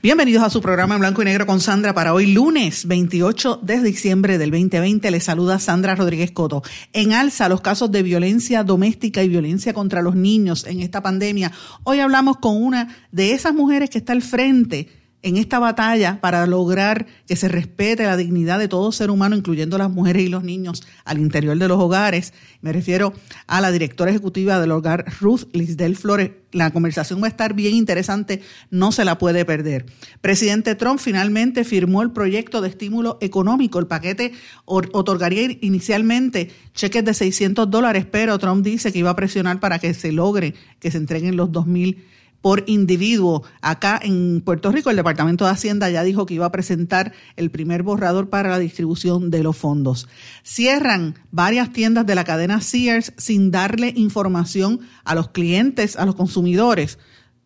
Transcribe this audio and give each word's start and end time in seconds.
Bienvenidos 0.00 0.44
a 0.44 0.50
su 0.50 0.60
programa 0.60 0.94
en 0.94 1.00
blanco 1.00 1.22
y 1.22 1.24
negro 1.24 1.44
con 1.44 1.58
Sandra 1.60 1.92
para 1.92 2.14
hoy 2.14 2.32
lunes 2.32 2.86
28 2.86 3.58
de 3.64 3.82
diciembre 3.82 4.38
del 4.38 4.52
2020. 4.52 5.10
Les 5.10 5.24
saluda 5.24 5.58
Sandra 5.58 5.96
Rodríguez 5.96 6.30
Coto. 6.30 6.62
En 6.92 7.12
alza 7.12 7.48
los 7.48 7.62
casos 7.62 7.90
de 7.90 8.04
violencia 8.04 8.62
doméstica 8.62 9.24
y 9.24 9.28
violencia 9.28 9.74
contra 9.74 10.00
los 10.00 10.14
niños 10.14 10.64
en 10.68 10.82
esta 10.82 11.02
pandemia. 11.02 11.50
Hoy 11.82 11.98
hablamos 11.98 12.36
con 12.36 12.62
una 12.62 12.96
de 13.10 13.32
esas 13.32 13.54
mujeres 13.54 13.90
que 13.90 13.98
está 13.98 14.12
al 14.12 14.22
frente 14.22 14.88
en 15.22 15.36
esta 15.36 15.58
batalla 15.58 16.20
para 16.20 16.46
lograr 16.46 17.06
que 17.26 17.34
se 17.34 17.48
respete 17.48 18.04
la 18.04 18.16
dignidad 18.16 18.58
de 18.58 18.68
todo 18.68 18.92
ser 18.92 19.10
humano, 19.10 19.34
incluyendo 19.36 19.76
las 19.76 19.90
mujeres 19.90 20.22
y 20.22 20.28
los 20.28 20.44
niños 20.44 20.86
al 21.04 21.18
interior 21.18 21.58
de 21.58 21.68
los 21.68 21.80
hogares. 21.80 22.32
Me 22.60 22.72
refiero 22.72 23.12
a 23.46 23.60
la 23.60 23.72
directora 23.72 24.10
ejecutiva 24.10 24.60
del 24.60 24.70
hogar 24.70 25.04
Ruth 25.20 25.48
Lisdel 25.52 25.96
Flores. 25.96 26.30
La 26.52 26.70
conversación 26.70 27.20
va 27.20 27.26
a 27.26 27.30
estar 27.30 27.52
bien 27.54 27.74
interesante, 27.74 28.40
no 28.70 28.92
se 28.92 29.04
la 29.04 29.18
puede 29.18 29.44
perder. 29.44 29.86
Presidente 30.20 30.74
Trump 30.76 31.00
finalmente 31.00 31.64
firmó 31.64 32.02
el 32.02 32.12
proyecto 32.12 32.60
de 32.60 32.68
estímulo 32.68 33.18
económico. 33.20 33.78
El 33.78 33.86
paquete 33.86 34.32
otorgaría 34.64 35.58
inicialmente 35.60 36.50
cheques 36.74 37.04
de 37.04 37.12
600 37.12 37.68
dólares, 37.70 38.06
pero 38.10 38.38
Trump 38.38 38.64
dice 38.64 38.92
que 38.92 39.00
iba 39.00 39.10
a 39.10 39.16
presionar 39.16 39.60
para 39.60 39.78
que 39.78 39.92
se 39.94 40.12
logre 40.12 40.54
que 40.78 40.90
se 40.90 40.98
entreguen 40.98 41.36
los 41.36 41.50
2.000 41.50 41.98
por 42.40 42.64
individuo. 42.66 43.42
Acá 43.60 44.00
en 44.02 44.40
Puerto 44.44 44.72
Rico, 44.72 44.90
el 44.90 44.96
Departamento 44.96 45.44
de 45.44 45.50
Hacienda 45.50 45.90
ya 45.90 46.02
dijo 46.02 46.26
que 46.26 46.34
iba 46.34 46.46
a 46.46 46.52
presentar 46.52 47.12
el 47.36 47.50
primer 47.50 47.82
borrador 47.82 48.28
para 48.28 48.50
la 48.50 48.58
distribución 48.58 49.30
de 49.30 49.42
los 49.42 49.56
fondos. 49.56 50.08
Cierran 50.42 51.16
varias 51.30 51.72
tiendas 51.72 52.06
de 52.06 52.14
la 52.14 52.24
cadena 52.24 52.60
Sears 52.60 53.12
sin 53.16 53.50
darle 53.50 53.92
información 53.96 54.80
a 55.04 55.14
los 55.14 55.28
clientes, 55.28 55.96
a 55.96 56.06
los 56.06 56.14
consumidores 56.14 56.98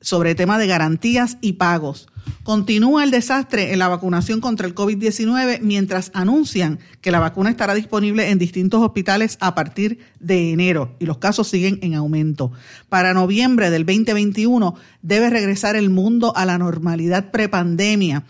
sobre 0.02 0.30
el 0.30 0.36
tema 0.36 0.58
de 0.58 0.66
garantías 0.66 1.38
y 1.40 1.54
pagos. 1.54 2.08
Continúa 2.42 3.04
el 3.04 3.10
desastre 3.10 3.72
en 3.72 3.78
la 3.78 3.88
vacunación 3.88 4.40
contra 4.40 4.66
el 4.66 4.74
COVID-19 4.74 5.60
mientras 5.60 6.10
anuncian 6.12 6.80
que 7.00 7.10
la 7.10 7.20
vacuna 7.20 7.50
estará 7.50 7.74
disponible 7.74 8.30
en 8.30 8.38
distintos 8.38 8.82
hospitales 8.82 9.38
a 9.40 9.54
partir 9.54 10.00
de 10.20 10.52
enero 10.52 10.94
y 10.98 11.06
los 11.06 11.18
casos 11.18 11.48
siguen 11.48 11.78
en 11.82 11.94
aumento. 11.94 12.52
Para 12.88 13.14
noviembre 13.14 13.70
del 13.70 13.86
2021 13.86 14.74
debe 15.02 15.30
regresar 15.30 15.76
el 15.76 15.88
mundo 15.88 16.32
a 16.36 16.44
la 16.44 16.58
normalidad 16.58 17.30
prepandemia 17.30 18.24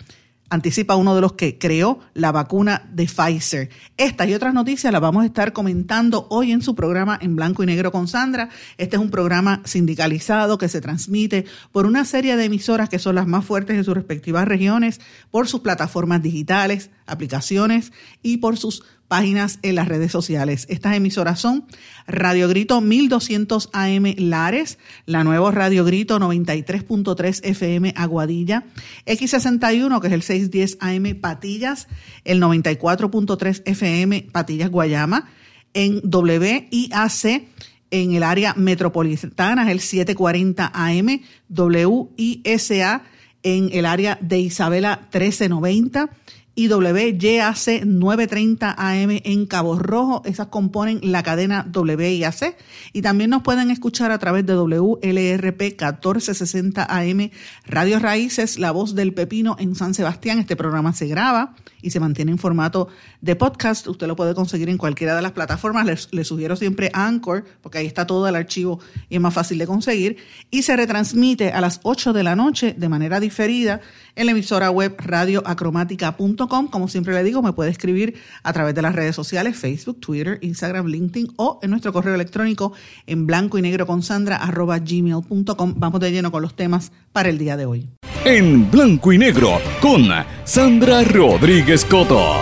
anticipa 0.52 0.96
uno 0.96 1.14
de 1.14 1.22
los 1.22 1.32
que 1.32 1.56
creó 1.56 2.00
la 2.12 2.30
vacuna 2.30 2.86
de 2.92 3.06
Pfizer. 3.06 3.70
Estas 3.96 4.28
y 4.28 4.34
otras 4.34 4.52
noticias 4.52 4.92
las 4.92 5.00
vamos 5.00 5.22
a 5.22 5.26
estar 5.26 5.54
comentando 5.54 6.26
hoy 6.28 6.52
en 6.52 6.60
su 6.60 6.74
programa 6.74 7.18
en 7.22 7.36
blanco 7.36 7.62
y 7.62 7.66
negro 7.66 7.90
con 7.90 8.06
Sandra. 8.06 8.50
Este 8.76 8.96
es 8.96 9.02
un 9.02 9.10
programa 9.10 9.62
sindicalizado 9.64 10.58
que 10.58 10.68
se 10.68 10.82
transmite 10.82 11.46
por 11.72 11.86
una 11.86 12.04
serie 12.04 12.36
de 12.36 12.44
emisoras 12.44 12.90
que 12.90 12.98
son 12.98 13.14
las 13.14 13.26
más 13.26 13.46
fuertes 13.46 13.78
en 13.78 13.84
sus 13.84 13.94
respectivas 13.94 14.46
regiones, 14.46 15.00
por 15.30 15.48
sus 15.48 15.60
plataformas 15.60 16.22
digitales, 16.22 16.90
aplicaciones 17.06 17.90
y 18.22 18.36
por 18.36 18.58
sus 18.58 18.84
páginas 19.12 19.58
en 19.60 19.74
las 19.74 19.88
redes 19.88 20.10
sociales. 20.10 20.64
Estas 20.70 20.96
emisoras 20.96 21.38
son 21.38 21.66
Radio 22.06 22.48
Grito 22.48 22.80
1200 22.80 23.68
AM 23.74 24.14
Lares, 24.16 24.78
la 25.04 25.22
nueva 25.22 25.50
Radio 25.50 25.84
Grito 25.84 26.18
93.3 26.18 27.40
FM 27.44 27.92
Aguadilla, 27.94 28.64
X61 29.04 30.00
que 30.00 30.06
es 30.06 30.12
el 30.14 30.22
610 30.22 30.78
AM 30.80 31.20
Patillas, 31.20 31.88
el 32.24 32.40
94.3 32.40 33.60
FM 33.66 34.28
Patillas 34.32 34.70
Guayama, 34.70 35.28
en 35.74 36.00
WIAC 36.10 37.44
en 37.90 38.12
el 38.14 38.22
área 38.22 38.54
metropolitana 38.54 39.64
es 39.64 39.72
el 39.72 39.80
740 39.80 40.72
AM, 40.72 41.20
WISA 41.50 43.02
en 43.42 43.68
el 43.74 43.84
área 43.84 44.16
de 44.22 44.38
Isabela 44.38 45.00
1390 45.12 46.08
y 46.54 46.68
WYAC 46.68 47.84
930 47.84 48.74
AM 48.76 49.20
en 49.24 49.46
Cabo 49.46 49.78
Rojo. 49.78 50.22
Esas 50.24 50.48
componen 50.48 51.00
la 51.02 51.22
cadena 51.22 51.66
WIAC. 51.74 52.56
Y 52.92 53.02
también 53.02 53.30
nos 53.30 53.42
pueden 53.42 53.70
escuchar 53.70 54.10
a 54.10 54.18
través 54.18 54.44
de 54.46 54.54
WLRP 54.54 55.60
1460 55.60 56.84
AM 56.84 57.30
Radio 57.66 57.98
Raíces, 57.98 58.58
La 58.58 58.70
Voz 58.70 58.94
del 58.94 59.14
Pepino 59.14 59.56
en 59.58 59.74
San 59.74 59.94
Sebastián. 59.94 60.38
Este 60.38 60.56
programa 60.56 60.92
se 60.92 61.06
graba 61.06 61.54
y 61.82 61.90
se 61.90 62.00
mantiene 62.00 62.32
en 62.32 62.38
formato 62.38 62.88
de 63.20 63.36
podcast. 63.36 63.86
Usted 63.88 64.06
lo 64.06 64.16
puede 64.16 64.34
conseguir 64.34 64.68
en 64.68 64.78
cualquiera 64.78 65.14
de 65.14 65.22
las 65.22 65.32
plataformas. 65.32 66.08
Les, 66.10 66.26
sugiero 66.26 66.56
siempre 66.56 66.90
Anchor, 66.94 67.44
porque 67.60 67.78
ahí 67.78 67.86
está 67.86 68.06
todo 68.06 68.26
el 68.26 68.36
archivo 68.36 68.80
y 69.10 69.16
es 69.16 69.20
más 69.20 69.34
fácil 69.34 69.58
de 69.58 69.66
conseguir. 69.66 70.16
Y 70.50 70.62
se 70.62 70.76
retransmite 70.76 71.50
a 71.50 71.60
las 71.60 71.80
8 71.82 72.12
de 72.12 72.22
la 72.22 72.36
noche 72.36 72.74
de 72.78 72.88
manera 72.88 73.20
diferida 73.20 73.80
en 74.14 74.26
la 74.26 74.32
emisora 74.32 74.70
web 74.70 74.94
radioacromática.com. 74.98 76.68
Como 76.68 76.88
siempre 76.88 77.14
le 77.14 77.24
digo, 77.24 77.42
me 77.42 77.52
puede 77.52 77.70
escribir 77.70 78.14
a 78.42 78.52
través 78.52 78.74
de 78.74 78.82
las 78.82 78.94
redes 78.94 79.16
sociales, 79.16 79.56
Facebook, 79.56 80.00
Twitter, 80.00 80.38
Instagram, 80.42 80.86
LinkedIn 80.86 81.32
o 81.36 81.58
en 81.62 81.70
nuestro 81.70 81.92
correo 81.92 82.14
electrónico 82.14 82.72
en 83.06 83.26
blanco 83.26 83.58
y 83.58 83.62
negro 83.62 83.86
con 83.86 84.02
Sandra 84.02 84.36
arroba 84.36 84.78
gmail.com. 84.78 85.74
Vamos 85.76 86.00
de 86.00 86.12
lleno 86.12 86.30
con 86.30 86.42
los 86.42 86.54
temas 86.54 86.92
para 87.12 87.28
el 87.28 87.38
día 87.38 87.56
de 87.56 87.66
hoy. 87.66 88.01
En 88.24 88.70
blanco 88.70 89.12
y 89.12 89.18
negro 89.18 89.58
con 89.80 90.04
Sandra 90.44 91.02
Rodríguez 91.02 91.84
Coto. 91.84 92.36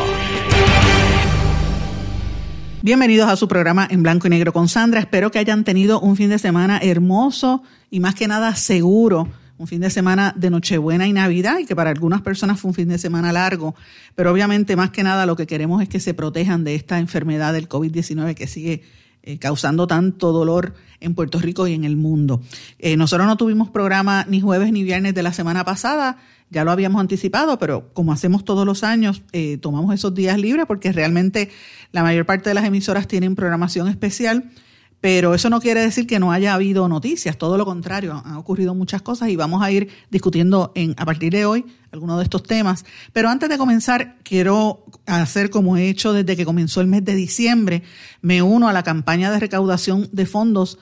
Bienvenidos 2.82 3.30
a 3.30 3.36
su 3.36 3.48
programa 3.48 3.88
en 3.90 4.02
blanco 4.02 4.26
y 4.26 4.30
negro 4.30 4.52
con 4.52 4.68
Sandra. 4.68 5.00
Espero 5.00 5.30
que 5.30 5.38
hayan 5.38 5.64
tenido 5.64 5.98
un 5.98 6.16
fin 6.16 6.28
de 6.28 6.38
semana 6.38 6.78
hermoso 6.82 7.62
y 7.90 8.00
más 8.00 8.14
que 8.14 8.28
nada 8.28 8.54
seguro 8.56 9.26
un 9.56 9.66
fin 9.66 9.80
de 9.80 9.88
semana 9.88 10.34
de 10.36 10.50
Nochebuena 10.50 11.06
y 11.06 11.14
Navidad 11.14 11.58
y 11.58 11.64
que 11.64 11.74
para 11.74 11.88
algunas 11.88 12.20
personas 12.20 12.60
fue 12.60 12.68
un 12.68 12.74
fin 12.74 12.88
de 12.88 12.98
semana 12.98 13.32
largo, 13.32 13.74
pero 14.14 14.32
obviamente 14.32 14.76
más 14.76 14.90
que 14.90 15.02
nada 15.02 15.24
lo 15.24 15.34
que 15.34 15.46
queremos 15.46 15.82
es 15.82 15.88
que 15.88 16.00
se 16.00 16.12
protejan 16.12 16.62
de 16.62 16.74
esta 16.74 16.98
enfermedad 16.98 17.54
del 17.54 17.70
COVID-19 17.70 18.34
que 18.34 18.46
sigue 18.46 18.82
eh, 19.22 19.38
causando 19.38 19.86
tanto 19.86 20.32
dolor 20.32 20.74
en 21.00 21.14
Puerto 21.14 21.38
Rico 21.38 21.66
y 21.66 21.74
en 21.74 21.84
el 21.84 21.96
mundo. 21.96 22.40
Eh, 22.78 22.96
nosotros 22.96 23.26
no 23.26 23.36
tuvimos 23.36 23.70
programa 23.70 24.24
ni 24.28 24.40
jueves 24.40 24.72
ni 24.72 24.82
viernes 24.82 25.14
de 25.14 25.22
la 25.22 25.32
semana 25.32 25.64
pasada, 25.64 26.18
ya 26.50 26.64
lo 26.64 26.70
habíamos 26.70 27.00
anticipado, 27.00 27.58
pero 27.58 27.92
como 27.92 28.12
hacemos 28.12 28.44
todos 28.44 28.66
los 28.66 28.82
años, 28.82 29.22
eh, 29.32 29.58
tomamos 29.58 29.94
esos 29.94 30.14
días 30.14 30.38
libres 30.38 30.66
porque 30.66 30.92
realmente 30.92 31.50
la 31.92 32.02
mayor 32.02 32.26
parte 32.26 32.50
de 32.50 32.54
las 32.54 32.64
emisoras 32.64 33.06
tienen 33.06 33.34
programación 33.34 33.88
especial 33.88 34.50
pero 35.00 35.34
eso 35.34 35.48
no 35.48 35.60
quiere 35.60 35.80
decir 35.80 36.06
que 36.06 36.18
no 36.18 36.30
haya 36.30 36.52
habido 36.52 36.86
noticias, 36.88 37.38
todo 37.38 37.56
lo 37.56 37.64
contrario, 37.64 38.22
han 38.24 38.34
ocurrido 38.34 38.74
muchas 38.74 39.00
cosas 39.00 39.30
y 39.30 39.36
vamos 39.36 39.62
a 39.62 39.70
ir 39.70 39.88
discutiendo 40.10 40.72
en, 40.74 40.94
a 40.98 41.06
partir 41.06 41.32
de 41.32 41.46
hoy 41.46 41.64
algunos 41.90 42.18
de 42.18 42.24
estos 42.24 42.42
temas. 42.42 42.84
Pero 43.12 43.30
antes 43.30 43.48
de 43.48 43.56
comenzar, 43.56 44.16
quiero 44.22 44.84
hacer 45.06 45.48
como 45.48 45.76
he 45.76 45.88
hecho 45.88 46.12
desde 46.12 46.36
que 46.36 46.44
comenzó 46.44 46.82
el 46.82 46.86
mes 46.86 47.04
de 47.04 47.14
diciembre, 47.14 47.82
me 48.20 48.42
uno 48.42 48.68
a 48.68 48.72
la 48.72 48.82
campaña 48.82 49.30
de 49.30 49.40
recaudación 49.40 50.08
de 50.12 50.26
fondos 50.26 50.78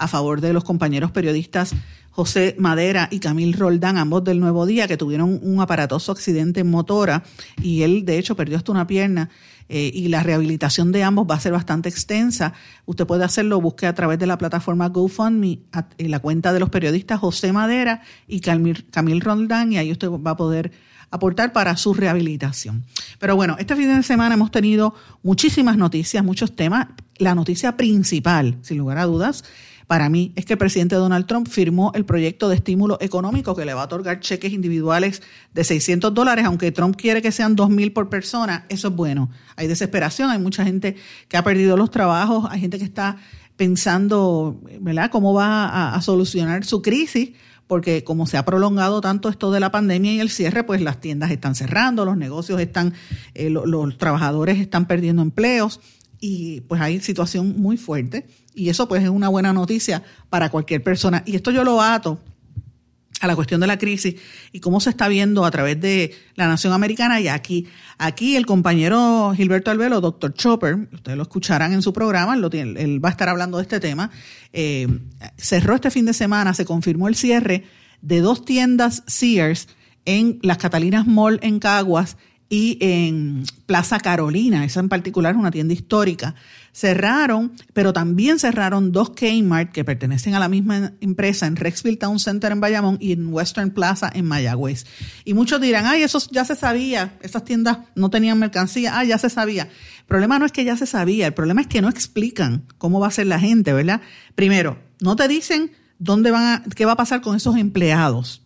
a 0.00 0.08
favor 0.08 0.40
de 0.40 0.52
los 0.52 0.64
compañeros 0.64 1.12
periodistas 1.12 1.74
José 2.10 2.56
Madera 2.58 3.08
y 3.10 3.20
Camil 3.20 3.52
Roldán, 3.52 3.96
ambos 3.96 4.24
del 4.24 4.40
Nuevo 4.40 4.66
Día, 4.66 4.88
que 4.88 4.96
tuvieron 4.96 5.38
un 5.42 5.60
aparatoso 5.60 6.10
accidente 6.10 6.60
en 6.60 6.70
motora 6.70 7.22
y 7.62 7.82
él 7.82 8.04
de 8.04 8.18
hecho 8.18 8.34
perdió 8.34 8.56
hasta 8.56 8.72
una 8.72 8.86
pierna 8.86 9.30
eh, 9.68 9.90
y 9.94 10.08
la 10.08 10.22
rehabilitación 10.22 10.90
de 10.90 11.04
ambos 11.04 11.26
va 11.30 11.36
a 11.36 11.40
ser 11.40 11.52
bastante 11.52 11.88
extensa. 11.88 12.52
Usted 12.86 13.06
puede 13.06 13.24
hacerlo, 13.24 13.60
busque 13.60 13.86
a 13.86 13.94
través 13.94 14.18
de 14.18 14.26
la 14.26 14.38
plataforma 14.38 14.88
GoFundMe 14.88 15.60
en 15.98 16.10
la 16.10 16.18
cuenta 16.18 16.52
de 16.52 16.58
los 16.60 16.70
periodistas 16.70 17.20
José 17.20 17.52
Madera 17.52 18.02
y 18.26 18.40
Camil, 18.40 18.86
Camil 18.90 19.20
Roldán 19.20 19.72
y 19.72 19.78
ahí 19.78 19.92
usted 19.92 20.08
va 20.10 20.32
a 20.32 20.36
poder 20.36 20.72
aportar 21.10 21.52
para 21.52 21.76
su 21.76 21.94
rehabilitación. 21.94 22.84
Pero 23.18 23.36
bueno, 23.36 23.56
este 23.58 23.76
fin 23.76 23.94
de 23.94 24.02
semana 24.02 24.34
hemos 24.34 24.50
tenido 24.50 24.94
muchísimas 25.22 25.76
noticias, 25.76 26.24
muchos 26.24 26.56
temas. 26.56 26.88
La 27.18 27.34
noticia 27.34 27.76
principal, 27.76 28.58
sin 28.62 28.78
lugar 28.78 28.98
a 28.98 29.04
dudas, 29.04 29.44
para 29.90 30.08
mí 30.08 30.32
es 30.36 30.44
que 30.44 30.52
el 30.52 30.58
presidente 30.60 30.94
Donald 30.94 31.26
Trump 31.26 31.48
firmó 31.48 31.90
el 31.96 32.04
proyecto 32.04 32.48
de 32.48 32.54
estímulo 32.54 32.96
económico 33.00 33.56
que 33.56 33.64
le 33.64 33.74
va 33.74 33.80
a 33.80 33.84
otorgar 33.86 34.20
cheques 34.20 34.52
individuales 34.52 35.20
de 35.52 35.64
600 35.64 36.14
dólares, 36.14 36.44
aunque 36.44 36.70
Trump 36.70 36.94
quiere 36.94 37.20
que 37.20 37.32
sean 37.32 37.56
2.000 37.56 37.92
por 37.92 38.08
persona, 38.08 38.66
eso 38.68 38.86
es 38.86 38.94
bueno. 38.94 39.30
Hay 39.56 39.66
desesperación, 39.66 40.30
hay 40.30 40.38
mucha 40.38 40.64
gente 40.64 40.94
que 41.26 41.36
ha 41.36 41.42
perdido 41.42 41.76
los 41.76 41.90
trabajos, 41.90 42.46
hay 42.50 42.60
gente 42.60 42.78
que 42.78 42.84
está 42.84 43.16
pensando, 43.56 44.60
¿verdad?, 44.80 45.10
cómo 45.10 45.34
va 45.34 45.92
a, 45.92 46.00
solucionar 46.02 46.64
su 46.64 46.82
crisis 46.82 47.30
porque 47.66 48.04
como 48.04 48.28
se 48.28 48.36
ha 48.36 48.44
prolongado 48.44 49.00
tanto 49.00 49.28
esto 49.28 49.50
de 49.50 49.58
la 49.58 49.72
pandemia 49.72 50.12
y 50.12 50.20
el 50.20 50.30
cierre, 50.30 50.62
pues 50.62 50.82
las 50.82 51.00
tiendas 51.00 51.32
están 51.32 51.56
cerrando, 51.56 52.04
los 52.04 52.16
negocios 52.16 52.60
están, 52.60 52.94
eh, 53.34 53.50
los 53.50 53.98
trabajadores 53.98 54.60
están 54.60 54.86
perdiendo 54.86 55.20
empleos 55.20 55.80
y 56.20 56.60
pues 56.60 56.80
hay 56.80 57.00
situación 57.00 57.60
muy 57.60 57.76
fuerte 57.76 58.28
y 58.54 58.68
eso 58.68 58.88
pues 58.88 59.02
es 59.02 59.08
una 59.08 59.28
buena 59.28 59.52
noticia 59.52 60.02
para 60.28 60.50
cualquier 60.50 60.82
persona. 60.82 61.22
Y 61.26 61.36
esto 61.36 61.50
yo 61.50 61.64
lo 61.64 61.80
ato 61.80 62.20
a 63.20 63.26
la 63.26 63.36
cuestión 63.36 63.60
de 63.60 63.66
la 63.66 63.78
crisis 63.78 64.16
y 64.50 64.60
cómo 64.60 64.80
se 64.80 64.90
está 64.90 65.06
viendo 65.08 65.44
a 65.44 65.50
través 65.50 65.80
de 65.80 66.14
la 66.34 66.48
nación 66.48 66.72
americana 66.72 67.20
y 67.20 67.28
aquí. 67.28 67.66
Aquí 67.98 68.34
el 68.36 68.46
compañero 68.46 69.32
Gilberto 69.36 69.70
Albelo, 69.70 70.00
doctor 70.00 70.32
Chopper, 70.32 70.88
ustedes 70.92 71.16
lo 71.16 71.22
escucharán 71.22 71.72
en 71.72 71.82
su 71.82 71.92
programa, 71.92 72.34
lo 72.36 72.50
él 72.50 73.04
va 73.04 73.10
a 73.10 73.12
estar 73.12 73.28
hablando 73.28 73.58
de 73.58 73.62
este 73.62 73.78
tema, 73.78 74.10
eh, 74.52 74.88
cerró 75.36 75.74
este 75.74 75.90
fin 75.90 76.06
de 76.06 76.14
semana, 76.14 76.54
se 76.54 76.64
confirmó 76.64 77.08
el 77.08 77.14
cierre 77.14 77.64
de 78.00 78.20
dos 78.20 78.44
tiendas 78.44 79.02
Sears 79.06 79.68
en 80.06 80.38
las 80.42 80.56
Catalinas 80.56 81.06
Mall 81.06 81.38
en 81.42 81.58
Caguas 81.58 82.16
y 82.48 82.78
en 82.80 83.44
Plaza 83.66 84.00
Carolina, 84.00 84.64
esa 84.64 84.80
en 84.80 84.88
particular 84.88 85.34
es 85.34 85.38
una 85.38 85.52
tienda 85.52 85.74
histórica. 85.74 86.34
Cerraron, 86.72 87.52
pero 87.72 87.92
también 87.92 88.38
cerraron 88.38 88.92
dos 88.92 89.10
Kmart 89.10 89.72
que 89.72 89.84
pertenecen 89.84 90.34
a 90.34 90.38
la 90.38 90.48
misma 90.48 90.92
empresa 91.00 91.46
en 91.46 91.56
Rexville 91.56 91.96
Town 91.96 92.18
Center 92.18 92.52
en 92.52 92.60
Bayamón 92.60 92.96
y 93.00 93.12
en 93.12 93.32
Western 93.32 93.70
Plaza 93.70 94.10
en 94.12 94.26
Mayagüez. 94.26 94.86
Y 95.24 95.34
muchos 95.34 95.60
dirán, 95.60 95.86
ay, 95.86 96.02
eso 96.02 96.18
ya 96.30 96.44
se 96.44 96.54
sabía, 96.54 97.18
esas 97.22 97.44
tiendas 97.44 97.78
no 97.94 98.10
tenían 98.10 98.38
mercancía, 98.38 98.98
ah, 98.98 99.04
ya 99.04 99.18
se 99.18 99.30
sabía. 99.30 99.64
El 99.64 100.06
problema 100.06 100.38
no 100.38 100.46
es 100.46 100.52
que 100.52 100.64
ya 100.64 100.76
se 100.76 100.86
sabía, 100.86 101.26
el 101.26 101.34
problema 101.34 101.60
es 101.60 101.66
que 101.66 101.82
no 101.82 101.88
explican 101.88 102.64
cómo 102.78 103.00
va 103.00 103.08
a 103.08 103.12
ser 103.12 103.26
la 103.26 103.40
gente, 103.40 103.72
¿verdad? 103.72 104.00
Primero, 104.34 104.78
no 105.00 105.16
te 105.16 105.28
dicen 105.28 105.72
dónde 105.98 106.30
van 106.30 106.42
a, 106.42 106.64
qué 106.74 106.84
va 106.84 106.92
a 106.92 106.96
pasar 106.96 107.20
con 107.20 107.36
esos 107.36 107.56
empleados. 107.56 108.42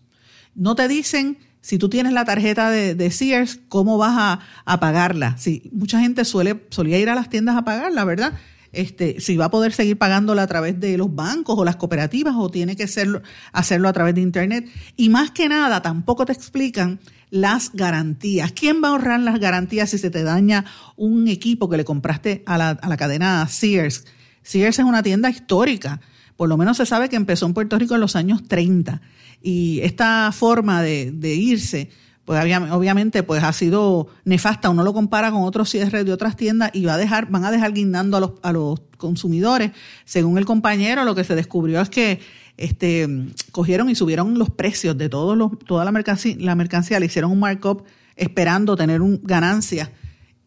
No 0.54 0.74
te 0.74 0.88
dicen 0.88 1.38
si 1.64 1.78
tú 1.78 1.88
tienes 1.88 2.12
la 2.12 2.26
tarjeta 2.26 2.68
de, 2.70 3.10
Sears, 3.10 3.58
¿cómo 3.70 3.96
vas 3.96 4.38
a, 4.66 4.80
pagarla? 4.80 5.38
Si 5.38 5.70
mucha 5.72 5.98
gente 5.98 6.26
solía 6.26 6.98
ir 6.98 7.08
a 7.08 7.14
las 7.14 7.30
tiendas 7.30 7.56
a 7.56 7.64
pagarla, 7.64 8.04
¿verdad? 8.04 8.34
Este, 8.72 9.18
si 9.18 9.38
va 9.38 9.46
a 9.46 9.50
poder 9.50 9.72
seguir 9.72 9.96
pagándola 9.96 10.42
a 10.42 10.46
través 10.46 10.78
de 10.78 10.98
los 10.98 11.14
bancos 11.14 11.58
o 11.58 11.64
las 11.64 11.76
cooperativas 11.76 12.34
o 12.36 12.50
tiene 12.50 12.76
que 12.76 12.86
ser, 12.86 13.22
hacerlo 13.52 13.88
a 13.88 13.94
través 13.94 14.14
de 14.14 14.20
Internet. 14.20 14.68
Y 14.98 15.08
más 15.08 15.30
que 15.30 15.48
nada, 15.48 15.80
tampoco 15.80 16.26
te 16.26 16.34
explican 16.34 17.00
las 17.30 17.72
garantías. 17.72 18.52
¿Quién 18.52 18.82
va 18.84 18.88
a 18.88 18.90
ahorrar 18.90 19.20
las 19.20 19.40
garantías 19.40 19.88
si 19.88 19.96
se 19.96 20.10
te 20.10 20.22
daña 20.22 20.66
un 20.96 21.28
equipo 21.28 21.70
que 21.70 21.78
le 21.78 21.86
compraste 21.86 22.42
a 22.44 22.58
la, 22.58 22.70
a 22.70 22.88
la 22.90 22.96
cadena 22.98 23.48
Sears? 23.48 24.04
Sears 24.42 24.80
es 24.80 24.84
una 24.84 25.02
tienda 25.02 25.30
histórica. 25.30 26.02
Por 26.36 26.50
lo 26.50 26.58
menos 26.58 26.76
se 26.76 26.84
sabe 26.84 27.08
que 27.08 27.16
empezó 27.16 27.46
en 27.46 27.54
Puerto 27.54 27.78
Rico 27.78 27.94
en 27.94 28.02
los 28.02 28.16
años 28.16 28.46
30 28.46 29.00
y 29.46 29.80
esta 29.82 30.32
forma 30.32 30.80
de, 30.80 31.34
irse, 31.34 31.90
pues 32.24 32.42
obviamente 32.70 33.22
pues 33.22 33.44
ha 33.44 33.52
sido 33.52 34.08
nefasta. 34.24 34.70
Uno 34.70 34.82
lo 34.82 34.94
compara 34.94 35.30
con 35.30 35.42
otros 35.42 35.68
cierres 35.68 36.06
de 36.06 36.12
otras 36.14 36.34
tiendas 36.34 36.70
y 36.72 36.86
va 36.86 36.94
a 36.94 36.96
dejar, 36.96 37.30
van 37.30 37.44
a 37.44 37.50
dejar 37.50 37.74
guindando 37.74 38.16
a 38.16 38.20
los, 38.20 38.32
a 38.42 38.52
los 38.52 38.80
consumidores. 38.96 39.72
Según 40.06 40.38
el 40.38 40.46
compañero, 40.46 41.04
lo 41.04 41.14
que 41.14 41.24
se 41.24 41.34
descubrió 41.34 41.82
es 41.82 41.90
que 41.90 42.20
este, 42.56 43.06
cogieron 43.52 43.90
y 43.90 43.94
subieron 43.94 44.38
los 44.38 44.48
precios 44.48 44.96
de 44.96 45.10
todos 45.10 45.36
los, 45.36 45.58
toda 45.58 45.84
la 45.84 45.92
mercancía, 45.92 46.36
la 46.38 46.54
mercancía, 46.54 46.98
le 46.98 47.06
hicieron 47.06 47.30
un 47.30 47.40
markup 47.40 47.84
esperando 48.16 48.76
tener 48.76 49.02
un, 49.02 49.20
ganancias 49.22 49.90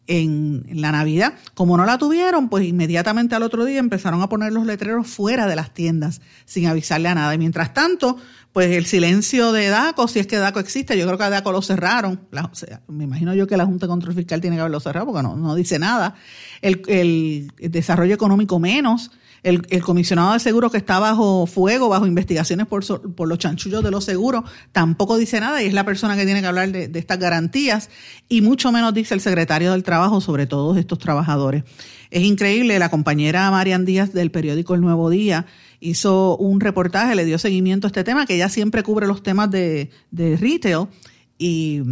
en, 0.08 0.64
la 0.80 0.90
Navidad. 0.90 1.34
Como 1.54 1.76
no 1.76 1.84
la 1.84 1.98
tuvieron, 1.98 2.48
pues 2.48 2.66
inmediatamente 2.66 3.36
al 3.36 3.44
otro 3.44 3.64
día 3.64 3.78
empezaron 3.78 4.22
a 4.22 4.28
poner 4.28 4.52
los 4.52 4.66
letreros 4.66 5.06
fuera 5.06 5.46
de 5.46 5.54
las 5.54 5.72
tiendas 5.72 6.20
sin 6.46 6.66
avisarle 6.66 7.08
a 7.08 7.14
nada. 7.14 7.32
Y 7.34 7.38
mientras 7.38 7.72
tanto, 7.72 8.16
pues 8.52 8.70
el 8.70 8.86
silencio 8.86 9.52
de 9.52 9.68
DACO, 9.68 10.08
si 10.08 10.18
es 10.18 10.26
que 10.26 10.36
DACO 10.36 10.60
existe, 10.60 10.98
yo 10.98 11.06
creo 11.06 11.18
que 11.18 11.24
a 11.24 11.30
DACO 11.30 11.52
lo 11.52 11.62
cerraron. 11.62 12.28
me 12.88 13.04
imagino 13.04 13.34
yo 13.34 13.46
que 13.46 13.56
la 13.56 13.66
Junta 13.66 13.86
de 13.86 13.90
Control 13.90 14.14
Fiscal 14.14 14.40
tiene 14.40 14.56
que 14.56 14.60
haberlo 14.60 14.80
cerrado 14.80 15.06
porque 15.06 15.22
no, 15.22 15.36
no 15.36 15.54
dice 15.54 15.78
nada. 15.78 16.14
El, 16.62 16.82
el 16.88 17.52
desarrollo 17.70 18.14
económico 18.14 18.58
menos 18.58 19.10
el, 19.42 19.82
comisionado 19.82 20.32
de 20.32 20.40
seguros 20.40 20.72
que 20.72 20.78
está 20.78 20.98
bajo 20.98 21.46
fuego, 21.46 21.88
bajo 21.88 22.06
investigaciones 22.06 22.66
por, 22.66 22.84
por, 23.14 23.28
los 23.28 23.38
chanchullos 23.38 23.82
de 23.82 23.90
los 23.90 24.04
seguros, 24.04 24.44
tampoco 24.72 25.16
dice 25.16 25.40
nada 25.40 25.62
y 25.62 25.66
es 25.66 25.72
la 25.72 25.84
persona 25.84 26.16
que 26.16 26.24
tiene 26.24 26.40
que 26.40 26.46
hablar 26.46 26.70
de, 26.70 26.90
estas 26.94 27.18
garantías 27.18 27.90
y 28.28 28.40
mucho 28.40 28.72
menos 28.72 28.92
dice 28.94 29.14
el 29.14 29.20
secretario 29.20 29.72
del 29.72 29.82
Trabajo 29.82 30.20
sobre 30.20 30.46
todos 30.46 30.76
estos 30.76 30.98
trabajadores. 30.98 31.64
Es 32.10 32.22
increíble, 32.22 32.78
la 32.78 32.90
compañera 32.90 33.50
Marian 33.50 33.84
Díaz 33.84 34.12
del 34.12 34.30
periódico 34.30 34.74
El 34.74 34.80
Nuevo 34.80 35.10
Día 35.10 35.46
hizo 35.80 36.36
un 36.36 36.60
reportaje, 36.60 37.14
le 37.14 37.24
dio 37.24 37.38
seguimiento 37.38 37.86
a 37.86 37.88
este 37.88 38.04
tema, 38.04 38.26
que 38.26 38.34
ella 38.34 38.48
siempre 38.48 38.82
cubre 38.82 39.06
los 39.06 39.22
temas 39.22 39.50
de, 39.50 39.90
de 40.10 40.36
retail 40.36 40.88
y 41.38 41.82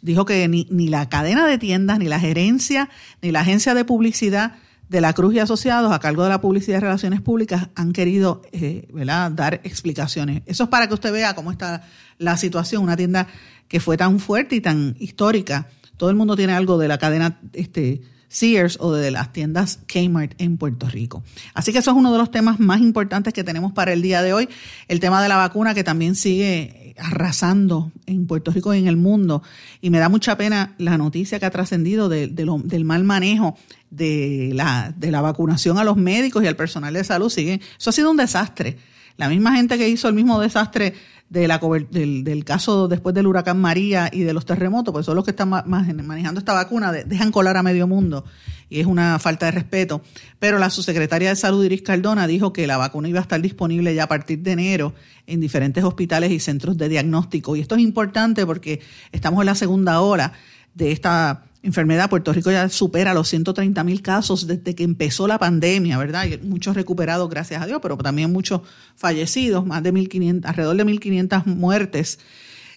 dijo 0.00 0.24
que 0.24 0.46
ni, 0.48 0.66
ni 0.70 0.88
la 0.88 1.08
cadena 1.08 1.46
de 1.46 1.58
tiendas, 1.58 1.98
ni 1.98 2.06
la 2.06 2.20
gerencia, 2.20 2.88
ni 3.20 3.30
la 3.32 3.40
agencia 3.40 3.74
de 3.74 3.84
publicidad 3.84 4.54
de 4.92 5.00
la 5.00 5.14
Cruz 5.14 5.34
y 5.34 5.38
Asociados, 5.38 5.90
a 5.90 5.98
cargo 6.00 6.22
de 6.22 6.28
la 6.28 6.42
Publicidad 6.42 6.76
y 6.76 6.80
Relaciones 6.80 7.22
Públicas, 7.22 7.70
han 7.74 7.92
querido 7.92 8.42
eh, 8.52 8.86
dar 9.32 9.54
explicaciones. 9.64 10.42
Eso 10.44 10.64
es 10.64 10.68
para 10.68 10.86
que 10.86 10.94
usted 10.94 11.10
vea 11.10 11.34
cómo 11.34 11.50
está 11.50 11.82
la 12.18 12.36
situación. 12.36 12.82
Una 12.82 12.94
tienda 12.94 13.26
que 13.68 13.80
fue 13.80 13.96
tan 13.96 14.20
fuerte 14.20 14.54
y 14.54 14.60
tan 14.60 14.94
histórica. 14.98 15.68
Todo 15.96 16.10
el 16.10 16.16
mundo 16.16 16.36
tiene 16.36 16.52
algo 16.52 16.76
de 16.76 16.88
la 16.88 16.98
cadena 16.98 17.40
este, 17.54 18.02
Sears 18.32 18.78
o 18.80 18.92
de 18.92 19.10
las 19.10 19.32
tiendas 19.32 19.78
Kmart 19.86 20.32
en 20.38 20.56
Puerto 20.56 20.88
Rico. 20.88 21.22
Así 21.54 21.72
que 21.72 21.78
eso 21.78 21.90
es 21.90 21.96
uno 21.96 22.10
de 22.12 22.18
los 22.18 22.30
temas 22.30 22.58
más 22.58 22.80
importantes 22.80 23.32
que 23.32 23.44
tenemos 23.44 23.72
para 23.72 23.92
el 23.92 24.02
día 24.02 24.22
de 24.22 24.32
hoy. 24.32 24.48
El 24.88 25.00
tema 25.00 25.22
de 25.22 25.28
la 25.28 25.36
vacuna 25.36 25.74
que 25.74 25.84
también 25.84 26.14
sigue 26.14 26.94
arrasando 26.98 27.92
en 28.06 28.26
Puerto 28.26 28.50
Rico 28.50 28.74
y 28.74 28.78
en 28.78 28.88
el 28.88 28.96
mundo. 28.96 29.42
Y 29.80 29.90
me 29.90 29.98
da 29.98 30.08
mucha 30.08 30.36
pena 30.36 30.74
la 30.78 30.98
noticia 30.98 31.38
que 31.38 31.46
ha 31.46 31.50
trascendido 31.50 32.08
del 32.08 32.84
mal 32.84 33.04
manejo 33.04 33.56
de 33.90 34.52
la, 34.54 34.94
de 34.96 35.10
la 35.10 35.20
vacunación 35.20 35.78
a 35.78 35.84
los 35.84 35.96
médicos 35.96 36.42
y 36.42 36.46
al 36.46 36.56
personal 36.56 36.94
de 36.94 37.04
salud 37.04 37.28
sigue. 37.28 37.60
Eso 37.78 37.90
ha 37.90 37.92
sido 37.92 38.10
un 38.10 38.16
desastre. 38.16 38.78
La 39.16 39.28
misma 39.28 39.56
gente 39.56 39.78
que 39.78 39.88
hizo 39.88 40.08
el 40.08 40.14
mismo 40.14 40.40
desastre 40.40 40.94
del, 41.28 42.24
del, 42.24 42.44
caso 42.44 42.88
después 42.88 43.14
del 43.14 43.26
huracán 43.26 43.58
María 43.58 44.10
y 44.12 44.20
de 44.20 44.34
los 44.34 44.44
terremotos, 44.44 44.92
pues 44.92 45.06
son 45.06 45.16
los 45.16 45.24
que 45.24 45.30
están 45.30 45.48
manejando 45.48 46.38
esta 46.38 46.52
vacuna, 46.52 46.92
dejan 46.92 47.32
colar 47.32 47.56
a 47.56 47.62
medio 47.62 47.86
mundo 47.86 48.24
y 48.68 48.80
es 48.80 48.86
una 48.86 49.18
falta 49.18 49.46
de 49.46 49.52
respeto. 49.52 50.02
Pero 50.38 50.58
la 50.58 50.68
subsecretaria 50.68 51.30
de 51.30 51.36
Salud, 51.36 51.64
Iris 51.64 51.82
Cardona, 51.82 52.26
dijo 52.26 52.52
que 52.52 52.66
la 52.66 52.76
vacuna 52.76 53.08
iba 53.08 53.18
a 53.18 53.22
estar 53.22 53.40
disponible 53.40 53.94
ya 53.94 54.04
a 54.04 54.08
partir 54.08 54.40
de 54.40 54.52
enero 54.52 54.94
en 55.26 55.40
diferentes 55.40 55.84
hospitales 55.84 56.32
y 56.32 56.40
centros 56.40 56.76
de 56.76 56.88
diagnóstico. 56.88 57.56
Y 57.56 57.60
esto 57.60 57.76
es 57.76 57.82
importante 57.82 58.44
porque 58.44 58.80
estamos 59.10 59.40
en 59.40 59.46
la 59.46 59.54
segunda 59.54 60.00
hora 60.00 60.32
de 60.74 60.92
esta 60.92 61.44
enfermedad. 61.62 62.10
Puerto 62.10 62.32
Rico 62.32 62.50
ya 62.50 62.68
supera 62.68 63.14
los 63.14 63.28
130 63.28 63.84
mil 63.84 64.02
casos 64.02 64.46
desde 64.46 64.74
que 64.74 64.84
empezó 64.84 65.26
la 65.26 65.38
pandemia, 65.38 65.98
¿verdad? 65.98 66.26
Y 66.26 66.38
muchos 66.38 66.74
recuperados, 66.74 67.28
gracias 67.30 67.62
a 67.62 67.66
Dios, 67.66 67.80
pero 67.82 67.96
también 67.96 68.32
muchos 68.32 68.62
fallecidos, 68.96 69.64
más 69.66 69.82
de 69.82 69.92
1.500, 69.92 70.44
alrededor 70.44 70.76
de 70.76 70.84
1.500 70.86 71.46
muertes. 71.46 72.18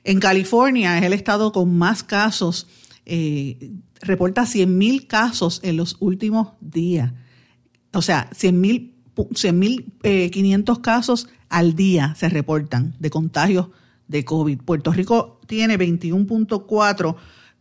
En 0.03 0.19
California 0.19 0.97
es 0.97 1.03
el 1.03 1.13
estado 1.13 1.51
con 1.51 1.75
más 1.75 2.03
casos, 2.03 2.67
eh, 3.05 3.71
reporta 4.01 4.45
100 4.45 4.77
mil 4.77 5.07
casos 5.07 5.59
en 5.63 5.77
los 5.77 5.97
últimos 5.99 6.49
días. 6.61 7.11
O 7.93 8.01
sea, 8.01 8.29
100 8.33 8.61
mil 8.61 8.95
100.500 9.15 10.81
casos 10.81 11.29
al 11.49 11.75
día 11.75 12.15
se 12.15 12.29
reportan 12.29 12.95
de 12.99 13.09
contagios 13.09 13.67
de 14.07 14.25
COVID. 14.25 14.59
Puerto 14.61 14.91
Rico 14.91 15.39
tiene 15.47 15.77
21.4 15.77 17.15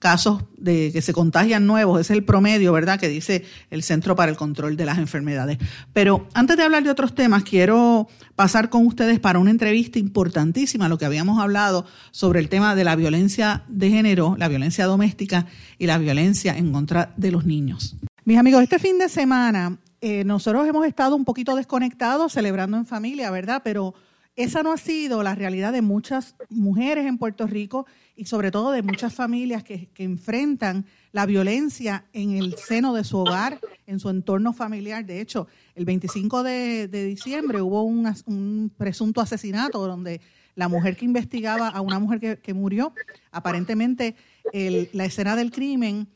casos 0.04 0.44
de 0.58 0.90
que 0.92 1.00
se 1.00 1.14
contagian 1.14 1.66
nuevos, 1.66 1.98
es 1.98 2.10
el 2.10 2.24
promedio, 2.24 2.74
¿verdad?, 2.74 3.00
que 3.00 3.08
dice 3.08 3.42
el 3.70 3.82
Centro 3.82 4.14
para 4.14 4.30
el 4.30 4.36
Control 4.36 4.76
de 4.76 4.84
las 4.84 4.98
Enfermedades. 4.98 5.56
Pero 5.94 6.28
antes 6.34 6.58
de 6.58 6.62
hablar 6.62 6.84
de 6.84 6.90
otros 6.90 7.14
temas, 7.14 7.42
quiero 7.42 8.06
pasar 8.36 8.68
con 8.68 8.86
ustedes 8.86 9.18
para 9.18 9.38
una 9.38 9.50
entrevista 9.50 9.98
importantísima, 9.98 10.90
lo 10.90 10.98
que 10.98 11.06
habíamos 11.06 11.40
hablado 11.40 11.86
sobre 12.10 12.40
el 12.40 12.50
tema 12.50 12.74
de 12.74 12.84
la 12.84 12.96
violencia 12.96 13.64
de 13.68 13.88
género, 13.88 14.36
la 14.38 14.48
violencia 14.48 14.84
doméstica 14.84 15.46
y 15.78 15.86
la 15.86 15.96
violencia 15.96 16.54
en 16.54 16.70
contra 16.70 17.14
de 17.16 17.30
los 17.30 17.46
niños. 17.46 17.96
Mis 18.26 18.36
amigos, 18.36 18.62
este 18.62 18.78
fin 18.78 18.98
de 18.98 19.08
semana 19.08 19.78
eh, 20.02 20.22
nosotros 20.24 20.68
hemos 20.68 20.86
estado 20.86 21.16
un 21.16 21.24
poquito 21.24 21.56
desconectados 21.56 22.34
celebrando 22.34 22.76
en 22.76 22.84
familia, 22.84 23.30
¿verdad? 23.30 23.62
Pero 23.64 23.94
esa 24.36 24.62
no 24.62 24.70
ha 24.70 24.76
sido 24.76 25.22
la 25.22 25.34
realidad 25.34 25.72
de 25.72 25.80
muchas 25.80 26.34
mujeres 26.50 27.06
en 27.06 27.16
Puerto 27.16 27.46
Rico 27.46 27.86
y 28.16 28.26
sobre 28.26 28.50
todo 28.50 28.70
de 28.70 28.82
muchas 28.82 29.14
familias 29.14 29.64
que, 29.64 29.88
enfrentan 29.96 30.86
la 31.12 31.26
violencia 31.26 32.06
en 32.12 32.32
el 32.32 32.56
seno 32.56 32.94
de 32.94 33.04
su 33.04 33.18
hogar, 33.18 33.60
en 33.86 33.98
su 33.98 34.10
entorno 34.10 34.52
familiar. 34.52 35.04
De 35.04 35.20
hecho, 35.20 35.46
el 35.74 35.84
25 35.84 36.42
de, 36.42 36.88
diciembre 36.88 37.60
hubo 37.60 37.82
un 37.82 38.72
presunto 38.76 39.20
asesinato 39.20 39.86
donde 39.86 40.20
la 40.54 40.68
mujer 40.68 40.96
que 40.96 41.04
investigaba 41.04 41.68
a 41.68 41.80
una 41.80 41.98
mujer 41.98 42.40
que, 42.40 42.54
murió, 42.54 42.92
aparentemente 43.32 44.14
la 44.52 45.04
escena 45.04 45.36
del 45.36 45.50
crimen 45.50 46.08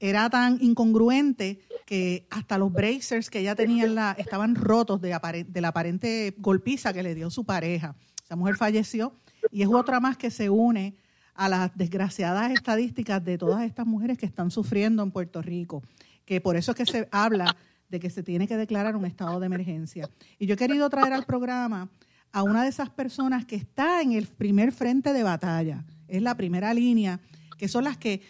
era 0.00 0.30
tan 0.30 0.58
incongruente 0.60 1.60
que 1.84 2.26
hasta 2.30 2.58
los 2.58 2.72
bracers 2.72 3.30
que 3.30 3.40
ella 3.40 3.54
tenía 3.54 3.86
la, 3.86 4.12
estaban 4.18 4.54
rotos 4.54 5.00
de, 5.00 5.18
de 5.48 5.60
la 5.60 5.68
aparente 5.68 6.34
golpiza 6.38 6.92
que 6.92 7.02
le 7.02 7.14
dio 7.14 7.30
su 7.30 7.44
pareja. 7.44 7.96
Esa 8.22 8.36
mujer 8.36 8.56
falleció 8.56 9.14
y 9.50 9.62
es 9.62 9.68
otra 9.68 9.98
más 9.98 10.16
que 10.16 10.30
se 10.30 10.50
une 10.50 10.94
a 11.38 11.48
las 11.48 11.70
desgraciadas 11.76 12.50
estadísticas 12.50 13.24
de 13.24 13.38
todas 13.38 13.62
estas 13.62 13.86
mujeres 13.86 14.18
que 14.18 14.26
están 14.26 14.50
sufriendo 14.50 15.04
en 15.04 15.12
Puerto 15.12 15.40
Rico, 15.40 15.84
que 16.24 16.40
por 16.40 16.56
eso 16.56 16.72
es 16.72 16.76
que 16.76 16.84
se 16.84 17.08
habla 17.12 17.56
de 17.88 18.00
que 18.00 18.10
se 18.10 18.24
tiene 18.24 18.48
que 18.48 18.56
declarar 18.56 18.96
un 18.96 19.06
estado 19.06 19.38
de 19.38 19.46
emergencia. 19.46 20.10
Y 20.40 20.46
yo 20.46 20.54
he 20.54 20.56
querido 20.56 20.90
traer 20.90 21.12
al 21.12 21.24
programa 21.24 21.88
a 22.32 22.42
una 22.42 22.64
de 22.64 22.68
esas 22.68 22.90
personas 22.90 23.44
que 23.46 23.54
está 23.54 24.02
en 24.02 24.12
el 24.12 24.26
primer 24.26 24.72
frente 24.72 25.12
de 25.12 25.22
batalla, 25.22 25.84
es 26.08 26.22
la 26.22 26.36
primera 26.36 26.74
línea, 26.74 27.20
que 27.56 27.68
son 27.68 27.84
las 27.84 27.96
que 27.96 28.20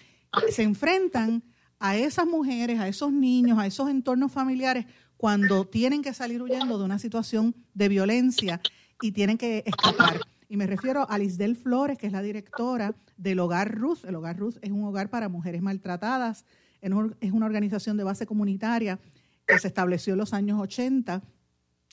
se 0.51 0.63
enfrentan 0.63 1.43
a 1.79 1.97
esas 1.97 2.27
mujeres, 2.27 2.79
a 2.79 2.89
esos 2.89 3.11
niños, 3.11 3.59
a 3.59 3.67
esos 3.67 3.89
entornos 3.89 4.33
familiares 4.33 4.85
cuando 5.17 5.67
tienen 5.67 6.03
que 6.03 6.13
salir 6.13 6.43
huyendo 6.43 6.77
de 6.79 6.85
una 6.85 6.99
situación 6.99 7.57
de 7.73 7.89
violencia 7.89 8.61
y 9.01 9.13
tienen 9.13 9.39
que 9.39 9.65
escapar. 9.65 10.21
Y 10.49 10.57
me 10.57 10.67
refiero 10.67 11.09
a 11.09 11.19
Lisdel 11.19 11.57
Flores, 11.57 11.99
que 11.99 12.07
es 12.07 12.13
la 12.13 12.23
directora 12.23 12.95
del 13.17 13.39
Hogar 13.39 13.75
Ruth. 13.75 14.05
El 14.05 14.15
Hogar 14.15 14.39
Ruth 14.39 14.57
es 14.63 14.71
un 14.71 14.83
hogar 14.85 15.11
para 15.11 15.29
mujeres 15.29 15.61
maltratadas, 15.61 16.47
es 16.81 17.33
una 17.33 17.47
organización 17.47 17.97
de 17.97 18.05
base 18.05 18.25
comunitaria 18.25 18.99
que 19.47 19.59
se 19.59 19.69
estableció 19.69 20.15
en 20.15 20.19
los 20.19 20.33
años 20.33 20.59
80 20.59 21.23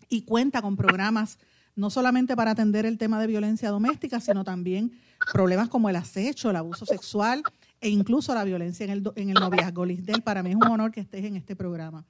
y 0.10 0.22
cuenta 0.22 0.62
con 0.62 0.78
programas 0.78 1.38
no 1.76 1.90
solamente 1.90 2.36
para 2.36 2.52
atender 2.52 2.86
el 2.86 2.98
tema 2.98 3.20
de 3.20 3.28
violencia 3.28 3.70
doméstica, 3.70 4.22
sino 4.22 4.46
también 4.46 4.94
problemas 5.34 5.68
como 5.68 5.90
el 5.90 5.98
acecho, 5.98 6.50
el 6.50 6.56
abuso 6.56 6.86
sexual 6.86 7.44
e 7.82 7.90
incluso 7.90 8.34
la 8.34 8.46
violencia 8.46 8.86
en 8.86 8.92
el, 8.92 9.12
en 9.16 9.30
el 9.30 9.36
noviazgo. 9.36 9.86
Lisdel, 9.86 10.22
para 10.22 10.42
mí 10.42 10.52
es 10.52 10.56
un 10.56 10.68
honor 10.68 10.92
que 10.92 11.02
estés 11.02 11.26
en 11.26 11.36
este 11.36 11.56
programa. 11.56 12.06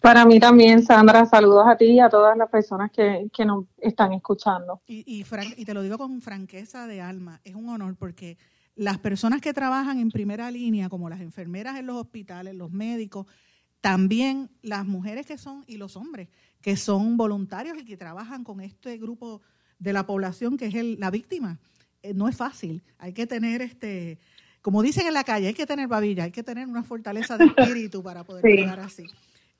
Para 0.00 0.24
mí 0.24 0.38
también, 0.40 0.82
Sandra, 0.82 1.26
saludos 1.26 1.64
a 1.66 1.76
ti 1.76 1.86
y 1.86 2.00
a 2.00 2.08
todas 2.08 2.36
las 2.36 2.48
personas 2.48 2.90
que, 2.90 3.28
nos 3.44 3.66
están 3.78 4.12
escuchando. 4.12 4.80
Y, 4.86 5.04
y, 5.06 5.24
y 5.56 5.64
te 5.64 5.74
lo 5.74 5.82
digo 5.82 5.98
con 5.98 6.20
franqueza 6.20 6.86
de 6.86 7.00
alma, 7.00 7.40
es 7.44 7.54
un 7.54 7.68
honor 7.68 7.96
porque 7.96 8.38
las 8.74 8.98
personas 8.98 9.40
que 9.40 9.52
trabajan 9.52 9.98
en 9.98 10.10
primera 10.10 10.50
línea, 10.50 10.88
como 10.88 11.10
las 11.10 11.20
enfermeras 11.20 11.78
en 11.78 11.86
los 11.86 11.96
hospitales, 11.96 12.54
los 12.54 12.70
médicos, 12.70 13.26
también 13.80 14.50
las 14.62 14.86
mujeres 14.86 15.26
que 15.26 15.36
son 15.36 15.64
y 15.66 15.76
los 15.76 15.96
hombres 15.96 16.28
que 16.62 16.76
son 16.76 17.16
voluntarios 17.16 17.76
y 17.76 17.84
que 17.84 17.96
trabajan 17.96 18.44
con 18.44 18.60
este 18.60 18.96
grupo 18.96 19.42
de 19.78 19.92
la 19.92 20.06
población 20.06 20.56
que 20.56 20.66
es 20.66 20.74
el, 20.76 20.98
la 21.00 21.10
víctima. 21.10 21.58
Eh, 22.02 22.14
no 22.14 22.28
es 22.28 22.36
fácil, 22.36 22.82
hay 22.98 23.12
que 23.12 23.26
tener 23.26 23.60
este 23.60 24.18
como 24.62 24.80
dicen 24.80 25.08
en 25.08 25.14
la 25.14 25.24
calle, 25.24 25.48
hay 25.48 25.54
que 25.54 25.66
tener 25.66 25.88
babilla, 25.88 26.22
hay 26.22 26.30
que 26.30 26.44
tener 26.44 26.68
una 26.68 26.84
fortaleza 26.84 27.36
de 27.36 27.44
espíritu 27.56 28.00
para 28.02 28.22
poder 28.22 28.44
llegar 28.44 28.78
así. 28.78 29.04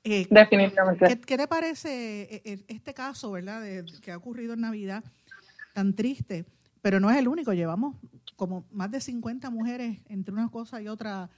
Eh, 0.03 0.27
Definitivamente. 0.29 1.19
¿qué, 1.25 1.37
te 1.37 1.47
parece 1.47 2.23
eh, 2.23 2.41
eh, 2.43 2.65
este 2.67 2.93
caso, 2.93 3.31
verdad, 3.31 3.61
de, 3.61 3.85
que 4.01 4.11
ha 4.11 4.17
ocurrido 4.17 4.53
en 4.53 4.61
Navidad, 4.61 5.03
tan 5.73 5.95
triste? 5.95 6.45
Pero 6.81 6.99
no 6.99 7.09
es 7.09 7.17
el 7.17 7.29
único, 7.29 7.53
llevamos 7.53 7.95
como 8.35 8.65
más 8.71 8.91
de 8.91 8.99
50 8.99 9.49
mujeres 9.49 9.99
entre 10.09 10.33
una 10.33 10.49
cosa 10.49 10.81
y 10.81 10.87
otra 10.89 11.29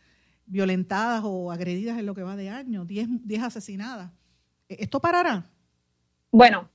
violentadas 0.47 1.21
o 1.23 1.51
agredidas 1.51 1.99
en 1.99 2.05
lo 2.05 2.15
que 2.15 2.23
va 2.23 2.35
de 2.35 2.49
año, 2.49 2.85
10, 2.85 3.27
10 3.27 3.43
asesinadas. 3.43 4.11
¿Esto 4.67 4.99
parará? 4.99 5.45
Bueno, 6.31 6.69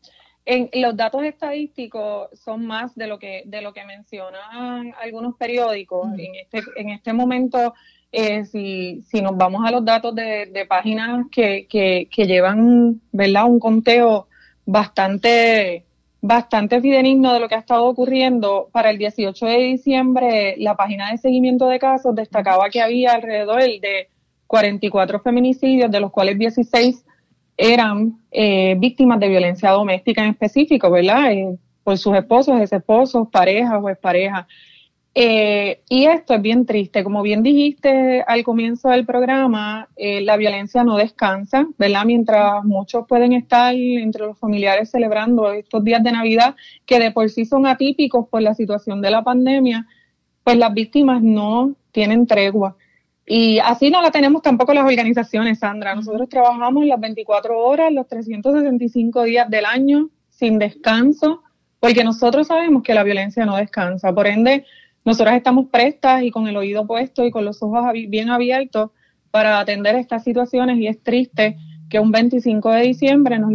en, 0.44 0.70
los 0.74 0.96
datos 0.96 1.24
estadísticos 1.24 2.28
son 2.38 2.66
más 2.66 2.94
de 2.94 3.06
lo 3.06 3.18
que 3.18 3.42
de 3.46 3.60
lo 3.62 3.72
que 3.72 3.84
mencionan 3.84 4.94
algunos 5.00 5.36
periódicos. 5.36 6.08
En 6.16 6.34
este 6.36 6.62
en 6.76 6.90
este 6.90 7.12
momento, 7.12 7.74
eh, 8.12 8.44
si, 8.44 9.02
si 9.02 9.22
nos 9.22 9.36
vamos 9.36 9.64
a 9.64 9.70
los 9.70 9.84
datos 9.84 10.14
de, 10.14 10.66
páginas 10.68 11.26
que, 11.30 12.08
llevan, 12.16 13.00
¿verdad? 13.12 13.46
Un 13.46 13.60
conteo 13.60 14.26
bastante 14.66 15.84
bastante 16.22 16.82
fidedigno 16.82 17.32
de 17.32 17.40
lo 17.40 17.48
que 17.48 17.54
ha 17.54 17.60
estado 17.60 17.86
ocurriendo. 17.86 18.68
Para 18.72 18.90
el 18.90 18.98
18 18.98 19.46
de 19.46 19.56
diciembre, 19.58 20.54
la 20.58 20.76
página 20.76 21.10
de 21.10 21.18
seguimiento 21.18 21.66
de 21.68 21.78
casos 21.78 22.14
destacaba 22.14 22.68
que 22.68 22.82
había 22.82 23.12
alrededor 23.12 23.62
de 23.62 24.08
44 24.46 25.20
feminicidios, 25.20 25.90
de 25.90 26.00
los 26.00 26.10
cuales 26.10 26.38
16 26.38 27.04
eran 27.56 28.18
eh, 28.30 28.74
víctimas 28.78 29.20
de 29.20 29.28
violencia 29.28 29.70
doméstica 29.70 30.22
en 30.22 30.30
específico, 30.30 30.90
¿verdad? 30.90 31.32
Eh, 31.32 31.56
por 31.84 31.96
sus 31.96 32.14
esposos, 32.16 32.60
ex 32.60 32.72
esposos, 32.72 33.28
parejas 33.28 33.80
o 33.82 33.88
exparejas. 33.88 34.46
Eh, 35.12 35.82
y 35.88 36.06
esto 36.06 36.34
es 36.34 36.42
bien 36.42 36.66
triste. 36.66 37.02
Como 37.02 37.22
bien 37.22 37.42
dijiste 37.42 38.22
al 38.26 38.44
comienzo 38.44 38.90
del 38.90 39.04
programa, 39.04 39.88
eh, 39.96 40.20
la 40.20 40.36
violencia 40.36 40.84
no 40.84 40.96
descansa, 40.96 41.66
¿verdad? 41.78 42.04
Mientras 42.04 42.64
muchos 42.64 43.06
pueden 43.08 43.32
estar 43.32 43.74
entre 43.74 44.26
los 44.26 44.38
familiares 44.38 44.90
celebrando 44.90 45.52
estos 45.52 45.82
días 45.82 46.02
de 46.02 46.12
Navidad, 46.12 46.54
que 46.86 47.00
de 47.00 47.10
por 47.10 47.28
sí 47.28 47.44
son 47.44 47.66
atípicos 47.66 48.28
por 48.28 48.42
la 48.42 48.54
situación 48.54 49.02
de 49.02 49.10
la 49.10 49.22
pandemia, 49.24 49.86
pues 50.44 50.56
las 50.56 50.72
víctimas 50.72 51.22
no 51.22 51.74
tienen 51.90 52.26
tregua. 52.26 52.76
Y 53.26 53.58
así 53.60 53.90
no 53.90 54.02
la 54.02 54.10
tenemos 54.10 54.42
tampoco 54.42 54.74
las 54.74 54.84
organizaciones, 54.84 55.60
Sandra. 55.60 55.94
Nosotros 55.94 56.28
trabajamos 56.28 56.84
las 56.86 56.98
24 57.00 57.58
horas, 57.58 57.92
los 57.92 58.08
365 58.08 59.22
días 59.24 59.48
del 59.50 59.66
año, 59.66 60.10
sin 60.30 60.58
descanso, 60.58 61.42
porque 61.78 62.02
nosotros 62.02 62.48
sabemos 62.48 62.82
que 62.82 62.94
la 62.94 63.04
violencia 63.04 63.44
no 63.46 63.56
descansa. 63.56 64.12
Por 64.12 64.26
ende, 64.26 64.64
nosotras 65.04 65.36
estamos 65.36 65.66
prestas 65.70 66.22
y 66.22 66.30
con 66.30 66.46
el 66.46 66.56
oído 66.56 66.86
puesto 66.86 67.24
y 67.24 67.30
con 67.30 67.44
los 67.44 67.62
ojos 67.62 67.92
bien 68.08 68.30
abiertos 68.30 68.90
para 69.30 69.60
atender 69.60 69.94
estas 69.94 70.24
situaciones 70.24 70.78
y 70.78 70.86
es 70.86 71.02
triste 71.02 71.56
que 71.88 71.98
un 71.98 72.10
25 72.10 72.70
de 72.70 72.82
diciembre 72.82 73.38
nos, 73.38 73.52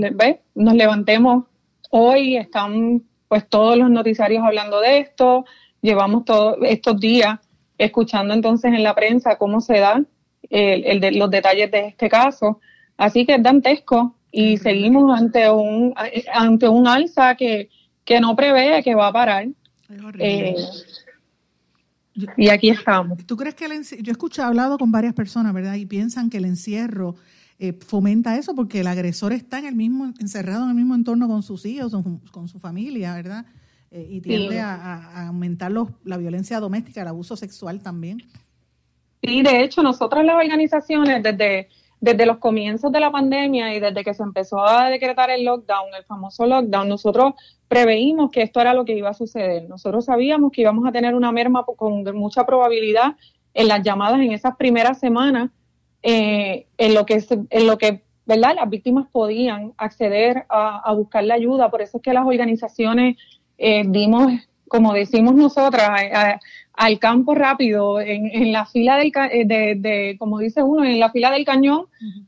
nos 0.56 0.74
levantemos 0.74 1.46
hoy, 1.90 2.38
están 2.38 3.04
pues 3.28 3.48
todos 3.48 3.78
los 3.78 3.90
noticiarios 3.90 4.44
hablando 4.44 4.80
de 4.82 5.00
esto, 5.00 5.46
llevamos 5.82 6.26
todos 6.26 6.58
estos 6.64 7.00
días 7.00 7.40
escuchando 7.78 8.34
entonces 8.34 8.74
en 8.74 8.84
la 8.84 8.96
prensa 8.96 9.38
cómo 9.38 9.62
se 9.62 9.80
dan 9.80 10.08
el, 10.50 11.00
de, 11.00 11.12
los 11.12 11.30
detalles 11.30 11.72
de 11.72 11.88
este 11.88 12.10
caso. 12.10 12.60
Así 12.98 13.26
que 13.26 13.36
es 13.36 13.44
dantesco 13.44 14.16
y 14.32 14.58
seguimos 14.58 15.18
ante 15.18 15.50
un, 15.50 15.94
ante 16.34 16.68
un 16.68 16.88
alza 16.88 17.36
que, 17.36 17.70
que 18.04 18.20
no 18.20 18.36
prevé 18.36 18.84
que 18.84 18.96
va 18.96 19.08
a 19.08 19.14
parar. 19.14 19.48
Eh, 20.20 20.56
y 22.38 22.50
aquí 22.50 22.70
estamos. 22.70 23.26
¿Tú 23.26 23.36
crees 23.36 23.56
que 23.56 23.66
el 23.66 23.84
yo 23.84 24.12
he 24.12 24.14
escuchado, 24.14 24.50
hablado 24.50 24.78
con 24.78 24.92
varias 24.92 25.14
personas, 25.14 25.54
¿verdad? 25.54 25.76
Y 25.76 25.86
piensan 25.86 26.30
que 26.30 26.38
el 26.38 26.46
encierro 26.46 27.16
eh, 27.60 27.74
fomenta 27.74 28.38
eso 28.38 28.56
porque 28.56 28.82
el 28.82 28.88
agresor 28.88 29.34
está 29.34 29.60
en 29.60 29.66
el 29.66 29.76
mismo, 29.76 30.14
encerrado 30.20 30.64
en 30.64 30.70
el 30.70 30.76
mismo 30.76 30.96
entorno 30.96 31.28
con 31.28 31.44
sus 31.44 31.66
hijos, 31.66 31.96
con 32.32 32.48
su 32.48 32.60
familia, 32.60 33.14
¿verdad? 33.14 33.46
y 33.92 34.22
tiende 34.22 34.60
a, 34.60 35.28
aumentar 35.28 35.72
los, 35.72 35.90
la 36.04 36.18
violencia 36.18 36.60
doméstica, 36.60 37.02
el 37.02 37.08
abuso 37.08 37.36
sexual 37.36 37.82
también. 37.82 38.24
Sí, 39.24 39.42
de 39.42 39.64
hecho, 39.64 39.82
nosotros 39.82 40.24
las 40.26 40.36
organizaciones 40.36 41.24
desde, 41.24 41.70
desde 42.00 42.26
los 42.26 42.38
comienzos 42.38 42.92
de 42.92 43.00
la 43.00 43.12
pandemia 43.12 43.74
y 43.74 43.80
desde 43.80 44.04
que 44.04 44.14
se 44.14 44.24
empezó 44.24 44.66
a 44.66 44.90
decretar 44.90 45.30
el 45.30 45.46
lockdown, 45.46 45.94
el 45.98 46.04
famoso 46.04 46.46
lockdown, 46.46 46.90
nosotros 46.90 47.34
preveímos 47.68 48.32
que 48.32 48.42
esto 48.42 48.62
era 48.62 48.74
lo 48.74 48.86
que 48.86 48.96
iba 48.96 49.10
a 49.10 49.14
suceder. 49.14 49.68
Nosotros 49.68 50.06
sabíamos 50.06 50.52
que 50.52 50.62
íbamos 50.62 50.88
a 50.88 50.92
tener 50.92 51.16
una 51.16 51.32
merma 51.32 51.66
con 51.66 52.04
mucha 52.16 52.46
probabilidad 52.46 53.16
en 53.54 53.68
las 53.68 53.82
llamadas 53.82 54.20
en 54.20 54.34
esas 54.34 54.56
primeras 54.58 55.00
semanas, 55.00 55.50
eh, 56.04 56.68
en 56.78 56.94
lo 56.94 57.06
que 57.06 57.24
en 57.50 57.68
lo 57.68 57.78
que 57.78 58.04
¿verdad? 58.26 58.56
las 58.56 58.70
víctimas 58.70 59.08
podían 59.12 59.74
acceder 59.78 60.46
a, 60.50 60.94
buscar 60.94 61.24
la 61.24 61.36
ayuda. 61.36 61.72
Por 61.72 61.82
eso 61.82 61.98
es 61.98 62.04
que 62.04 62.14
las 62.14 62.26
organizaciones 62.26 63.18
eh, 63.58 63.84
dimos, 63.88 64.32
como 64.68 64.94
decimos 64.94 65.36
nosotras, 65.36 65.90
al 66.78 67.00
campo 67.00 67.36
rápido, 67.36 68.02
en, 68.02 68.52
la 68.52 68.66
fila 68.66 68.98
del, 68.98 69.12
eh, 69.32 69.46
de, 69.46 70.16
como 70.20 70.40
dice 70.40 70.62
uno, 70.62 70.84
en 70.84 71.00
la 71.00 71.12
fila 71.12 71.32
del 71.32 71.46
cañón, 71.46 71.86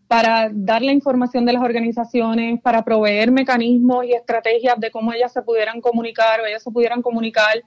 para 0.08 0.50
dar 0.52 0.82
la 0.82 0.94
información 0.94 1.46
de 1.46 1.54
las 1.54 1.64
organizaciones, 1.64 2.62
para 2.62 2.84
proveer 2.84 3.32
mecanismos 3.32 4.06
y 4.06 4.14
estrategias 4.14 4.80
de 4.80 4.92
cómo 4.92 5.14
ellas 5.14 5.34
se 5.34 5.42
pudieran 5.42 5.82
comunicar 5.82 6.42
o 6.42 6.46
ellas 6.46 6.64
se 6.64 6.72
pudieran 6.72 7.02
comunicar 7.02 7.62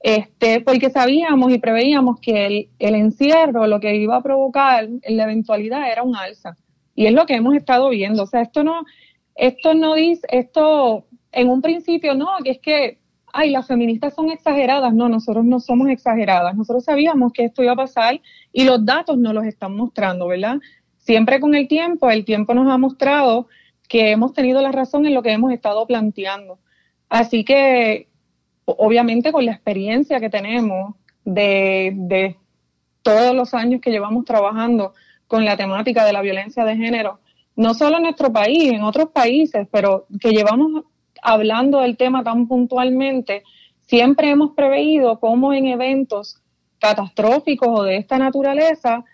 este, 0.00 0.60
porque 0.60 0.90
sabíamos 0.90 1.52
y 1.52 1.58
preveíamos 1.58 2.20
que 2.20 2.46
el, 2.46 2.68
el, 2.78 2.94
encierro 2.94 3.66
lo 3.66 3.80
que 3.80 3.96
iba 3.96 4.16
a 4.16 4.22
provocar 4.22 4.84
en 4.84 5.16
la 5.16 5.24
eventualidad 5.24 5.90
era 5.90 6.02
un 6.02 6.14
alza. 6.14 6.56
Y 6.94 7.06
es 7.06 7.12
lo 7.12 7.26
que 7.26 7.34
hemos 7.34 7.54
estado 7.56 7.88
viendo. 7.88 8.22
O 8.22 8.26
sea, 8.26 8.42
esto 8.42 8.62
no, 8.62 8.84
esto 9.34 9.74
no 9.74 9.94
dice, 9.94 10.26
esto 10.30 11.06
en 11.32 11.48
un 11.48 11.60
principio 11.60 12.14
no, 12.14 12.28
que 12.44 12.50
es 12.50 12.58
que, 12.58 12.98
ay, 13.36 13.50
las 13.50 13.66
feministas 13.66 14.14
son 14.14 14.30
exageradas. 14.30 14.94
No, 14.94 15.08
nosotros 15.08 15.44
no 15.44 15.60
somos 15.60 15.88
exageradas. 15.88 16.56
Nosotros 16.56 16.84
sabíamos 16.84 17.32
que 17.32 17.44
esto 17.44 17.62
iba 17.62 17.72
a 17.72 17.76
pasar 17.76 18.20
y 18.52 18.64
los 18.64 18.84
datos 18.84 19.18
nos 19.18 19.34
los 19.34 19.44
están 19.44 19.76
mostrando, 19.76 20.26
¿verdad? 20.26 20.56
Siempre 20.98 21.38
con 21.38 21.54
el 21.54 21.68
tiempo, 21.68 22.10
el 22.10 22.24
tiempo 22.24 22.54
nos 22.54 22.72
ha 22.72 22.78
mostrado 22.78 23.48
que 23.88 24.10
hemos 24.10 24.32
tenido 24.32 24.60
la 24.60 24.72
razón 24.72 25.06
en 25.06 25.14
lo 25.14 25.22
que 25.22 25.32
hemos 25.32 25.52
estado 25.52 25.86
planteando. 25.86 26.58
Así 27.08 27.44
que 27.44 28.08
obviamente 28.64 29.30
con 29.32 29.46
la 29.46 29.52
experiencia 29.52 30.18
que 30.20 30.28
tenemos 30.28 30.96
de, 31.24 32.36
todos 33.02 33.36
los 33.36 33.54
años 33.54 33.80
que 33.80 33.90
llevamos 33.90 34.24
trabajando 34.24 34.94
con 35.28 35.44
la 35.44 35.56
temática 35.56 36.04
de 36.04 36.12
la 36.12 36.22
violencia 36.22 36.64
de 36.64 36.76
género, 36.76 37.20
no 37.54 37.74
solo 37.74 37.96
en 37.98 38.02
nuestro 38.02 38.32
país, 38.32 38.72
en 38.72 38.82
otros 38.82 39.10
países, 39.10 39.68
pero 39.70 40.06
que 40.20 40.30
llevamos 40.30 40.84
hablando 41.26 41.80
del 41.80 41.96
tema 41.96 42.22
tan 42.22 42.46
puntualmente, 42.46 43.42
siempre 43.80 44.30
hemos 44.30 44.52
preveído 44.52 45.18
cómo 45.18 45.52
en 45.52 45.66
eventos 45.66 46.40
catastróficos 46.78 47.68
o 47.68 47.82
de 47.82 47.96
esta 47.96 48.16
naturaleza 48.16 49.04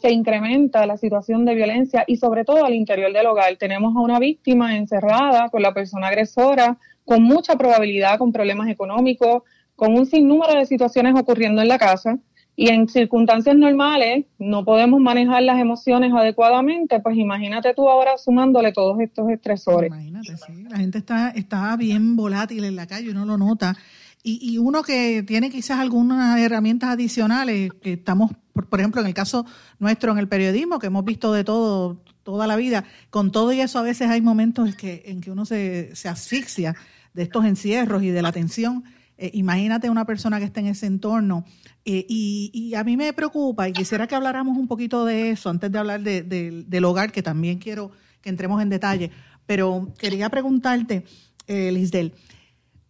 se 0.00 0.10
incrementa 0.10 0.86
la 0.86 0.96
situación 0.96 1.44
de 1.44 1.54
violencia 1.54 2.04
y 2.06 2.16
sobre 2.16 2.46
todo 2.46 2.64
al 2.64 2.74
interior 2.74 3.12
del 3.12 3.26
hogar. 3.26 3.56
Tenemos 3.56 3.94
a 3.94 4.00
una 4.00 4.18
víctima 4.18 4.76
encerrada 4.76 5.50
con 5.50 5.60
la 5.60 5.74
persona 5.74 6.08
agresora, 6.08 6.78
con 7.04 7.22
mucha 7.22 7.54
probabilidad 7.56 8.18
con 8.18 8.32
problemas 8.32 8.68
económicos, 8.68 9.42
con 9.76 9.92
un 9.92 10.06
sinnúmero 10.06 10.58
de 10.58 10.64
situaciones 10.64 11.14
ocurriendo 11.20 11.60
en 11.60 11.68
la 11.68 11.78
casa 11.78 12.18
y 12.54 12.68
en 12.68 12.88
circunstancias 12.88 13.56
normales 13.56 14.26
no 14.38 14.64
podemos 14.64 15.00
manejar 15.00 15.42
las 15.42 15.58
emociones 15.58 16.12
adecuadamente, 16.12 17.00
pues 17.00 17.16
imagínate 17.16 17.74
tú 17.74 17.88
ahora 17.88 18.18
sumándole 18.18 18.72
todos 18.72 19.00
estos 19.00 19.30
estresores. 19.30 19.88
Imagínate, 19.88 20.36
sí, 20.36 20.64
la 20.68 20.78
gente 20.78 20.98
está, 20.98 21.30
está 21.30 21.76
bien 21.76 22.16
volátil 22.16 22.64
en 22.64 22.76
la 22.76 22.86
calle, 22.86 23.10
uno 23.10 23.24
lo 23.24 23.38
nota. 23.38 23.76
Y, 24.22 24.38
y 24.52 24.58
uno 24.58 24.82
que 24.82 25.24
tiene 25.24 25.50
quizás 25.50 25.80
algunas 25.80 26.38
herramientas 26.38 26.90
adicionales, 26.90 27.72
que 27.82 27.94
estamos, 27.94 28.30
por, 28.52 28.68
por 28.68 28.78
ejemplo, 28.78 29.00
en 29.00 29.08
el 29.08 29.14
caso 29.14 29.44
nuestro 29.80 30.12
en 30.12 30.18
el 30.18 30.28
periodismo, 30.28 30.78
que 30.78 30.86
hemos 30.86 31.04
visto 31.04 31.32
de 31.32 31.42
todo 31.42 31.98
toda 32.22 32.46
la 32.46 32.56
vida. 32.56 32.84
Con 33.10 33.32
todo 33.32 33.52
y 33.52 33.60
eso, 33.60 33.78
a 33.78 33.82
veces 33.82 34.08
hay 34.08 34.20
momentos 34.20 34.68
en 34.68 34.76
que, 34.76 35.02
en 35.06 35.20
que 35.20 35.30
uno 35.30 35.44
se, 35.44 35.94
se 35.94 36.08
asfixia 36.08 36.74
de 37.14 37.22
estos 37.22 37.44
encierros 37.44 38.02
y 38.02 38.10
de 38.10 38.22
la 38.22 38.32
tensión. 38.32 38.84
Eh, 39.18 39.30
imagínate 39.34 39.90
una 39.90 40.04
persona 40.04 40.38
que 40.38 40.44
está 40.46 40.60
en 40.60 40.66
ese 40.66 40.86
entorno. 40.86 41.44
Eh, 41.84 42.06
y, 42.08 42.50
y, 42.52 42.74
a 42.74 42.84
mí 42.84 42.96
me 42.96 43.12
preocupa 43.12 43.68
y 43.68 43.72
quisiera 43.72 44.06
que 44.06 44.14
habláramos 44.14 44.56
un 44.56 44.68
poquito 44.68 45.04
de 45.04 45.30
eso 45.30 45.50
antes 45.50 45.70
de 45.70 45.78
hablar 45.78 46.00
de, 46.00 46.22
del 46.22 46.84
hogar, 46.84 47.12
que 47.12 47.22
también 47.22 47.58
quiero 47.58 47.90
que 48.20 48.30
entremos 48.30 48.62
en 48.62 48.68
detalle. 48.68 49.10
Pero 49.46 49.92
quería 49.98 50.30
preguntarte, 50.30 51.04
eh, 51.46 51.72
Lisdel, 51.72 52.14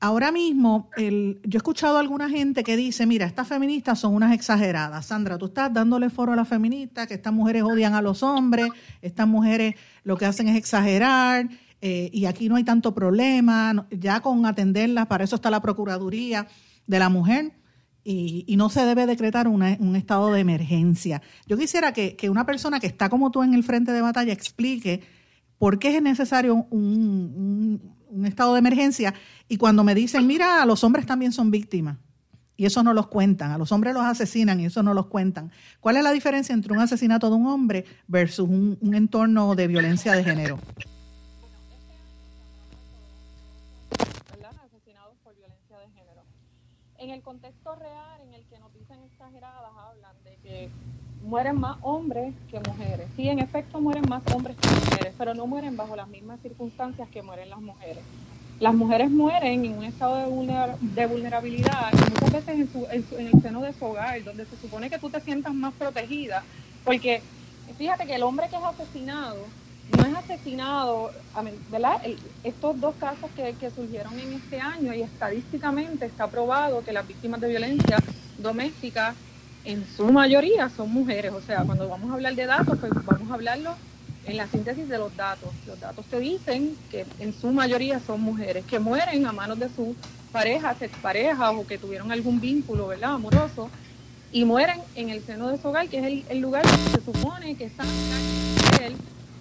ahora 0.02 0.32
mismo, 0.32 0.90
el, 0.96 1.40
yo 1.44 1.56
he 1.56 1.58
escuchado 1.58 1.96
a 1.96 2.00
alguna 2.00 2.28
gente 2.28 2.64
que 2.64 2.76
dice, 2.76 3.06
mira, 3.06 3.24
estas 3.24 3.48
feministas 3.48 4.00
son 4.00 4.14
unas 4.14 4.34
exageradas. 4.34 5.06
Sandra, 5.06 5.38
tú 5.38 5.46
estás 5.46 5.72
dándole 5.72 6.10
foro 6.10 6.32
a 6.32 6.36
las 6.36 6.48
feministas, 6.48 7.06
que 7.06 7.14
estas 7.14 7.32
mujeres 7.32 7.62
odian 7.62 7.94
a 7.94 8.02
los 8.02 8.22
hombres, 8.22 8.68
estas 9.00 9.28
mujeres 9.28 9.76
lo 10.04 10.16
que 10.16 10.26
hacen 10.26 10.48
es 10.48 10.56
exagerar, 10.56 11.48
eh, 11.82 12.08
y 12.12 12.24
aquí 12.24 12.48
no 12.48 12.56
hay 12.56 12.64
tanto 12.64 12.94
problema, 12.94 13.86
ya 13.90 14.20
con 14.20 14.46
atenderlas, 14.46 15.06
para 15.08 15.24
eso 15.24 15.36
está 15.36 15.50
la 15.50 15.60
Procuraduría 15.60 16.46
de 16.86 16.98
la 16.98 17.10
Mujer. 17.10 17.52
Y, 18.04 18.56
no 18.56 18.68
se 18.68 18.84
debe 18.84 19.06
decretar 19.06 19.46
un 19.46 19.94
estado 19.94 20.32
de 20.32 20.40
emergencia. 20.40 21.22
Yo 21.46 21.56
quisiera 21.56 21.92
que, 21.92 22.16
una 22.28 22.44
persona 22.46 22.80
que 22.80 22.88
está 22.88 23.08
como 23.08 23.30
tú 23.30 23.44
en 23.44 23.54
el 23.54 23.62
frente 23.62 23.92
de 23.92 24.00
batalla 24.00 24.32
explique 24.32 25.02
por 25.58 25.78
qué 25.78 25.96
es 25.96 26.02
necesario 26.02 26.66
un, 26.70 27.80
estado 28.24 28.54
de 28.54 28.58
emergencia 28.58 29.14
y 29.48 29.56
cuando 29.56 29.84
me 29.84 29.94
dicen, 29.94 30.26
mira, 30.26 30.66
los 30.66 30.82
hombres 30.82 31.06
también 31.06 31.30
son 31.30 31.52
víctimas. 31.52 31.98
Y 32.56 32.66
eso 32.66 32.82
no 32.82 32.92
los 32.92 33.06
cuentan. 33.06 33.50
A 33.52 33.58
los 33.58 33.72
hombres 33.72 33.94
los 33.94 34.02
asesinan 34.02 34.60
y 34.60 34.66
eso 34.66 34.82
no 34.82 34.94
los 34.94 35.06
cuentan. 35.06 35.50
¿Cuál 35.80 35.96
es 35.96 36.02
la 36.02 36.10
diferencia 36.10 36.52
entre 36.52 36.72
un 36.72 36.80
asesinato 36.80 37.28
de 37.30 37.36
un 37.36 37.46
hombre 37.46 37.84
versus 38.06 38.48
un, 38.48 38.78
entorno 38.94 39.54
de 39.54 39.68
violencia 39.68 40.12
de 40.12 40.24
género? 40.24 40.58
Asesinados 44.64 45.16
por 45.22 45.36
violencia 45.36 45.78
de 45.78 45.88
género. 45.90 46.22
En 46.98 47.10
el 47.10 47.22
contexto 47.22 47.74
real 47.76 48.20
en 48.26 48.34
el 48.34 48.44
que 48.46 48.58
nos 48.58 48.72
dicen 48.74 48.98
exageradas, 49.02 49.70
hablan 49.76 50.16
de 50.24 50.36
que 50.42 50.70
mueren 51.32 51.58
más 51.58 51.78
hombres 51.80 52.34
que 52.50 52.60
mujeres. 52.60 53.08
Sí, 53.16 53.26
en 53.26 53.38
efecto 53.38 53.80
mueren 53.80 54.06
más 54.06 54.22
hombres 54.34 54.54
que 54.60 54.68
mujeres, 54.68 55.14
pero 55.16 55.32
no 55.32 55.46
mueren 55.46 55.78
bajo 55.78 55.96
las 55.96 56.06
mismas 56.08 56.38
circunstancias 56.42 57.08
que 57.08 57.22
mueren 57.22 57.48
las 57.48 57.62
mujeres. 57.62 58.04
Las 58.60 58.74
mujeres 58.74 59.10
mueren 59.10 59.64
en 59.64 59.78
un 59.78 59.84
estado 59.84 60.18
de, 60.18 61.06
vulnerabilidad, 61.06 61.90
muchas 62.10 62.32
veces 62.32 62.68
en, 62.90 63.26
el 63.26 63.40
seno 63.40 63.62
de 63.62 63.72
su 63.72 63.86
hogar, 63.86 64.22
donde 64.24 64.44
se 64.44 64.58
supone 64.58 64.90
que 64.90 64.98
tú 64.98 65.08
te 65.08 65.22
sientas 65.22 65.54
más 65.54 65.72
protegida, 65.72 66.44
porque 66.84 67.22
fíjate 67.78 68.06
que 68.06 68.16
el 68.16 68.24
hombre 68.24 68.48
que 68.50 68.56
es 68.56 68.62
asesinado 68.62 69.38
no 69.96 70.04
es 70.04 70.14
asesinado, 70.14 71.12
¿verdad? 71.70 72.02
estos 72.44 72.78
dos 72.78 72.94
casos 72.96 73.30
que, 73.34 73.54
que 73.58 73.70
surgieron 73.70 74.18
en 74.20 74.34
este 74.34 74.60
año 74.60 74.92
y 74.92 75.00
estadísticamente 75.00 76.04
está 76.04 76.26
probado 76.26 76.84
que 76.84 76.92
las 76.92 77.08
víctimas 77.08 77.40
de 77.40 77.48
violencia 77.48 77.96
doméstica 78.36 79.14
en 79.64 79.84
su 79.96 80.10
mayoría 80.12 80.68
son 80.68 80.90
mujeres. 80.92 81.32
O 81.32 81.40
sea, 81.40 81.62
cuando 81.64 81.88
vamos 81.88 82.10
a 82.10 82.14
hablar 82.14 82.34
de 82.34 82.46
datos, 82.46 82.78
pues 82.78 82.92
vamos 83.04 83.30
a 83.30 83.34
hablarlo 83.34 83.74
en 84.24 84.36
la 84.36 84.46
síntesis 84.46 84.88
de 84.88 84.98
los 84.98 85.14
datos. 85.16 85.50
Los 85.66 85.80
datos 85.80 86.04
te 86.06 86.20
dicen 86.20 86.76
que 86.90 87.06
en 87.18 87.32
su 87.32 87.52
mayoría 87.52 88.00
son 88.00 88.20
mujeres 88.20 88.64
que 88.64 88.78
mueren 88.78 89.26
a 89.26 89.32
manos 89.32 89.58
de 89.58 89.68
sus 89.68 89.96
parejas, 90.30 90.80
exparejas 90.80 91.52
o 91.54 91.66
que 91.66 91.78
tuvieron 91.78 92.12
algún 92.12 92.40
vínculo, 92.40 92.88
¿verdad? 92.88 93.14
Amoroso 93.14 93.70
y 94.32 94.44
mueren 94.44 94.80
en 94.94 95.10
el 95.10 95.22
seno 95.22 95.48
de 95.48 95.58
su 95.58 95.68
hogar, 95.68 95.88
que 95.88 95.98
es 95.98 96.24
el, 96.30 96.40
lugar 96.40 96.64
donde 96.64 96.90
se 96.90 97.04
supone 97.04 97.54
que 97.54 97.64
está 97.64 97.84
él 98.82 98.96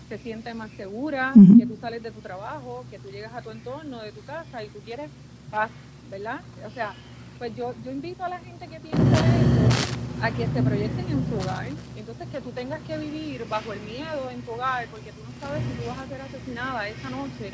se 0.09 0.17
siente 0.17 0.53
más 0.53 0.69
segura, 0.71 1.31
que 1.57 1.65
tú 1.65 1.77
sales 1.79 2.03
de 2.03 2.11
tu 2.11 2.19
trabajo, 2.19 2.83
que 2.91 2.99
tú 2.99 3.09
llegas 3.09 3.33
a 3.33 3.41
tu 3.41 3.49
entorno, 3.49 4.01
de 4.01 4.11
tu 4.11 4.21
casa 4.25 4.61
y 4.61 4.67
tú 4.67 4.79
quieres 4.79 5.09
paz, 5.49 5.71
¿verdad? 6.09 6.41
O 6.67 6.71
sea, 6.71 6.93
pues 7.37 7.55
yo, 7.55 7.73
yo 7.85 7.91
invito 7.91 8.21
a 8.25 8.27
la 8.27 8.39
gente 8.39 8.67
que 8.67 8.79
piensa 8.81 9.37
eso 9.37 10.00
a 10.21 10.31
que 10.31 10.47
se 10.47 10.61
proyecten 10.61 11.05
en 11.09 11.25
su 11.27 11.35
hogar. 11.35 11.67
Entonces 11.97 12.27
que 12.31 12.41
tú 12.41 12.51
tengas 12.51 12.79
que 12.81 12.97
vivir 12.97 13.45
bajo 13.49 13.73
el 13.73 13.79
miedo 13.81 14.29
en 14.29 14.41
tu 14.41 14.51
hogar 14.51 14.87
porque 14.87 15.11
tú 15.11 15.21
no 15.25 15.47
sabes 15.47 15.63
si 15.63 15.81
tú 15.81 15.89
vas 15.89 15.99
a 15.99 16.07
ser 16.07 16.21
asesinada 16.21 16.87
esa 16.87 17.09
noche 17.09 17.51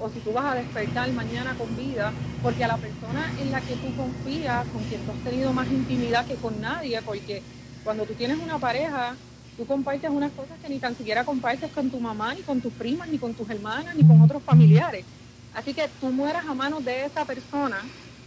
o 0.00 0.08
si 0.10 0.18
tú 0.20 0.32
vas 0.32 0.44
a 0.46 0.54
despertar 0.54 1.10
mañana 1.12 1.54
con 1.54 1.76
vida, 1.76 2.12
porque 2.42 2.64
a 2.64 2.68
la 2.68 2.76
persona 2.76 3.32
en 3.40 3.50
la 3.50 3.60
que 3.60 3.74
tú 3.74 3.94
confías, 3.96 4.66
con 4.68 4.82
quien 4.84 5.00
tú 5.02 5.10
has 5.10 5.18
tenido 5.24 5.52
más 5.52 5.66
intimidad 5.68 6.24
que 6.24 6.36
con 6.36 6.60
nadie, 6.60 7.00
porque 7.02 7.42
cuando 7.82 8.04
tú 8.04 8.14
tienes 8.14 8.38
una 8.38 8.58
pareja, 8.58 9.16
tú 9.56 9.66
compartes 9.66 10.08
unas 10.08 10.30
cosas 10.32 10.56
que 10.62 10.68
ni 10.68 10.78
tan 10.78 10.96
siquiera 10.96 11.24
compartes 11.24 11.72
con 11.72 11.90
tu 11.90 11.98
mamá, 11.98 12.32
ni 12.34 12.42
con 12.42 12.60
tus 12.60 12.72
primas, 12.74 13.08
ni 13.08 13.18
con 13.18 13.34
tus 13.34 13.50
hermanas, 13.50 13.96
ni 13.96 14.04
con 14.04 14.20
otros 14.22 14.42
familiares. 14.42 15.04
Así 15.52 15.74
que 15.74 15.88
tú 16.00 16.10
mueras 16.10 16.46
a 16.46 16.54
manos 16.54 16.84
de 16.84 17.04
esa 17.04 17.24
persona, 17.24 17.78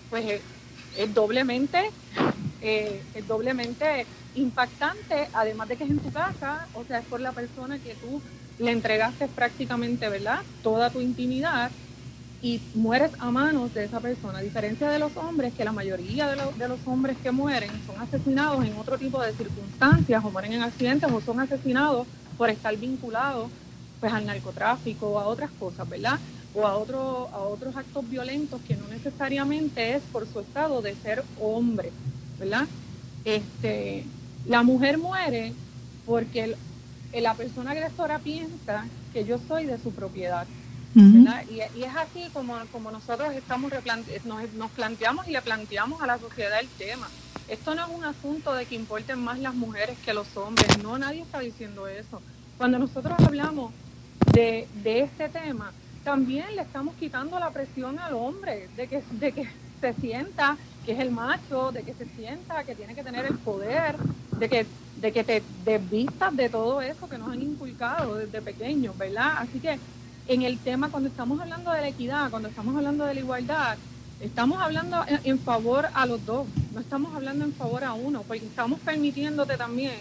pues 0.10 0.42
es 0.98 1.14
doblemente 1.14 1.90
eh, 2.62 3.04
es 3.14 3.28
doblemente 3.28 4.06
impactante, 4.36 5.28
además 5.34 5.68
de 5.68 5.78
que 5.78 5.84
es 5.84 5.90
en 5.90 6.00
tu 6.00 6.12
casa, 6.12 6.68
o 6.74 6.86
sea, 6.86 7.00
es 7.00 7.06
por 7.06 7.20
la 7.20 7.32
persona 7.32 7.80
que 7.80 7.96
tú 7.96 8.22
le 8.58 8.72
entregaste 8.72 9.28
prácticamente, 9.28 10.08
¿verdad? 10.08 10.40
Toda 10.62 10.90
tu 10.90 11.02
intimidad 11.02 11.72
y 12.42 12.60
mueres 12.74 13.12
a 13.20 13.30
manos 13.32 13.74
de 13.74 13.86
esa 13.86 14.00
persona. 14.00 14.40
A 14.40 14.42
diferencia 14.42 14.90
de 14.90 15.00
los 15.00 15.16
hombres, 15.18 15.54
que 15.54 15.64
la 15.64 15.72
mayoría 15.72 16.28
de, 16.28 16.42
de, 16.58 16.68
los 16.68 16.80
hombres 16.86 17.18
que 17.22 17.32
mueren 17.32 17.70
son 17.86 18.02
asesinados 18.02 18.64
en 18.66 18.76
otro 18.78 18.98
tipo 18.98 19.22
de 19.22 19.34
circunstancias, 19.34 20.24
o 20.24 20.32
mueren 20.32 20.54
en 20.54 20.64
accidentes, 20.64 21.12
o 21.12 21.22
son 21.22 21.40
asesinados 21.40 22.08
por 22.38 22.50
estar 22.50 22.76
vinculados 22.78 23.50
pues, 24.00 24.12
al 24.12 24.26
narcotráfico 24.26 25.08
o 25.08 25.20
a 25.20 25.28
otras 25.28 25.52
cosas, 25.52 25.88
¿verdad? 25.88 26.20
O 26.56 26.66
a, 26.66 26.76
otro, 26.76 27.30
a 27.32 27.40
otros 27.44 27.76
actos 27.76 28.10
violentos 28.10 28.60
que 28.68 28.76
no 28.76 28.88
necesariamente 28.88 29.96
es 29.96 30.04
por 30.12 30.28
su 30.28 30.40
estado 30.40 30.82
de 30.82 30.96
ser 30.96 31.24
hombre, 31.40 31.92
¿verdad? 32.42 32.68
Este, 33.24 34.04
la 34.48 34.64
mujer 34.64 34.98
muere 34.98 35.54
porque 36.08 36.56
la 37.14 37.36
persona 37.36 37.72
agresora 37.72 38.18
piensa 38.18 38.86
que 39.14 39.26
yo 39.26 39.38
soy 39.48 39.66
de 39.66 39.78
su 39.78 39.92
propiedad. 39.92 40.48
Y, 40.96 41.60
es 41.60 41.96
así 41.96 42.28
como, 42.34 42.58
como 42.72 42.92
nosotros 42.92 43.34
estamos 43.34 43.72
nos, 44.26 44.54
nos 44.54 44.72
planteamos 44.72 45.28
y 45.28 45.32
le 45.32 45.42
planteamos 45.42 46.02
a 46.02 46.08
la 46.08 46.18
sociedad 46.18 46.60
el 46.60 46.68
tema. 46.68 47.08
Esto 47.48 47.76
no 47.76 47.86
es 47.86 47.92
un 47.96 48.04
asunto 48.04 48.54
de 48.54 48.66
que 48.66 48.76
importen 48.76 49.20
más 49.20 49.40
las 49.40 49.54
mujeres 49.54 49.98
que 50.04 50.14
los 50.14 50.36
hombres, 50.36 50.82
no, 50.82 50.98
nadie 50.98 51.22
está 51.22 51.40
diciendo 51.40 51.88
eso. 51.88 52.22
Cuando 52.58 52.80
nosotros 52.80 53.14
hablamos 53.20 53.72
de, 54.34 54.68
de 54.84 55.02
este 55.02 55.30
tema, 55.30 55.72
también 56.04 56.56
le 56.56 56.64
estamos 56.64 56.96
quitando 56.96 57.40
la 57.40 57.52
presión 57.52 58.00
al 58.00 58.16
hombre, 58.16 58.68
de 58.76 58.88
que, 58.88 59.04
de 59.12 59.32
que 59.32 59.48
se 59.82 59.94
sienta 59.96 60.58
que 60.86 60.94
es 60.94 61.00
el 61.00 61.12
macho, 61.12 61.72
de 61.72 61.84
que 61.84 61.94
se 61.94 62.06
sienta 62.06 62.64
que 62.64 62.76
tiene 62.76 62.96
que 62.96 63.04
tener 63.04 63.26
el 63.26 63.38
poder, 63.38 63.96
de 64.38 64.50
que, 64.50 64.66
de 64.98 65.12
que 65.12 65.24
te 65.24 65.44
desvistas 65.66 66.36
de 66.36 66.50
todo 66.50 66.82
eso 66.82 67.10
que 67.10 67.18
nos 67.18 67.30
han 67.30 67.42
inculcado 67.42 68.16
desde 68.16 68.42
pequeños, 68.42 68.98
¿verdad? 68.98 69.34
Así 69.38 69.60
que 69.60 69.78
en 70.28 70.42
el 70.44 70.58
tema, 70.60 70.90
cuando 70.90 71.10
estamos 71.10 71.40
hablando 71.40 71.72
de 71.72 71.82
la 71.82 71.88
equidad, 71.88 72.30
cuando 72.30 72.48
estamos 72.48 72.76
hablando 72.76 73.06
de 73.06 73.14
la 73.16 73.20
igualdad, 73.20 73.78
estamos 74.20 74.62
hablando 74.62 75.04
en, 75.24 75.40
favor 75.40 75.88
a 75.94 76.06
los 76.06 76.26
dos, 76.26 76.48
no 76.74 76.80
estamos 76.80 77.14
hablando 77.16 77.44
en 77.44 77.54
favor 77.54 77.84
a 77.84 77.94
uno, 77.94 78.24
porque 78.28 78.46
estamos 78.46 78.80
permitiéndote 78.80 79.58
también 79.58 80.00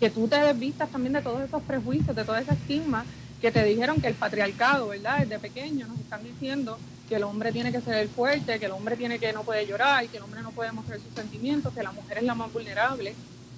que 0.00 0.10
tú 0.10 0.28
te 0.28 0.36
desvistas 0.36 0.90
también 0.90 1.14
de 1.14 1.22
todos 1.22 1.40
esos 1.40 1.62
prejuicios, 1.62 2.14
de 2.14 2.24
toda 2.24 2.40
esa 2.40 2.52
estigma 2.52 3.04
que 3.40 3.50
te 3.50 3.64
dijeron 3.64 4.00
que 4.00 4.08
el 4.08 4.14
patriarcado, 4.14 4.88
¿verdad? 4.88 5.20
Desde 5.20 5.38
pequeño 5.38 5.86
nos 5.86 5.98
están 6.00 6.22
diciendo 6.22 6.78
que 7.08 7.16
el 7.16 7.24
hombre 7.24 7.52
tiene 7.52 7.72
que 7.72 7.80
ser 7.80 7.94
el 7.94 8.08
fuerte, 8.08 8.58
que 8.58 8.66
el 8.66 8.72
hombre 8.72 8.96
tiene 8.96 9.18
que 9.18 9.32
no 9.32 9.42
puede 9.42 9.66
llorar, 9.66 10.06
que 10.08 10.16
el 10.16 10.22
hombre 10.22 10.42
no 10.42 10.50
puede 10.50 10.72
mostrar 10.72 10.98
sus 10.98 11.14
sentimientos, 11.14 11.72
que 11.72 11.82
la 11.82 11.92
mujer 11.92 12.18
es 12.18 12.24
la 12.24 12.34
más 12.34 12.52
vulnerable, 12.52 13.14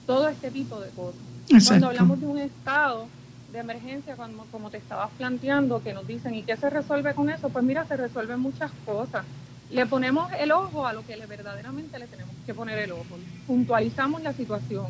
todo 0.06 0.28
este 0.28 0.50
tipo 0.50 0.80
de 0.80 0.90
cosas. 0.90 1.20
Cuando 1.66 1.88
hablamos 1.88 2.20
de 2.20 2.26
un 2.26 2.38
estado 2.38 3.08
de 3.52 3.58
emergencia, 3.58 4.16
como, 4.16 4.44
como 4.46 4.70
te 4.70 4.76
estabas 4.76 5.10
planteando, 5.16 5.82
que 5.82 5.94
nos 5.94 6.06
dicen, 6.06 6.34
¿y 6.34 6.42
qué 6.42 6.56
se 6.56 6.68
resuelve 6.68 7.14
con 7.14 7.30
eso? 7.30 7.48
Pues 7.48 7.64
mira, 7.64 7.86
se 7.86 7.96
resuelven 7.96 8.40
muchas 8.40 8.70
cosas. 8.84 9.24
Le 9.70 9.86
ponemos 9.86 10.30
el 10.38 10.52
ojo 10.52 10.86
a 10.86 10.92
lo 10.92 11.06
que 11.06 11.16
le, 11.16 11.26
verdaderamente 11.26 11.98
le 11.98 12.06
tenemos 12.06 12.34
que 12.44 12.54
poner 12.54 12.78
el 12.78 12.92
ojo. 12.92 13.18
Puntualizamos 13.46 14.22
la 14.22 14.34
situación. 14.34 14.86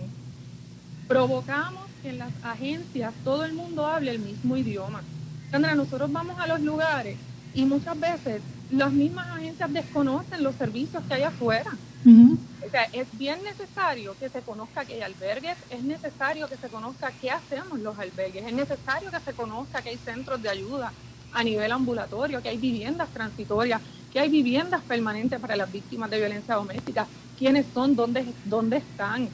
Provocamos 1.07 1.85
que 2.03 2.11
en 2.11 2.19
las 2.19 2.33
agencias 2.43 3.15
todo 3.25 3.45
el 3.45 3.53
mundo 3.53 3.87
hable 3.87 4.11
el 4.11 4.19
mismo 4.19 4.57
idioma. 4.57 5.03
Sandra, 5.51 5.75
nosotros 5.75 6.13
vamos 6.13 6.39
a 6.39 6.47
los 6.47 6.61
lugares 6.61 7.17
y 7.59 7.65
muchas 7.65 7.99
veces 7.99 8.41
las 8.71 8.93
mismas 8.93 9.27
agencias 9.31 9.73
desconocen 9.73 10.45
los 10.45 10.55
servicios 10.55 11.03
que 11.09 11.15
hay 11.15 11.23
afuera. 11.25 11.73
O 12.07 12.71
sea, 12.71 12.85
es 12.93 13.07
bien 13.19 13.43
necesario 13.43 14.15
que 14.21 14.29
se 14.29 14.43
conozca 14.43 14.85
que 14.85 14.95
hay 14.95 15.01
albergues, 15.01 15.57
es 15.69 15.83
necesario 15.83 16.49
que 16.49 16.57
se 16.57 16.69
conozca 16.69 17.11
qué 17.21 17.33
hacemos 17.33 17.81
los 17.81 17.99
albergues, 17.99 18.47
es 18.47 18.53
necesario 18.53 19.11
que 19.11 19.19
se 19.19 19.33
conozca 19.33 19.83
que 19.83 19.89
hay 19.89 19.97
centros 19.97 20.41
de 20.41 20.49
ayuda 20.49 20.93
a 21.33 21.43
nivel 21.43 21.73
ambulatorio, 21.73 22.41
que 22.41 22.49
hay 22.49 22.59
viviendas 22.59 23.09
transitorias, 23.09 23.81
que 24.13 24.21
hay 24.21 24.29
viviendas 24.29 24.81
permanentes 24.83 25.41
para 25.41 25.57
las 25.57 25.73
víctimas 25.73 26.11
de 26.11 26.19
violencia 26.19 26.55
doméstica, 26.55 27.09
quiénes 27.37 27.67
son, 27.75 27.97
dónde, 27.97 28.25
dónde 28.45 28.77
están, 28.77 29.29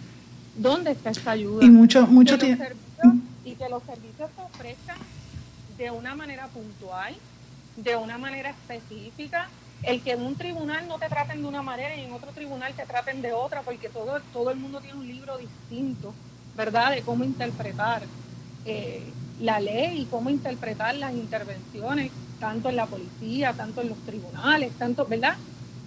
dónde 0.57 0.93
está 0.93 1.11
esta 1.11 1.33
ayuda. 1.33 1.63
Y 1.63 1.69
mucho, 1.69 2.07
mucho 2.07 2.39
tiempo. 2.39 2.65
Y 3.45 3.55
que 3.55 3.69
los 3.69 3.83
servicios 3.83 4.31
se 4.35 4.43
ofrezcan 4.43 4.97
de 5.77 5.91
una 5.91 6.15
manera 6.15 6.47
puntual, 6.49 7.15
de 7.77 7.97
una 7.97 8.19
manera 8.19 8.51
específica, 8.51 9.49
el 9.83 10.01
que 10.01 10.13
en 10.13 10.23
un 10.23 10.35
tribunal 10.35 10.87
no 10.89 10.99
te 10.99 11.09
traten 11.09 11.43
de 11.43 11.49
una 11.49 11.63
manera 11.63 11.95
y 11.97 12.05
en 12.05 12.13
otro 12.13 12.31
tribunal 12.33 12.73
te 12.75 12.87
traten 12.87 13.21
de 13.21 13.33
otra, 13.33 13.63
porque 13.63 13.89
todo, 13.89 14.21
todo 14.33 14.51
el 14.51 14.59
mundo 14.59 14.81
tiene 14.81 14.99
un 14.99 15.07
libro 15.07 15.37
distinto, 15.37 16.13
¿verdad?, 16.57 16.93
de 16.93 17.03
cómo 17.03 17.25
interpretar 17.25 18.03
eh, 18.65 19.03
la 19.41 19.61
ley 19.61 20.03
y 20.03 20.05
cómo 20.07 20.31
interpretar 20.31 20.95
las 20.95 21.13
intervenciones, 21.13 22.11
tanto 22.41 22.69
en 22.71 22.77
la 22.77 22.87
policía, 22.87 23.53
tanto 23.53 23.83
en 23.83 23.91
los 23.91 23.99
tribunales, 23.99 24.73
tanto, 24.79 25.05
¿verdad? 25.07 25.35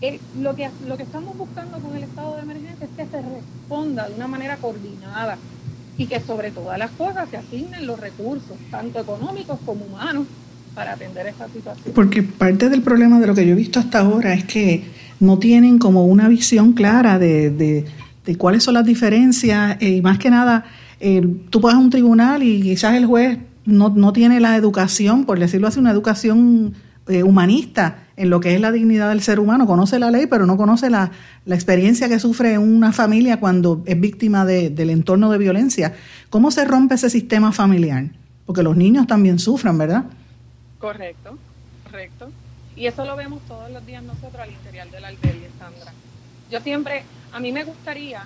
Eh, 0.01 0.19
lo, 0.39 0.55
que, 0.55 0.69
lo 0.85 0.95
que 0.95 1.03
estamos 1.03 1.35
buscando 1.37 1.79
con 1.79 1.95
el 1.95 2.03
estado 2.03 2.35
de 2.35 2.41
emergencia 2.41 2.85
es 2.85 2.91
que 2.91 3.05
se 3.07 3.21
responda 3.21 4.07
de 4.07 4.13
una 4.13 4.27
manera 4.27 4.57
coordinada 4.57 5.37
y 5.97 6.05
que 6.05 6.19
sobre 6.19 6.51
todas 6.51 6.77
las 6.77 6.91
cosas 6.91 7.27
se 7.29 7.37
asignen 7.37 7.87
los 7.87 7.99
recursos, 7.99 8.57
tanto 8.69 8.99
económicos 8.99 9.59
como 9.65 9.85
humanos, 9.85 10.27
para 10.77 10.93
atender 10.93 11.25
esta 11.25 11.49
situación. 11.49 11.91
Porque 11.95 12.21
parte 12.21 12.69
del 12.69 12.83
problema 12.83 13.19
de 13.19 13.25
lo 13.25 13.33
que 13.33 13.47
yo 13.47 13.53
he 13.53 13.55
visto 13.55 13.79
hasta 13.79 13.97
ahora 13.97 14.35
es 14.35 14.43
que 14.43 14.83
no 15.19 15.39
tienen 15.39 15.79
como 15.79 16.05
una 16.05 16.27
visión 16.27 16.73
clara 16.73 17.17
de, 17.17 17.83
cuáles 18.37 18.63
son 18.63 18.75
las 18.75 18.85
diferencias 18.85 19.77
eh, 19.79 19.89
y 19.89 20.01
más 20.03 20.19
que 20.19 20.29
nada, 20.29 20.65
eh, 20.99 21.27
tú 21.49 21.61
vas 21.61 21.73
a 21.73 21.79
un 21.79 21.89
tribunal 21.89 22.43
y 22.43 22.61
quizás 22.61 22.93
el 22.93 23.07
juez 23.07 23.39
no, 23.65 23.89
no 23.89 24.13
tiene 24.13 24.39
la 24.39 24.55
educación, 24.55 25.25
por 25.25 25.39
decirlo 25.39 25.67
así, 25.67 25.79
una 25.79 25.89
educación 25.89 26.75
eh, 27.07 27.23
humanista 27.23 28.03
en 28.15 28.29
lo 28.29 28.39
que 28.39 28.53
es 28.53 28.61
la 28.61 28.71
dignidad 28.71 29.09
del 29.09 29.21
ser 29.21 29.39
humano, 29.39 29.65
conoce 29.65 29.97
la 29.97 30.11
ley, 30.11 30.27
pero 30.27 30.45
no 30.45 30.57
conoce 30.57 30.91
la, 30.91 31.09
la 31.45 31.55
experiencia 31.55 32.07
que 32.07 32.19
sufre 32.19 32.59
una 32.59 32.91
familia 32.91 33.39
cuando 33.39 33.81
es 33.87 33.99
víctima 33.99 34.45
de, 34.45 34.69
del 34.69 34.91
entorno 34.91 35.31
de 35.31 35.39
violencia. 35.39 35.95
¿Cómo 36.29 36.51
se 36.51 36.65
rompe 36.65 36.93
ese 36.93 37.09
sistema 37.09 37.51
familiar? 37.51 38.11
Porque 38.45 38.61
los 38.61 38.77
niños 38.77 39.07
también 39.07 39.39
sufren, 39.39 39.75
¿verdad? 39.79 40.05
Correcto, 40.79 41.37
correcto. 41.83 42.31
Y 42.75 42.85
eso 42.85 43.05
lo 43.05 43.15
vemos 43.15 43.41
todos 43.47 43.71
los 43.71 43.85
días 43.85 44.03
nosotros 44.03 44.39
al 44.39 44.51
interior 44.51 44.89
del 44.91 45.05
albergue, 45.05 45.49
Sandra. 45.57 45.91
Yo 46.51 46.61
siempre, 46.61 47.03
a 47.31 47.39
mí 47.39 47.51
me 47.51 47.63
gustaría 47.63 48.25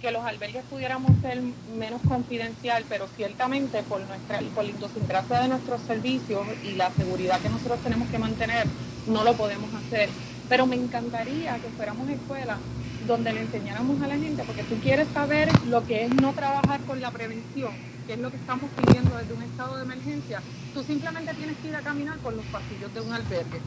que 0.00 0.10
los 0.10 0.24
albergues 0.24 0.64
pudiéramos 0.68 1.12
ser 1.20 1.40
menos 1.78 2.00
confidencial, 2.08 2.84
pero 2.88 3.06
ciertamente 3.14 3.82
por 3.84 4.00
nuestra 4.00 4.40
por 4.54 4.64
la 4.64 4.70
idiosincrasia 4.70 5.42
de 5.42 5.48
nuestros 5.48 5.80
servicios 5.82 6.44
y 6.64 6.72
la 6.72 6.90
seguridad 6.90 7.40
que 7.40 7.50
nosotros 7.50 7.78
tenemos 7.80 8.08
que 8.08 8.18
mantener, 8.18 8.66
no 9.06 9.22
lo 9.22 9.34
podemos 9.34 9.72
hacer. 9.74 10.08
Pero 10.48 10.66
me 10.66 10.74
encantaría 10.76 11.56
que 11.56 11.68
fuéramos 11.68 12.08
escuelas 12.08 12.58
donde 13.06 13.32
le 13.32 13.42
enseñáramos 13.42 14.00
a 14.02 14.08
la 14.08 14.16
gente, 14.16 14.42
porque 14.44 14.64
tú 14.64 14.76
quieres 14.80 15.06
saber 15.14 15.48
lo 15.66 15.84
que 15.86 16.04
es 16.04 16.14
no 16.14 16.32
trabajar 16.32 16.80
con 16.80 17.00
la 17.00 17.10
prevención, 17.10 17.72
que 18.06 18.14
es 18.14 18.18
lo 18.18 18.30
que 18.30 18.36
estamos 18.36 18.70
pidiendo 18.76 19.16
desde 19.16 19.34
un 19.34 19.42
estado 19.42 19.76
de 19.76 19.82
emergencia, 19.84 20.42
tú 20.74 20.82
simplemente 20.82 21.34
tienes 21.34 21.56
que 21.58 21.68
ir 21.68 21.76
a 21.76 21.80
caminar 21.80 22.18
por 22.18 22.34
los 22.34 22.44
pasillos 22.46 22.92
de 22.94 23.00
un 23.00 23.12
albergue, 23.12 23.60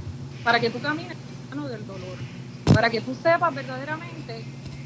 para 0.44 0.60
que 0.60 0.70
tú 0.70 0.80
camines 0.80 1.18
mano 1.50 1.68
del 1.70 1.86
dolor, 1.86 2.18
para 2.74 2.90
que 2.90 3.02
tú 3.02 3.16
sepas 3.16 3.54
verdaderamente 3.54 4.44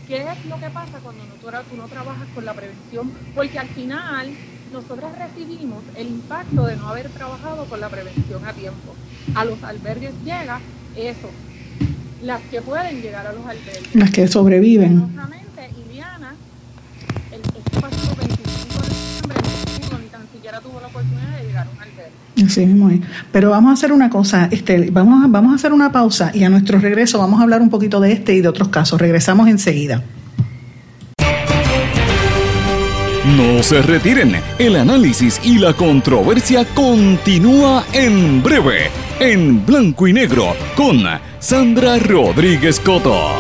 qué 0.08 0.18
es 0.18 0.46
lo 0.46 0.60
que 0.60 0.70
pasa 0.70 1.00
cuando 1.04 1.24
no, 1.26 1.34
tú, 1.36 1.78
no 1.78 1.88
trabajas 1.88 2.28
con 2.34 2.46
la 2.46 2.54
prevención, 2.54 3.12
porque 3.36 3.60
al 3.60 3.68
final 3.70 4.30
nosotros 4.74 5.12
recibimos 5.18 5.84
el 5.96 6.08
impacto 6.08 6.66
de 6.66 6.76
no 6.76 6.88
haber 6.90 7.10
trabajado 7.10 7.66
con 7.66 7.80
la 7.80 7.90
prevención 7.90 8.46
a 8.46 8.54
tiempo. 8.54 8.96
A 9.36 9.46
los 9.46 9.62
albergues 9.64 10.14
llega 10.24 10.60
eso, 10.96 11.30
las 12.24 12.42
que 12.44 12.62
pueden 12.62 13.02
llegar 13.02 13.26
a 13.26 13.34
los 13.34 13.46
albergues. 13.46 13.96
Las 13.96 14.12
que 14.12 14.28
sobreviven. 14.28 15.10
Siquiera 20.40 20.62
tuvo 20.62 20.80
la 20.80 20.88
oportunidad 20.88 21.38
de 21.38 21.48
llegar 21.48 21.68
a 21.68 21.70
un 21.70 21.82
albergue. 21.82 22.46
Así 22.46 22.66
mismo 22.66 22.90
es. 22.90 23.02
Pero 23.34 23.50
vamos 23.50 23.72
a 23.72 23.74
hacer 23.74 23.92
una 23.92 24.10
cosa, 24.10 24.48
este, 24.50 24.90
vamos, 24.90 25.26
a, 25.26 25.28
vamos 25.28 25.52
a 25.52 25.56
hacer 25.56 25.74
una 25.74 25.92
pausa 25.92 26.32
y 26.34 26.46
a 26.46 26.50
nuestro 26.50 26.80
regreso 26.80 27.20
vamos 27.20 27.42
a 27.42 27.44
hablar 27.44 27.62
un 27.62 27.70
poquito 27.70 28.00
de 28.00 28.14
este 28.14 28.34
y 28.36 28.42
de 28.42 28.48
otros 28.48 28.70
casos. 28.70 29.02
Regresamos 29.02 29.50
enseguida. 29.50 30.02
No 33.36 33.62
se 33.62 33.82
retiren, 33.82 34.38
el 34.58 34.78
análisis 34.78 35.42
y 35.44 35.58
la 35.58 35.74
controversia 35.74 36.64
continúa 36.74 37.84
en 37.92 38.42
breve, 38.42 38.90
en 39.20 39.66
blanco 39.66 40.08
y 40.08 40.14
negro, 40.14 40.56
con 40.78 41.04
Sandra 41.40 42.00
Rodríguez 42.00 42.80
Coto. 42.80 43.34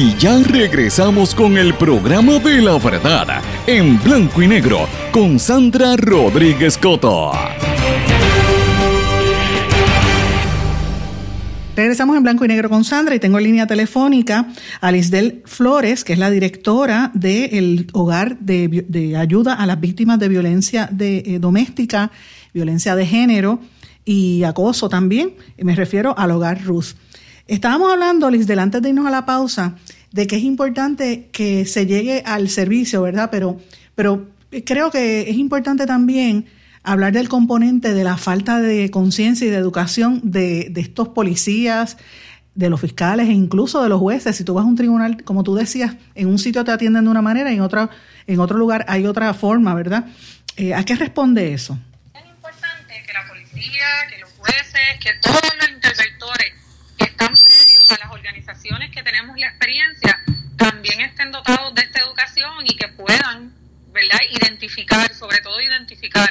Y 0.00 0.14
ya 0.16 0.40
regresamos 0.44 1.34
con 1.34 1.58
el 1.58 1.74
programa 1.74 2.38
de 2.38 2.62
la 2.62 2.78
verdad, 2.78 3.42
en 3.66 4.00
blanco 4.00 4.40
y 4.40 4.46
negro, 4.46 4.86
con 5.10 5.40
Sandra 5.40 5.96
Rodríguez 5.96 6.78
Coto. 6.78 7.32
Regresamos 11.74 12.16
en 12.16 12.22
blanco 12.22 12.44
y 12.44 12.48
negro 12.48 12.70
con 12.70 12.84
Sandra 12.84 13.16
y 13.16 13.18
tengo 13.18 13.38
en 13.38 13.44
línea 13.44 13.66
telefónica 13.66 14.46
a 14.80 14.92
Lisdel 14.92 15.42
Flores, 15.46 16.04
que 16.04 16.12
es 16.12 16.20
la 16.20 16.30
directora 16.30 17.10
del 17.12 17.88
Hogar 17.92 18.38
de, 18.38 19.16
Ayuda 19.18 19.54
a 19.54 19.66
las 19.66 19.80
Víctimas 19.80 20.20
de 20.20 20.28
Violencia 20.28 20.88
de, 20.92 21.24
eh, 21.26 21.38
Doméstica, 21.40 22.12
Violencia 22.54 22.94
de 22.94 23.04
Género 23.04 23.58
y 24.04 24.44
Acoso 24.44 24.88
también. 24.88 25.32
Me 25.56 25.74
refiero 25.74 26.16
al 26.16 26.30
Hogar 26.30 26.62
Ruth. 26.62 26.94
Estábamos 27.48 27.90
hablando, 27.90 28.30
Lisdel, 28.30 28.58
antes 28.58 28.82
de 28.82 28.90
irnos 28.90 29.06
a 29.06 29.10
la 29.10 29.26
pausa, 29.26 29.74
de 30.12 30.26
que 30.26 30.36
es 30.36 30.42
importante 30.42 31.28
que 31.32 31.64
se 31.64 31.86
llegue 31.86 32.22
al 32.24 32.48
servicio, 32.50 33.02
¿verdad? 33.02 33.30
Pero, 33.30 33.58
pero 33.94 34.28
creo 34.64 34.90
que 34.90 35.28
es 35.30 35.36
importante 35.36 35.86
también 35.86 36.46
hablar 36.82 37.12
del 37.12 37.28
componente 37.28 37.92
de 37.94 38.04
la 38.04 38.16
falta 38.16 38.60
de 38.60 38.90
conciencia 38.90 39.46
y 39.46 39.50
de 39.50 39.56
educación 39.56 40.20
de, 40.24 40.72
estos 40.76 41.08
policías, 41.08 41.96
de 42.54 42.70
los 42.70 42.80
fiscales 42.80 43.28
e 43.28 43.32
incluso 43.32 43.82
de 43.82 43.88
los 43.88 44.00
jueces. 44.00 44.36
Si 44.36 44.44
tú 44.44 44.54
vas 44.54 44.64
a 44.64 44.68
un 44.68 44.76
tribunal, 44.76 45.22
como 45.24 45.42
tú 45.42 45.54
decías, 45.54 45.94
en 46.14 46.28
un 46.28 46.38
sitio 46.38 46.64
te 46.64 46.72
atienden 46.72 47.04
de 47.04 47.10
una 47.10 47.22
manera 47.22 47.50
y 47.50 47.54
en 47.54 47.60
otro, 47.60 47.88
en 48.26 48.40
otro 48.40 48.58
lugar 48.58 48.84
hay 48.88 49.06
otra 49.06 49.32
forma, 49.32 49.74
¿verdad? 49.74 50.06
Eh, 50.56 50.74
¿A 50.74 50.84
qué 50.84 50.96
responde 50.96 51.54
eso? 51.54 51.78
Es 52.14 52.26
importante 52.28 52.94
que 53.06 53.12
la 53.12 53.26
policía, 53.28 53.86
que 54.10 54.18
los 54.20 54.30
jueces, 54.32 54.80
que 55.00 55.10
todos 55.22 55.40
los 55.58 55.68
interventores 55.70 56.52
que 56.96 57.04
están 57.04 57.34
previos 57.44 57.77
a 57.90 57.98
las 57.98 58.10
organizaciones 58.10 58.90
que 58.90 59.02
tenemos 59.02 59.36
la 59.38 59.48
experiencia, 59.48 60.20
también 60.56 61.00
estén 61.00 61.30
dotados 61.30 61.74
de 61.74 61.82
esta 61.82 62.00
educación 62.00 62.66
y 62.66 62.76
que 62.76 62.88
puedan, 62.88 63.54
¿verdad? 63.92 64.18
Identificar, 64.30 65.12
sobre 65.14 65.38
todo 65.38 65.60
identificar 65.60 66.28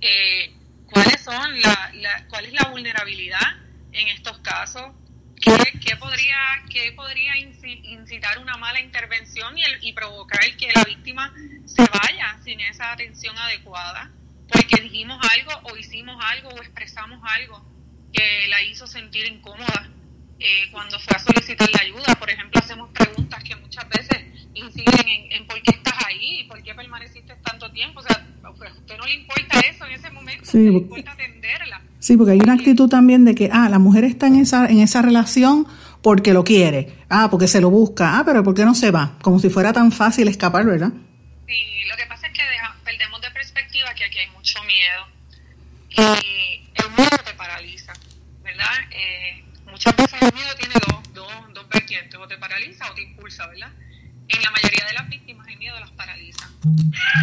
eh, 0.00 0.54
cuáles 0.86 1.20
son 1.22 1.60
la, 1.60 2.24
cuál 2.28 2.46
es 2.46 2.52
la 2.52 2.68
vulnerabilidad 2.68 3.56
en 3.92 4.08
estos 4.08 4.38
casos, 4.38 4.92
qué, 5.40 5.96
podría, 5.96 6.36
qué 6.70 6.92
podría 6.92 7.36
incitar 7.36 8.38
una 8.38 8.56
mala 8.56 8.80
intervención 8.80 9.56
y, 9.58 9.62
y 9.80 9.92
provocar 9.92 10.40
que 10.56 10.70
la 10.74 10.84
víctima 10.84 11.32
se 11.64 11.82
vaya 11.82 12.38
sin 12.44 12.60
esa 12.60 12.92
atención 12.92 13.36
adecuada, 13.38 14.10
porque 14.48 14.80
dijimos 14.82 15.18
algo 15.30 15.52
o 15.70 15.76
hicimos 15.76 16.22
algo 16.24 16.50
o 16.50 16.62
expresamos 16.62 17.20
algo 17.24 17.64
que 18.12 18.46
la 18.48 18.62
hizo 18.62 18.86
sentir 18.86 19.26
incómoda 19.26 19.90
eh, 20.44 20.68
cuando 20.70 20.98
fue 21.00 21.16
a 21.16 21.18
solicitar 21.18 21.68
la 21.72 21.80
ayuda. 21.80 22.14
Por 22.18 22.30
ejemplo, 22.30 22.60
hacemos 22.60 22.90
preguntas 22.90 23.42
que 23.42 23.56
muchas 23.56 23.88
veces 23.88 24.18
inciden 24.52 25.06
en, 25.30 25.46
por 25.46 25.60
qué 25.62 25.70
estás 25.70 25.94
ahí 26.06 26.40
y 26.40 26.44
por 26.44 26.62
qué 26.62 26.74
permaneciste 26.74 27.34
tanto 27.36 27.70
tiempo. 27.72 28.00
O 28.00 28.02
sea, 28.02 28.26
pues, 28.56 28.70
a 28.70 28.74
usted 28.74 28.98
no 28.98 29.06
le 29.06 29.14
importa 29.14 29.60
eso 29.60 29.86
en 29.86 29.92
ese 29.92 30.10
momento, 30.10 30.44
sí, 30.44 30.58
le 30.58 30.78
importa 30.78 31.12
atenderla. 31.12 31.80
Sí, 31.98 32.18
porque 32.18 32.32
hay 32.32 32.40
una 32.40 32.52
actitud 32.52 32.90
también 32.90 33.24
de 33.24 33.34
que, 33.34 33.48
ah, 33.50 33.70
la 33.70 33.78
mujer 33.78 34.04
está 34.04 34.26
en 34.26 34.36
esa, 34.36 34.66
en 34.66 34.80
esa 34.80 35.00
relación 35.00 35.66
porque 36.02 36.34
lo 36.34 36.44
quiere, 36.44 36.92
ah, 37.08 37.28
porque 37.30 37.48
se 37.48 37.62
lo 37.62 37.70
busca, 37.70 38.18
ah, 38.18 38.22
pero 38.26 38.44
¿por 38.44 38.54
qué 38.54 38.66
no 38.66 38.74
se 38.74 38.90
va? 38.90 39.16
Como 39.22 39.38
si 39.38 39.48
fuera 39.48 39.72
tan 39.72 39.90
fácil 39.92 40.28
escapar, 40.28 40.66
¿verdad? 40.66 40.92
Sí, 41.46 41.84
lo 41.88 41.96
que 41.96 42.04
pasa 42.06 42.26
es 42.26 42.34
que 42.34 42.42
perdemos 42.84 43.22
de 43.22 43.30
perspectiva 43.30 43.94
que 43.94 44.04
aquí 44.04 44.18
hay 44.18 44.28
mucho 44.30 44.58
miedo 44.64 45.06
y 45.88 46.66
el 46.74 46.90
miedo 46.94 47.16
te 47.24 47.32
paraliza, 47.32 47.94
¿verdad? 48.42 48.66
Eh, 48.90 49.43
el 49.86 50.32
miedo 50.34 50.54
tiene 50.58 50.74
dos, 50.88 51.12
dos, 51.12 51.52
dos 51.52 51.68
vertientes, 51.68 52.18
o 52.18 52.26
te 52.26 52.38
paraliza 52.38 52.90
o 52.90 52.94
te 52.94 53.02
impulsa, 53.02 53.46
¿verdad? 53.48 53.70
En 54.28 54.42
la 54.42 54.50
mayoría 54.50 54.86
de 54.86 54.92
las 54.94 55.08
víctimas 55.08 55.46
el 55.48 55.58
miedo 55.58 55.78
las 55.78 55.90
paraliza. 55.92 56.48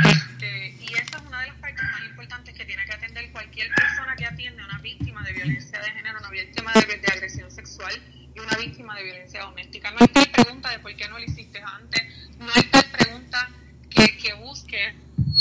Este, 0.06 0.76
y 0.80 0.94
esa 0.94 1.18
es 1.18 1.24
una 1.26 1.42
de 1.42 1.48
las 1.48 1.56
partes 1.58 1.84
más 1.84 2.04
importantes 2.04 2.56
que 2.56 2.66
tiene 2.66 2.86
que 2.86 2.94
atender 2.94 3.32
cualquier 3.32 3.70
persona 3.74 4.16
que 4.16 4.26
atiende 4.26 4.62
a 4.62 4.66
una 4.66 4.78
víctima 4.80 5.24
de 5.24 5.34
violencia 5.34 5.80
de 5.80 5.92
género, 5.92 6.20
una 6.20 6.30
víctima 6.30 6.72
de, 6.74 6.98
de 6.98 7.08
agresión 7.08 7.50
sexual 7.50 8.00
y 8.36 8.40
una 8.40 8.56
víctima 8.58 8.96
de 8.96 9.04
violencia 9.04 9.42
doméstica. 9.42 9.92
No 9.92 9.98
hay 10.00 10.26
pregunta 10.28 10.70
de 10.70 10.80
por 10.80 10.96
qué 10.96 11.08
no 11.08 11.18
lo 11.18 11.26
hiciste 11.26 11.62
antes, 11.62 12.02
no 12.38 12.48
hay 12.56 12.64
tal 12.64 12.86
pregunta 12.86 13.50
que, 13.90 14.18
que 14.18 14.34
busque 14.34 14.94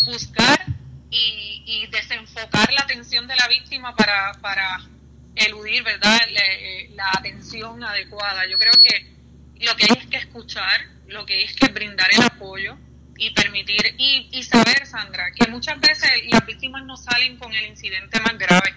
buscar 0.05 0.65
y, 1.11 1.63
y, 1.67 1.87
desenfocar 1.89 2.73
la 2.73 2.83
atención 2.83 3.27
de 3.27 3.37
la 3.37 3.49
víctima 3.49 3.95
para, 3.97 4.33
para 4.41 4.81
eludir 5.35 5.83
verdad 5.83 6.19
eh, 6.29 6.91
la 6.95 7.11
atención 7.13 7.83
adecuada. 8.01 8.47
Yo 8.49 8.59
creo 8.59 8.73
que 8.81 9.07
lo 9.65 9.77
que 9.77 9.85
hay 9.85 9.99
es 9.99 10.07
que 10.07 10.17
escuchar, 10.17 10.81
lo 11.09 11.27
que 11.27 11.35
hay 11.35 11.45
es 11.45 11.55
que 11.55 11.69
brindar 11.69 12.09
el 12.13 12.23
apoyo 12.23 12.77
y 13.17 13.31
permitir 13.31 13.95
y, 13.99 14.29
y 14.33 14.43
saber, 14.43 14.87
Sandra, 14.87 15.31
que 15.33 15.47
muchas 15.49 15.79
veces 15.81 16.11
las 16.31 16.45
víctimas 16.47 16.85
no 16.85 16.97
salen 16.97 17.37
con 17.39 17.53
el 17.53 17.67
incidente 17.67 18.21
más 18.21 18.39
grave. 18.39 18.75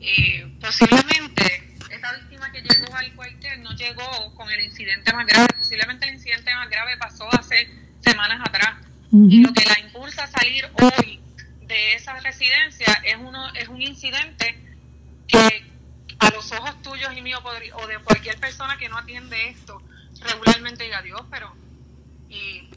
Eh, 0.00 0.46
posiblemente 0.60 1.76
esa 1.90 2.12
víctima 2.18 2.52
que 2.52 2.60
llegó 2.60 2.94
al 2.94 3.14
cuartel 3.14 3.62
no 3.62 3.72
llegó 3.74 4.34
con 4.34 4.50
el 4.50 4.64
incidente 4.64 5.12
más 5.14 5.26
grave, 5.26 5.48
posiblemente 5.56 6.06
el 6.06 6.14
incidente 6.14 6.54
más 6.54 6.68
grave 6.68 6.96
pasó 6.98 7.26
hace 7.32 7.68
semanas 8.00 8.40
atrás. 8.46 8.76
Y 9.12 9.42
lo 9.42 9.52
que 9.52 9.64
la 9.64 9.78
impulsa 9.78 10.24
a 10.24 10.26
salir 10.26 10.68
hoy 10.82 11.20
de 11.62 11.94
esa 11.94 12.18
residencia 12.18 13.00
es, 13.04 13.14
uno, 13.14 13.54
es 13.54 13.68
un 13.68 13.80
incidente 13.80 14.58
que 15.28 15.64
a 16.24 16.30
los 16.30 16.52
ojos 16.52 16.82
tuyos 16.82 17.16
y 17.16 17.22
míos 17.22 17.40
o 17.44 17.86
de 17.86 17.98
cualquier 17.98 18.38
persona 18.40 18.76
que 18.76 18.88
no 18.88 18.98
atiende 18.98 19.48
esto 19.48 19.82
regularmente 20.20 20.84
diga 20.84 21.02
Dios, 21.02 21.20
pero... 21.30 21.52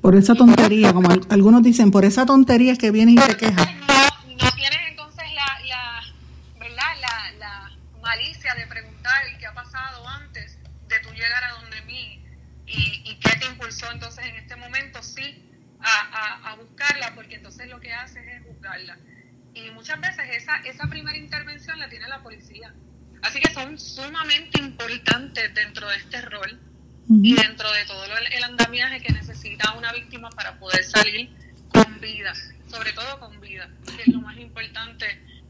por 0.01 0.15
esa 0.15 0.35
tontería, 0.35 0.93
como 0.93 1.09
algunos 1.29 1.63
dicen, 1.63 1.91
por 1.91 2.05
esa 2.05 2.25
tontería 2.25 2.73
es 2.73 2.79
que 2.79 2.91
viene 2.91 3.13
y 3.13 3.15
te 3.15 3.37
queja. 3.37 3.65
No, 3.65 4.43
no 4.43 4.51
tienes 4.51 4.79
entonces 4.89 5.25
la, 5.33 5.65
la, 5.65 6.03
¿verdad? 6.59 6.91
La, 7.01 7.31
la 7.39 7.71
malicia 8.01 8.53
de 8.55 8.67
preguntar 8.67 9.23
qué 9.39 9.45
ha 9.45 9.53
pasado 9.53 10.07
antes 10.07 10.57
de 10.89 10.99
tú 10.99 11.09
llegar 11.13 11.43
a 11.43 11.61
donde 11.61 11.81
mí 11.83 12.23
y, 12.65 13.01
y 13.05 13.19
qué 13.19 13.37
te 13.39 13.45
impulsó 13.45 13.89
entonces 13.91 14.25
en 14.25 14.35
este 14.35 14.55
momento 14.55 15.01
sí 15.01 15.43
a, 15.79 16.41
a, 16.45 16.51
a 16.51 16.55
buscarla, 16.55 17.13
porque 17.15 17.35
entonces 17.35 17.69
lo 17.69 17.79
que 17.79 17.93
haces 17.93 18.23
es 18.27 18.43
juzgarla. 18.43 18.97
Y 19.53 19.71
muchas 19.71 19.99
veces 20.01 20.25
esa, 20.35 20.57
esa 20.57 20.87
primera 20.87 21.17
intervención 21.17 21.79
la 21.79 21.89
tiene 21.89 22.07
la 22.07 22.21
policía. 22.21 22.73
Así 23.21 23.39
que 23.39 23.53
son 23.53 23.77
sumamente 23.79 24.59
importantes 24.59 25.53
dentro 25.53 25.87
de 25.89 25.97
este 25.97 26.21
rol 26.21 26.59
y 27.09 27.35
dentro 27.35 27.71
de 27.71 27.85
todo 27.85 28.03
el 28.05 28.43
andamiaje 28.43 28.99
que 29.01 29.13
necesita 29.13 29.73
una 29.77 29.93
víctima 29.93 30.29
para 30.29 30.59
poder 30.59 30.83
salir 30.83 31.29
con 31.69 31.99
vida, 32.01 32.33
sobre 32.69 32.91
todo 32.93 33.19
con 33.19 33.39
vida, 33.39 33.69
que 33.95 34.01
es 34.03 34.07
lo 34.07 34.21
más 34.21 34.37
importante 34.37 35.05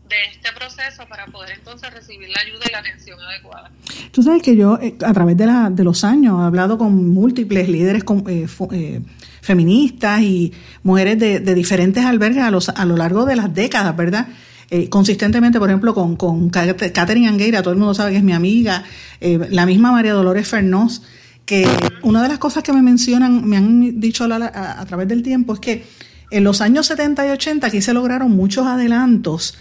de 0.08 0.16
este 0.32 0.50
proceso 0.54 1.04
para 1.10 1.26
poder 1.26 1.58
entonces 1.58 1.94
recibir 1.94 2.30
la 2.30 2.40
ayuda 2.40 2.66
y 2.68 2.72
la 2.72 2.80
atención 2.80 3.20
adecuada. 3.20 3.72
Tú 4.12 4.24
sabes 4.24 4.42
que 4.42 4.56
yo 4.56 4.80
eh, 4.82 4.96
a 5.06 5.14
través 5.14 5.36
de, 5.36 5.46
la, 5.46 5.70
de 5.70 5.84
los 5.84 6.04
años 6.04 6.40
he 6.42 6.46
hablado 6.46 6.78
con 6.78 7.10
múltiples 7.10 7.68
líderes 7.68 8.04
con, 8.04 8.24
eh, 8.30 8.48
eh, 8.72 9.02
feministas 9.42 10.22
y 10.22 10.54
mujeres 10.84 11.20
de, 11.20 11.40
de 11.40 11.54
diferentes 11.56 12.06
albergues 12.06 12.44
a, 12.44 12.52
los, 12.52 12.70
a 12.70 12.86
lo 12.86 12.96
largo 12.96 13.26
de 13.26 13.36
las 13.36 13.54
décadas, 13.54 13.96
¿verdad? 13.96 14.28
Eh, 14.70 14.90
consistentemente, 14.90 15.60
por 15.60 15.70
ejemplo, 15.70 15.94
con, 15.94 16.50
Catherine 16.50 17.28
Angueira, 17.28 17.62
todo 17.62 17.74
el 17.74 17.80
mundo 17.80 17.94
sabe 17.94 18.12
que 18.12 18.18
es 18.18 18.24
mi 18.24 18.34
amiga, 18.34 18.84
eh, 19.22 19.40
la 19.50 19.66
misma 19.66 19.92
María 19.92 20.14
Dolores 20.14 20.48
Fernós, 20.48 21.04
que 21.46 21.66
una 22.04 22.22
de 22.22 22.28
las 22.28 22.40
cosas 22.40 22.64
que 22.64 22.74
me 22.74 22.82
mencionan, 22.82 23.48
me 23.48 23.56
han 23.56 24.00
dicho 24.02 24.26
a, 24.26 24.86
través 24.86 25.08
del 25.08 25.24
tiempo, 25.24 25.54
es 25.54 25.60
que 25.62 25.86
en 26.30 26.44
los 26.44 26.60
años 26.60 26.88
70 26.88 27.26
y 27.26 27.30
80 27.30 27.68
aquí 27.68 27.82
se 27.82 27.94
lograron 27.94 28.32
muchos 28.36 28.68
adelantos 28.68 29.58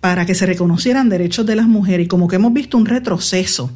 para 0.00 0.26
que 0.26 0.34
se 0.34 0.46
reconocieran 0.46 1.08
derechos 1.08 1.46
de 1.46 1.54
las 1.54 1.68
mujeres 1.68 2.06
y 2.06 2.08
como 2.08 2.26
que 2.26 2.36
hemos 2.36 2.52
visto 2.52 2.76
un 2.76 2.86
retroceso 2.86 3.70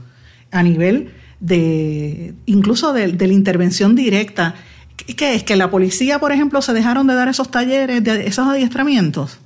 a 0.50 0.64
nivel 0.64 1.12
de 1.38 2.34
incluso 2.46 2.92
de, 2.92 3.12
la 3.12 3.32
intervención 3.32 3.94
directa. 3.94 4.56
¿Qué 4.96 5.34
es? 5.34 5.44
¿Que 5.44 5.54
la 5.54 5.70
policía, 5.70 6.18
por 6.18 6.32
ejemplo, 6.32 6.62
se 6.62 6.72
dejaron 6.72 7.06
de 7.06 7.14
dar 7.14 7.28
esos 7.28 7.50
talleres, 7.52 8.02
de 8.02 8.26
esos 8.26 8.48
adiestramientos? 8.48 9.38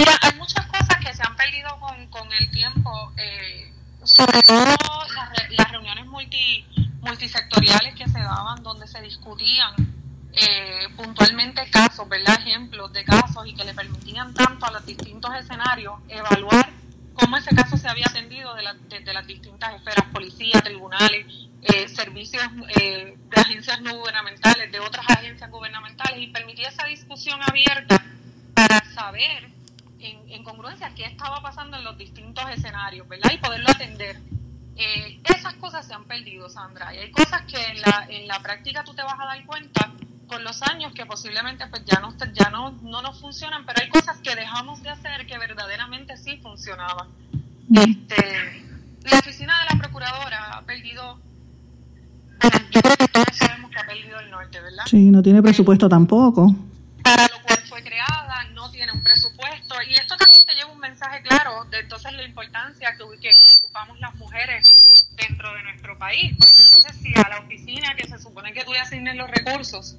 Mira, 0.00 0.16
hay 0.22 0.32
muchas 0.38 0.64
cosas 0.64 0.96
que 1.04 1.12
se 1.12 1.22
han 1.22 1.36
perdido 1.36 1.78
con, 1.78 2.06
con 2.06 2.32
el 2.32 2.50
tiempo, 2.50 3.12
eh, 3.18 3.70
sobre 4.02 4.40
todo 4.44 4.64
las, 4.64 5.50
las 5.50 5.70
reuniones 5.70 6.06
multi, 6.06 6.64
multisectoriales 7.02 7.94
que 7.94 8.08
se 8.08 8.18
daban 8.18 8.62
donde 8.62 8.88
se 8.88 9.02
discutían 9.02 9.74
eh, 10.32 10.88
puntualmente 10.96 11.68
casos, 11.68 12.08
¿verdad? 12.08 12.34
Ejemplos 12.40 12.90
de 12.94 13.04
casos 13.04 13.46
y 13.46 13.54
que 13.54 13.62
le 13.62 13.74
permitían 13.74 14.32
tanto 14.32 14.64
a 14.64 14.70
los 14.70 14.86
distintos 14.86 15.34
escenarios 15.34 15.96
evaluar 16.08 16.72
cómo 17.12 17.36
ese 17.36 17.54
caso 17.54 17.76
se 17.76 17.86
había 17.86 18.06
atendido 18.06 18.54
de 18.54 18.62
desde 18.88 19.12
las 19.12 19.26
distintas 19.26 19.74
esferas, 19.74 20.06
policía, 20.14 20.62
tribunales, 20.62 21.26
eh, 21.60 21.86
servicios 21.88 22.42
de 22.74 23.18
agencias 23.36 23.82
no 23.82 23.98
gubernamentales, 23.98 24.72
de 24.72 24.80
otras 24.80 25.04
agencias 25.10 25.50
gubernamentales 25.50 26.22
y 26.22 26.28
permitía 26.28 26.70
esa 26.70 26.86
discusión 26.86 27.38
abierta 27.42 28.02
para 28.54 28.82
saber 28.94 29.59
en, 30.00 30.44
congruencia 30.44 30.92
qué 30.94 31.04
estaba 31.04 31.40
pasando 31.42 31.76
en 31.76 31.84
los 31.84 31.96
distintos 31.96 32.44
escenarios, 32.50 33.06
¿verdad? 33.08 33.30
Y 33.32 33.38
poderlo 33.38 33.70
atender. 33.70 34.18
Eh, 34.76 35.20
esas 35.24 35.54
cosas 35.54 35.86
se 35.86 35.94
han 35.94 36.04
perdido, 36.04 36.48
Sandra, 36.48 36.94
y 36.94 36.98
hay 36.98 37.10
cosas 37.10 37.42
que 37.42 37.62
en 37.62 37.80
la, 37.82 38.06
en 38.08 38.26
la 38.26 38.40
práctica 38.40 38.82
tú 38.82 38.94
te 38.94 39.02
vas 39.02 39.18
a 39.18 39.26
dar 39.26 39.44
cuenta 39.44 39.92
con 40.30 40.44
los 40.44 40.62
años 40.62 40.92
que 40.94 41.04
posiblemente 41.06 41.66
pues 41.66 41.84
ya 41.84 41.98
no 41.98 42.14
ya 42.32 42.50
no, 42.50 42.70
no 42.82 43.02
nos 43.02 43.20
funcionan, 43.20 43.66
pero 43.66 43.82
hay 43.82 43.88
cosas 43.88 44.18
que 44.18 44.34
dejamos 44.36 44.80
de 44.82 44.90
hacer 44.90 45.26
que 45.26 45.36
verdaderamente 45.36 46.16
sí 46.16 46.38
funcionaban. 46.38 47.08
Este, 47.74 48.64
la 49.10 49.18
oficina 49.18 49.54
de 49.60 49.74
la 49.74 49.80
procuradora 49.80 50.56
ha 50.56 50.62
perdido, 50.62 51.18
yo 52.70 52.80
creo 52.80 52.96
que 52.96 53.08
todos 53.08 53.26
sabemos 53.32 53.70
que 53.70 53.78
ha 53.78 53.86
perdido 53.86 54.20
el 54.20 54.30
norte, 54.30 54.60
¿verdad? 54.60 54.84
Sí, 54.86 55.10
no 55.10 55.20
tiene 55.20 55.42
presupuesto 55.42 55.88
tampoco. 55.88 56.54
Para 57.02 57.24
lo 57.24 57.42
cual 57.42 57.58
fue 57.68 57.82
creada, 57.82 58.44
no 58.54 58.70
tiene 58.70 58.92
un 58.92 59.02
presupuesto. 59.02 59.74
Y 59.88 59.94
esto 59.94 60.16
también 60.16 60.44
te 60.46 60.54
lleva 60.54 60.70
un 60.70 60.80
mensaje 61.00 61.22
claro 61.22 61.64
de 61.70 61.80
entonces 61.80 62.12
la 62.12 62.22
importancia 62.24 62.92
que, 62.92 63.04
que 63.20 63.30
ocupamos 63.62 63.98
las 64.00 64.14
mujeres 64.16 65.08
dentro 65.16 65.52
de 65.54 65.62
nuestro 65.62 65.98
país. 65.98 66.36
Porque 66.38 66.52
entonces 66.62 66.96
si 67.00 67.14
a 67.18 67.28
la 67.28 67.38
oficina 67.40 67.94
que 67.96 68.06
se 68.06 68.18
supone 68.18 68.52
que 68.52 68.64
tú 68.64 68.72
le 68.72 68.80
asignes 68.80 69.16
los 69.16 69.30
recursos 69.30 69.96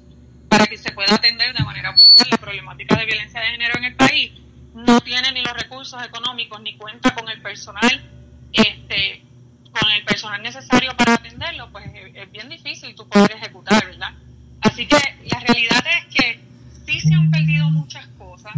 para 0.48 0.66
que 0.66 0.78
se 0.78 0.92
pueda 0.92 1.14
atender 1.14 1.54
de 1.56 1.64
manera 1.64 1.90
puntual 1.90 2.28
la 2.30 2.36
problemática 2.36 2.96
de 2.96 3.06
violencia 3.06 3.40
de 3.40 3.46
género 3.48 3.78
en 3.78 3.84
el 3.84 3.96
país, 3.96 4.32
no 4.74 5.00
tiene 5.00 5.32
ni 5.32 5.42
los 5.42 5.54
recursos 5.54 6.00
económicos 6.04 6.60
ni 6.62 6.76
cuenta 6.76 7.14
con 7.14 7.28
el 7.28 7.42
personal 7.42 8.10
este 8.52 9.24
con 9.72 9.90
el 9.90 10.04
personal 10.04 10.42
necesario 10.42 10.94
para 10.96 11.14
atenderlo, 11.14 11.72
pues 11.72 11.86
es, 12.14 12.30
bien 12.30 12.48
difícil 12.50 12.94
tú 12.94 13.08
poder 13.08 13.32
ejecutar, 13.32 13.84
¿verdad? 13.86 14.12
Así 14.60 14.86
que 14.86 14.98
la 15.32 15.40
realidad 15.40 15.82
es 15.98 16.14
que 16.14 16.40
sí 16.84 17.00
se 17.00 17.14
han 17.14 17.30
perdido 17.30 17.70
muchas 17.70 18.06
cosas. 18.18 18.52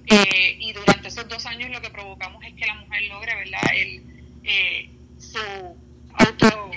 Eh, 0.09 0.57
y 0.59 0.71
durante 0.73 1.09
esos 1.09 1.27
dos 1.27 1.45
años 1.45 1.69
lo 1.69 1.81
que 1.81 1.89
provocamos 1.89 2.43
es 2.45 2.53
que 2.53 2.65
la 2.65 2.75
mujer 2.75 3.03
logre 3.03 3.35
¿verdad? 3.35 3.61
El, 3.75 4.03
eh, 4.43 4.89
su 5.17 5.39
auto, 6.13 6.71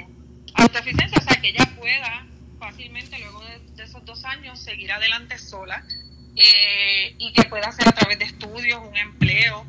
autoeficiencia, 0.55 1.19
o 1.19 1.23
sea, 1.23 1.41
que 1.41 1.51
ella 1.51 1.71
pueda 1.79 2.27
fácilmente 2.59 3.19
luego 3.21 3.41
de, 3.45 3.85
esos 3.85 4.05
dos 4.05 4.25
años 4.25 4.59
seguir 4.59 4.93
adelante 4.93 5.39
sola 5.39 5.85
eh, 6.37 7.15
y 7.19 7.33
que 7.33 7.45
pueda 7.45 7.69
hacer 7.69 7.89
a 7.89 7.93
través 7.93 8.19
de 8.19 8.25
estudios 8.27 8.81
un 8.87 8.97
empleo 8.97 9.67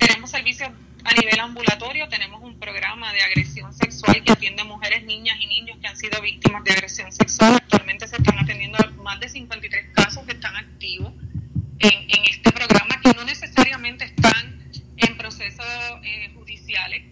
tenemos 0.00 0.30
servicios 0.30 0.70
a 1.04 1.14
nivel 1.14 1.38
ambulatorio, 1.40 2.08
tenemos 2.08 2.42
un 2.42 2.58
programa 2.58 3.12
de 3.12 3.22
agresión 3.22 3.72
sexual 3.74 4.22
que 4.24 4.32
atiende 4.32 4.64
mujeres, 4.64 5.04
niñas 5.04 5.36
y 5.40 5.46
niños 5.46 5.78
que 5.80 5.86
han 5.86 5.96
sido 5.96 6.20
víctimas 6.20 6.64
de 6.64 6.72
agresión 6.72 7.12
sexual. 7.12 7.54
Actualmente 7.54 8.06
se 8.06 8.16
están 8.16 8.38
atendiendo 8.38 8.78
más 9.02 9.20
de 9.20 9.28
53 9.28 9.94
casos 9.94 10.24
que 10.26 10.32
están 10.32 10.56
activos 10.56 11.12
en, 11.80 12.24
este 12.24 12.52
programa, 12.52 13.00
que 13.02 13.12
no 13.14 13.24
necesariamente 13.24 14.04
están 14.04 14.70
en 14.96 15.16
procesos 15.16 15.66
eh, 16.02 16.30
judiciales, 16.34 17.02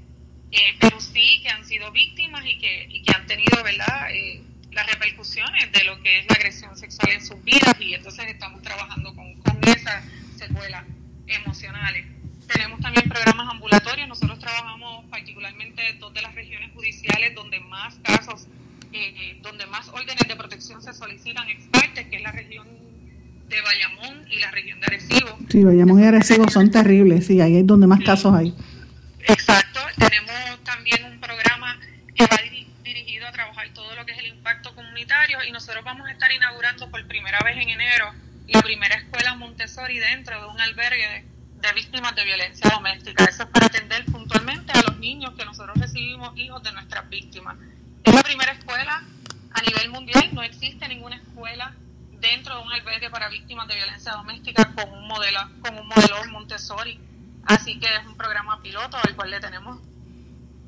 eh, 0.51 0.77
pero 0.81 1.01
sí 1.01 1.41
que 1.43 1.49
han 1.49 1.65
sido 1.65 1.91
víctimas 1.91 2.45
y 2.47 2.59
que, 2.59 2.87
y 2.91 3.03
que 3.03 3.13
han 3.15 3.27
tenido 3.27 3.63
¿verdad? 3.63 4.11
Eh, 4.11 4.43
las 4.73 4.87
repercusiones 4.87 5.73
de 5.73 5.85
lo 5.85 6.01
que 6.03 6.21
es 6.21 6.27
la 6.29 6.35
agresión 6.35 6.77
sexual 6.77 7.13
en 7.13 7.25
sus 7.25 7.43
vidas 7.43 7.75
y 7.81 7.95
entonces 7.95 8.27
estamos 8.29 8.63
trabajando 8.63 9.15
con, 9.15 9.35
con 9.43 9.59
esas 9.65 10.05
secuelas 10.37 10.85
emocionales. 11.27 12.07
Tenemos 12.47 12.81
también 12.81 13.09
programas 13.09 13.49
ambulatorios. 13.51 14.09
Nosotros 14.09 14.39
trabajamos 14.39 15.05
particularmente 15.11 15.87
en 15.89 15.99
dos 15.99 16.15
de 16.15 16.23
las 16.23 16.35
regiones 16.35 16.73
judiciales 16.73 17.35
donde 17.35 17.61
más 17.61 17.97
casos, 18.03 18.47
eh, 18.93 19.15
eh, 19.17 19.39
donde 19.43 19.67
más 19.67 19.89
órdenes 19.89 20.27
de 20.27 20.37
protección 20.37 20.83
se 20.83 20.93
solicitan 20.95 21.49
expertos, 21.49 22.05
que 22.09 22.17
es 22.17 22.23
la 22.23 22.33
región 22.33 22.67
de 23.49 23.61
Bayamón 23.63 24.27
y 24.31 24.39
la 24.39 24.51
región 24.51 24.81
de 24.81 24.87
Arecibo. 24.87 25.39
Sí, 25.49 25.65
Bayamón 25.65 26.03
y 26.03 26.07
Arecibo 26.07 26.49
son 26.49 26.71
terribles, 26.71 27.27
sí, 27.27 27.41
ahí 27.41 27.57
es 27.57 27.67
donde 27.67 27.87
más 27.87 28.01
casos 28.05 28.35
hay. 28.35 28.55
Exacto. 29.21 29.81
Tenemos 29.99 30.63
también 30.65 31.05
un 31.05 31.21
programa 31.21 31.79
que 32.15 32.27
va 32.27 32.39
dirigido 32.83 33.27
a 33.27 33.33
trabajar 33.33 33.69
todo 33.75 33.95
lo 33.97 34.05
que 34.07 34.13
es 34.13 34.19
el 34.19 34.27
impacto 34.29 34.75
comunitario 34.75 35.39
y 35.47 35.53
nosotros 35.53 35.85
vamos 35.85 36.09
a 36.09 36.13
estar 36.13 36.31
inaugurando 36.33 36.91
por 36.91 37.07
primera 37.07 37.39
vez 37.45 37.57
en 37.59 37.69
enero 37.69 38.13
la 38.49 38.63
primera 38.63 38.95
escuela 38.95 39.35
Montessori 39.35 39.99
dentro 39.99 40.41
de 40.41 40.49
un 40.49 40.61
albergue 40.61 41.25
de 41.61 41.73
víctimas 41.75 42.15
de 42.15 42.25
violencia 42.25 42.71
doméstica. 42.71 43.25
Eso 43.25 43.43
es 43.43 43.49
para 43.51 43.67
atender 43.67 44.05
puntualmente 44.07 44.73
a 44.73 44.83
los 44.83 44.99
niños 44.99 45.35
que 45.37 45.45
nosotros 45.45 45.77
recibimos, 45.79 46.37
hijos 46.39 46.63
de 46.63 46.73
nuestras 46.73 47.09
víctimas. 47.11 47.57
Es 48.05 48.15
la 48.15 48.23
primera 48.23 48.53
escuela 48.53 49.03
a 49.53 49.63
nivel 49.63 49.91
mundial, 49.91 50.31
no 50.33 50.43
existe 50.43 50.58
dentro 52.31 52.57
de 52.57 52.63
un 52.63 52.73
albergue 52.73 53.11
para 53.11 53.29
víctimas 53.29 53.69
de 53.69 53.77
violencia 53.77 54.13
doméstica 54.13 54.73
con 54.75 54.93
un 54.93 55.09
modelo, 55.09 55.41
con 55.63 55.79
un 55.79 55.87
modelo 55.89 56.17
Montessori. 56.31 57.01
Así 57.47 57.79
que 57.81 57.87
es 57.87 58.07
un 58.07 58.17
programa 58.17 58.61
piloto 58.63 58.97
al 59.03 59.17
cual 59.17 59.31
le 59.31 59.41
tenemos 59.41 59.81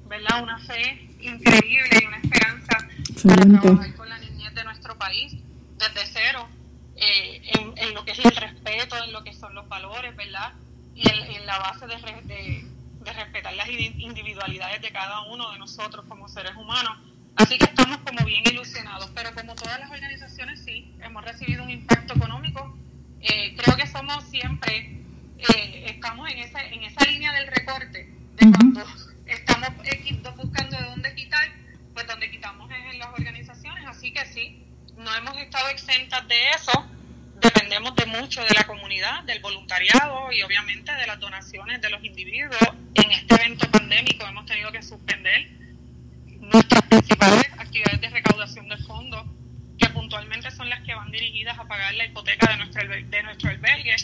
¿verdad? 0.06 0.42
una 0.42 0.58
fe 0.58 1.08
increíble 1.20 2.00
y 2.02 2.06
una 2.06 2.16
esperanza 2.18 2.78
para 3.22 3.60
trabajar 3.60 3.94
con 3.94 4.08
la 4.08 4.18
niñez 4.18 4.54
de 4.54 4.64
nuestro 4.64 4.96
país 4.96 5.34
desde 5.76 6.06
cero, 6.06 6.48
eh, 6.96 7.42
en, 7.58 7.74
en, 7.76 7.94
lo 7.94 8.04
que 8.04 8.12
es 8.12 8.18
el 8.18 8.36
respeto, 8.36 8.96
en 9.02 9.12
lo 9.12 9.22
que 9.24 9.32
son 9.32 9.54
los 9.54 9.68
valores, 9.68 10.14
¿verdad? 10.16 10.52
y 10.94 11.08
en, 11.08 11.46
la 11.46 11.58
base 11.58 11.86
de, 11.86 11.96
de, 12.24 12.64
de, 13.00 13.12
respetar 13.12 13.54
las 13.54 13.68
individualidades 13.68 14.82
de 14.82 14.90
cada 14.90 15.22
uno 15.22 15.50
de 15.52 15.58
nosotros 15.58 16.04
como 16.08 16.28
seres 16.28 16.54
humanos. 16.56 16.98
Así 17.40 17.56
que 17.56 17.64
estamos 17.64 17.96
como 17.98 18.22
bien 18.26 18.42
ilusionados, 18.44 19.10
pero 19.14 19.34
como 19.34 19.54
todas 19.54 19.80
las 19.80 19.90
organizaciones 19.90 20.60
sí, 20.62 20.92
hemos 21.02 21.24
recibido 21.24 21.64
un 21.64 21.70
impacto 21.70 22.12
económico. 22.14 22.76
Eh, 23.22 23.56
creo 23.56 23.76
que 23.76 23.86
somos 23.86 24.22
siempre, 24.24 25.00
eh, 25.38 25.86
estamos 25.86 26.28
en 26.28 26.38
esa, 26.40 26.62
en 26.62 26.84
esa 26.84 27.02
línea 27.06 27.32
del 27.32 27.46
recorte, 27.46 28.12
de 28.36 28.52
cuando 28.52 28.84
estamos 29.14 30.36
buscando 30.36 30.76
de 30.76 30.84
dónde 30.84 31.14
quitar, 31.14 31.48
pues 31.94 32.06
donde 32.06 32.30
quitamos 32.30 32.70
es 32.70 32.92
en 32.92 32.98
las 32.98 33.08
organizaciones, 33.08 33.86
así 33.86 34.12
que 34.12 34.26
sí, 34.26 34.62
no 34.98 35.14
hemos 35.16 35.38
estado 35.38 35.70
exentas 35.70 36.28
de 36.28 36.50
eso 36.50 36.90
dependemos 37.40 37.94
de 37.96 38.04
mucho 38.04 38.42
de 38.44 38.54
la 38.54 38.64
comunidad, 38.64 39.24
del 39.24 39.40
voluntariado 39.40 40.30
y 40.30 40.42
obviamente 40.42 40.92
de 40.92 41.06
las 41.06 41.18
donaciones 41.18 41.80
de 41.80 41.88
los 41.88 42.04
individuos. 42.04 42.60
En 42.94 43.10
este 43.12 43.34
evento 43.34 43.66
pandémico 43.70 44.26
hemos 44.26 44.44
tenido 44.44 44.70
que 44.70 44.82
suspender 44.82 45.59
nuestras 46.52 46.82
principales 46.82 47.46
actividades 47.58 48.00
de 48.00 48.10
recaudación 48.10 48.68
de 48.68 48.76
fondos, 48.78 49.24
que 49.78 49.88
puntualmente 49.90 50.50
son 50.50 50.68
las 50.68 50.80
que 50.82 50.94
van 50.94 51.10
dirigidas 51.10 51.58
a 51.58 51.64
pagar 51.64 51.94
la 51.94 52.04
hipoteca 52.04 52.50
de 52.50 52.56
nuestro, 52.58 52.88
de 52.88 53.22
nuestro 53.22 53.50
albergue, 53.50 53.96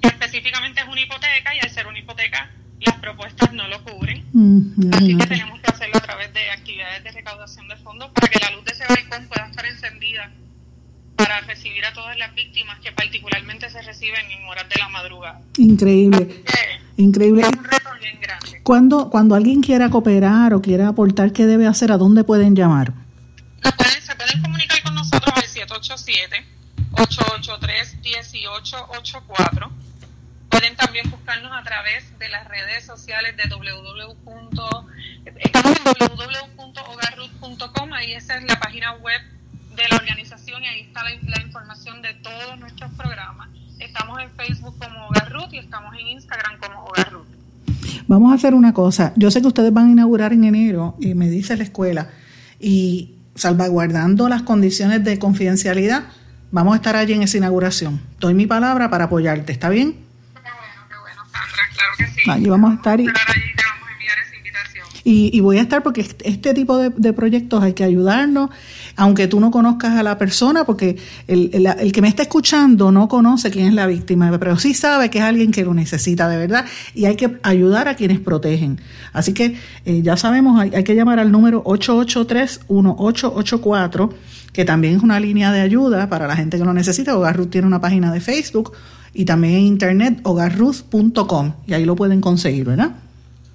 que 0.00 0.08
específicamente 0.08 0.80
es 0.80 0.88
una 0.88 1.00
hipoteca 1.00 1.54
y 1.54 1.60
al 1.60 1.70
ser 1.70 1.86
una 1.86 1.98
hipoteca 1.98 2.50
las 2.80 2.96
propuestas 2.96 3.52
no 3.52 3.68
lo 3.68 3.82
cubren. 3.84 4.24
Mm, 4.32 4.92
Así 4.92 5.16
que 5.16 5.26
tenemos 5.26 5.60
que 5.60 5.70
hacerlo 5.70 5.98
a 5.98 6.00
través 6.00 6.32
de 6.34 6.50
actividades 6.50 7.04
de 7.04 7.12
recaudación 7.12 7.68
de 7.68 7.76
fondos 7.76 8.10
para 8.10 8.28
que 8.28 8.40
la 8.40 8.50
luz 8.50 8.64
de 8.64 8.72
ese 8.72 8.84
balcón 8.88 9.28
pueda 9.28 9.46
estar 9.46 9.66
encendida 9.66 10.32
para 11.16 11.40
recibir 11.40 11.84
a 11.84 11.92
todas 11.92 12.16
las 12.16 12.32
víctimas 12.34 12.78
que 12.80 12.92
particularmente 12.92 13.68
se 13.70 13.82
reciben 13.82 14.30
en 14.30 14.44
horas 14.44 14.68
de 14.68 14.76
la 14.78 14.88
madrugada. 14.88 15.40
Increíble. 15.58 16.44
Increíble. 16.96 17.42
Es 17.42 17.48
un 17.48 17.64
reto 17.64 17.90
bien 18.00 18.18
grande. 18.20 18.62
Cuando, 18.62 19.10
cuando 19.10 19.34
alguien 19.34 19.60
quiera 19.60 19.90
cooperar 19.90 20.54
o 20.54 20.62
quiera 20.62 20.88
aportar, 20.88 21.32
¿qué 21.32 21.44
debe 21.46 21.66
hacer? 21.66 21.92
¿A 21.92 21.98
dónde 21.98 22.24
pueden 22.24 22.56
llamar? 22.56 22.94
pueden, 23.76 24.02
se 24.02 24.14
pueden 24.14 24.40
comunicar 24.42 24.82
con 24.82 24.94
nosotros 24.94 25.34
al 25.34 25.42
787-883-1884. 26.92 29.70
Pueden 30.48 30.76
también 30.76 31.10
buscarnos 31.10 31.52
a 31.52 31.62
través 31.62 32.18
de 32.18 32.28
las 32.28 32.46
redes 32.48 32.84
sociales 32.84 33.36
de 33.36 33.44
www. 33.48 34.16
Estamos 35.38 35.76
en 35.76 35.84
www.hogarruth.com, 36.56 37.92
ahí 37.92 38.12
esa 38.12 38.36
es 38.36 38.44
la 38.44 38.60
página 38.60 38.92
web 38.96 39.20
de 39.76 39.88
la 39.88 39.96
organización 39.96 40.62
y 40.62 40.66
ahí 40.66 40.80
está 40.80 41.02
la, 41.04 41.42
información 41.42 42.02
de 42.02 42.14
todos 42.14 42.58
nuestros 42.58 42.90
programas. 42.92 43.48
Estamos 43.78 44.20
en 44.20 44.30
Facebook 44.32 44.76
como 44.78 45.08
Hogar 45.08 45.32
y 45.50 45.58
estamos 45.58 45.94
en 45.98 46.06
Instagram 46.08 46.58
como 46.58 46.84
Hogar 46.84 47.12
Vamos 48.06 48.32
a 48.32 48.34
hacer 48.34 48.54
una 48.54 48.74
cosa. 48.74 49.12
Yo 49.16 49.30
sé 49.30 49.40
que 49.40 49.48
ustedes 49.48 49.72
van 49.72 49.88
a 49.88 49.90
inaugurar 49.92 50.32
en 50.32 50.44
enero, 50.44 50.96
y 51.00 51.14
me 51.14 51.30
dice 51.30 51.56
la 51.56 51.64
escuela, 51.64 52.10
y 52.60 53.14
salvaguardando 53.34 54.28
las 54.28 54.42
condiciones 54.42 55.02
de 55.04 55.18
confidencialidad, 55.18 56.04
vamos 56.50 56.74
a 56.74 56.76
estar 56.76 56.96
allí 56.96 57.14
en 57.14 57.22
esa 57.22 57.38
inauguración. 57.38 58.00
Doy 58.20 58.34
mi 58.34 58.46
palabra 58.46 58.90
para 58.90 59.04
apoyarte, 59.04 59.52
¿está 59.52 59.68
bien? 59.68 59.92
Qué 59.92 60.40
bueno, 60.40 60.52
qué 60.88 60.96
bueno, 61.00 61.22
Sandra, 61.24 61.62
claro 61.72 61.92
que 61.96 62.06
sí. 62.06 62.30
Allí 62.30 62.48
vamos 62.48 62.72
a 62.72 62.74
estar 62.74 63.00
y... 63.00 63.06
Y, 65.04 65.40
voy 65.40 65.58
a 65.58 65.62
estar 65.62 65.82
porque 65.82 66.02
este 66.24 66.54
tipo 66.54 66.78
de, 66.78 67.12
proyectos 67.12 67.62
hay 67.62 67.72
que 67.72 67.82
ayudarnos, 67.82 68.50
aunque 68.96 69.28
tú 69.28 69.40
no 69.40 69.50
conozcas 69.50 69.96
a 69.96 70.02
la 70.02 70.18
persona, 70.18 70.64
porque 70.64 70.98
el, 71.26 71.66
el, 71.78 71.92
que 71.92 72.02
me 72.02 72.08
está 72.08 72.22
escuchando 72.22 72.92
no 72.92 73.08
conoce 73.08 73.50
quién 73.50 73.66
es 73.66 73.74
la 73.74 73.86
víctima, 73.86 74.30
pero 74.38 74.58
sí 74.58 74.74
sabe 74.74 75.08
que 75.10 75.18
es 75.18 75.24
alguien 75.24 75.52
que 75.52 75.64
lo 75.64 75.74
necesita 75.74 76.28
de 76.28 76.36
verdad 76.36 76.64
y 76.94 77.06
hay 77.06 77.16
que 77.16 77.38
ayudar 77.42 77.88
a 77.88 77.94
quienes 77.94 78.20
protegen. 78.20 78.78
Así 79.12 79.34
que 79.34 79.56
eh, 79.84 80.00
ya 80.02 80.16
sabemos, 80.16 80.60
hay, 80.60 80.84
que 80.84 80.94
llamar 80.94 81.18
al 81.18 81.32
número 81.32 81.64
883-1884, 81.64 84.10
que 84.52 84.64
también 84.64 84.96
es 84.96 85.02
una 85.02 85.20
línea 85.20 85.52
de 85.52 85.60
ayuda 85.60 86.08
para 86.08 86.26
la 86.26 86.34
gente 86.36 86.56
que 86.58 86.64
lo 86.64 86.72
necesita. 86.72 87.14
Hogar 87.16 87.36
Ruth 87.36 87.50
tiene 87.50 87.66
una 87.66 87.80
página 87.80 88.12
de 88.12 88.20
Facebook 88.20 88.72
y 89.14 89.24
también 89.24 89.54
en 89.54 89.60
internet 89.60 90.20
hogarruth.com 90.22 91.54
y 91.66 91.74
ahí 91.74 91.84
lo 91.84 91.96
pueden 91.96 92.20
conseguir, 92.20 92.64
¿verdad? 92.64 92.92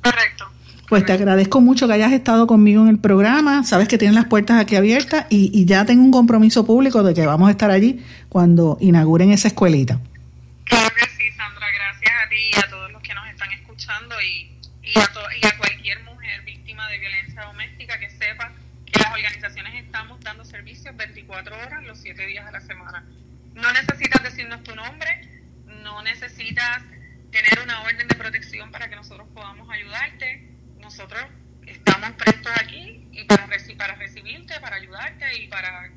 Correcto. 0.04 0.57
Pues 0.88 1.06
te 1.06 1.12
agradezco 1.12 1.60
mucho 1.60 1.86
que 1.86 1.96
hayas 1.96 2.14
estado 2.14 2.48
conmigo 2.48 2.82
en 2.82 2.88
el 2.88 2.98
programa. 2.98 3.66
Sabes 3.66 3.90
que 3.90 3.98
tienes 3.98 4.16
las 4.16 4.26
puertas 4.26 4.58
aquí 4.58 4.78
abiertas 4.78 5.26
y, 5.30 5.66
ya 5.66 5.84
tengo 5.84 6.02
un 6.02 6.12
compromiso 6.12 6.66
público 6.66 7.04
de 7.04 7.14
que 7.14 7.26
vamos 7.26 7.50
a 7.50 7.52
estar 7.52 7.72
allí 7.72 8.02
cuando 8.30 8.78
inauguren 8.80 9.32
esa 9.32 9.50
escuelita. 9.50 10.00
Claro 10.64 10.88
que 10.96 11.06
sí, 11.10 11.30
Sandra. 11.36 11.68
Gracias 11.76 12.14
a 12.26 12.30
ti 12.30 12.36
y 12.54 12.58
a 12.58 12.70
todos 12.70 12.90
los 12.94 13.02
que 13.02 13.14
nos 13.14 13.28
están 13.28 13.52
escuchando 13.52 14.16
y, 14.22 14.50
y, 14.82 14.98
a, 14.98 15.58
cualquier 15.58 16.04
mujer 16.06 16.46
víctima 16.46 16.88
de 16.88 17.00
violencia 17.00 17.42
doméstica 17.42 18.00
que 18.00 18.10
sepa 18.10 18.54
que 18.86 18.98
las 18.98 19.12
organizaciones 19.12 19.84
estamos 19.84 20.22
dando 20.22 20.46
servicios 20.46 20.96
24 20.96 21.54
horas 21.54 21.84
los 21.84 22.00
7 22.00 22.28
días 22.28 22.48
a 22.48 22.52
la 22.52 22.62
semana. 22.62 23.06
No 23.56 23.74
necesitas 23.74 24.24
decirnos 24.24 24.64
tu 24.64 24.74
nombre, 24.74 25.20
no 25.84 26.02
necesitas 26.04 26.82
tener 27.30 27.60
una 27.62 27.82
orden 27.82 28.08
de 28.08 28.16
protección 28.16 28.72
para 28.72 28.90
que 28.90 28.96
nosotros 28.96 29.28
podamos 29.34 29.70
ayudarte 29.70 30.56
nosotros 30.98 31.22
estamos 31.68 32.10
prestos 32.18 32.52
aquí 32.60 33.08
y 33.12 33.24
para, 33.26 33.48
para 33.78 33.95
recibirte, 33.95 34.54
para 34.60 34.78
ayudarte 34.78 35.26
y 35.43 35.48
para, 35.48 35.91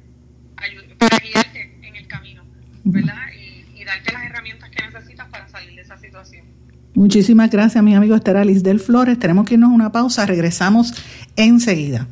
para 0.99 1.19
guiarte 1.19 1.79
en 1.83 1.97
el 1.97 2.07
camino, 2.07 2.45
¿verdad? 2.85 3.15
Y, 3.35 3.83
darte 3.83 4.13
las 4.13 4.25
herramientas 4.25 4.69
que 4.69 4.87
necesitas 4.87 5.27
para 5.31 5.49
salir 5.49 5.75
de 5.75 5.81
esa 5.81 5.97
situación. 5.97 6.45
Muchísimas 6.95 7.51
gracias, 7.51 7.83
mi 7.83 7.95
amigo 7.95 8.15
Esther 8.15 8.37
Alice 8.37 8.61
del 8.61 8.79
Flores. 8.79 9.19
Tenemos 9.19 9.47
que 9.47 9.55
irnos 9.55 9.71
a 9.71 9.75
una 9.75 9.91
pausa, 9.91 10.27
regresamos 10.27 10.93
enseguida. 11.35 12.07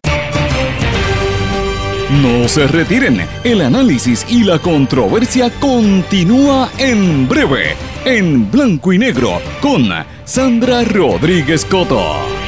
No 2.23 2.49
se 2.49 2.67
retiren, 2.67 3.21
el 3.45 3.61
análisis 3.61 4.25
y 4.31 4.45
la 4.45 4.59
controversia 4.59 5.51
continúa 5.61 6.71
en 6.79 7.29
breve, 7.29 7.77
en 8.07 8.51
blanco 8.51 8.95
y 8.95 8.99
negro, 8.99 9.43
con 9.61 9.91
Sandra 10.25 10.85
Rodríguez 10.85 11.67
Coto. 11.67 12.48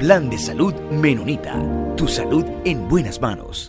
Plan 0.00 0.30
de 0.30 0.38
salud 0.38 0.72
Menonita. 0.90 1.62
Tu 1.94 2.08
salud 2.08 2.46
en 2.64 2.88
buenas 2.88 3.20
manos. 3.20 3.68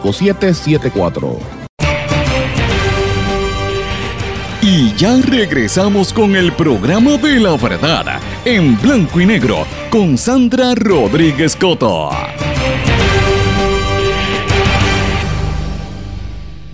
5774. 0.03 1.61
Y 4.63 4.93
ya 4.95 5.17
regresamos 5.17 6.13
con 6.13 6.35
el 6.35 6.53
programa 6.53 7.17
de 7.17 7.39
la 7.39 7.57
verdad 7.57 8.21
en 8.45 8.79
blanco 8.79 9.19
y 9.19 9.25
negro 9.25 9.65
con 9.89 10.17
Sandra 10.19 10.75
Rodríguez 10.75 11.55
Coto. 11.55 12.11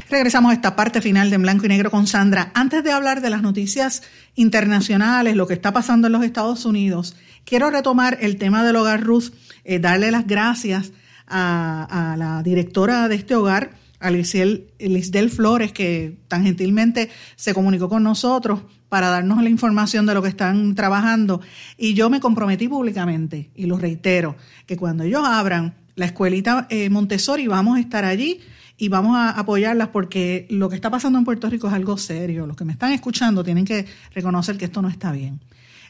Regresamos 0.10 0.52
a 0.52 0.54
esta 0.54 0.76
parte 0.76 1.02
final 1.02 1.30
de 1.30 1.38
Blanco 1.38 1.66
y 1.66 1.70
Negro 1.70 1.92
con 1.92 2.08
Sandra. 2.08 2.52
Antes 2.54 2.84
de 2.84 2.92
hablar 2.92 3.22
de 3.22 3.30
las 3.30 3.42
noticias 3.42 4.04
internacionales, 4.36 5.36
lo 5.36 5.48
que 5.48 5.54
está 5.54 5.74
pasando 5.74 6.08
en 6.08 6.14
los 6.14 6.24
Estados 6.24 6.66
Unidos, 6.66 7.16
quiero 7.46 7.70
retomar 7.70 8.18
el 8.22 8.38
tema 8.38 8.64
del 8.64 8.78
hogar 8.78 9.02
Ruth, 9.02 9.34
eh, 9.66 9.80
darle 9.80 10.12
las 10.12 10.26
gracias 10.26 10.92
a, 11.28 12.16
la 12.18 12.44
directora 12.44 13.08
de 13.08 13.16
este 13.16 13.36
hogar, 13.36 13.72
a 14.00 14.12
Lisdel 14.12 15.30
Flores, 15.30 15.72
que 15.72 16.18
tan 16.28 16.44
gentilmente 16.44 17.10
se 17.36 17.54
comunicó 17.54 17.90
con 17.90 18.04
nosotros 18.04 18.62
para 18.90 19.10
darnos 19.10 19.42
la 19.44 19.50
información 19.50 20.06
de 20.06 20.14
lo 20.14 20.22
que 20.22 20.30
están 20.30 20.76
trabajando. 20.76 21.42
Y 21.78 21.94
yo 21.94 22.10
me 22.10 22.20
comprometí 22.20 22.68
públicamente, 22.68 23.50
y 23.56 23.66
lo 23.66 23.78
reitero, 23.78 24.36
que 24.66 24.78
cuando 24.78 25.04
ellos 25.04 25.24
abran 25.26 25.76
la 25.96 26.06
escuelita 26.06 26.68
eh, 26.70 26.90
Montessori, 26.90 27.48
vamos 27.48 27.78
a 27.78 27.82
estar 27.82 28.06
allí 28.06 28.40
y 28.78 28.90
vamos 28.90 29.18
a 29.18 29.32
apoyarlas 29.32 29.90
porque 29.90 30.46
lo 30.50 30.70
que 30.70 30.76
está 30.76 30.92
pasando 30.92 31.18
en 31.18 31.26
Puerto 31.26 31.50
Rico 31.50 31.68
es 31.68 31.74
algo 31.74 31.98
serio. 31.98 32.46
Los 32.46 32.56
que 32.56 32.66
me 32.66 32.74
están 32.74 32.92
escuchando 32.92 33.44
tienen 33.44 33.66
que 33.66 33.86
reconocer 34.14 34.58
que 34.58 34.66
esto 34.66 34.82
no 34.82 34.90
está 34.90 35.12
bien. 35.12 35.40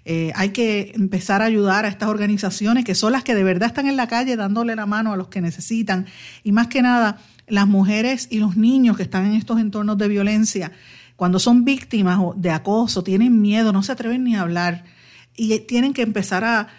Eh, 0.09 0.31
hay 0.35 0.51
que 0.51 0.93
empezar 0.95 1.41
a 1.41 1.45
ayudar 1.45 1.83
a 1.83 1.89
estas 1.89 2.07
organizaciones 2.07 2.85
que 2.85 2.95
son 2.95 3.11
las 3.11 3.25
que 3.25 3.35
de 3.35 3.43
verdad 3.43 3.67
están 3.67 3.87
en 3.87 3.97
la 3.97 4.07
calle 4.07 4.37
dándole 4.37 4.73
la 4.73 4.85
mano 4.85 5.11
a 5.11 5.17
los 5.17 5.27
que 5.27 5.41
necesitan. 5.41 6.05
Y 6.45 6.53
más 6.53 6.67
que 6.67 6.81
nada, 6.81 7.17
las 7.45 7.67
mujeres 7.67 8.29
y 8.31 8.39
los 8.39 8.55
niños 8.55 8.95
que 8.95 9.03
están 9.03 9.25
en 9.25 9.33
estos 9.33 9.59
entornos 9.59 9.97
de 9.97 10.07
violencia, 10.07 10.71
cuando 11.17 11.39
son 11.39 11.65
víctimas 11.65 12.21
de 12.37 12.51
acoso, 12.51 13.03
tienen 13.03 13.41
miedo, 13.41 13.73
no 13.73 13.83
se 13.83 13.91
atreven 13.91 14.23
ni 14.23 14.37
a 14.37 14.43
hablar 14.43 14.85
y 15.35 15.59
tienen 15.59 15.93
que 15.93 16.03
empezar 16.03 16.45
a, 16.45 16.69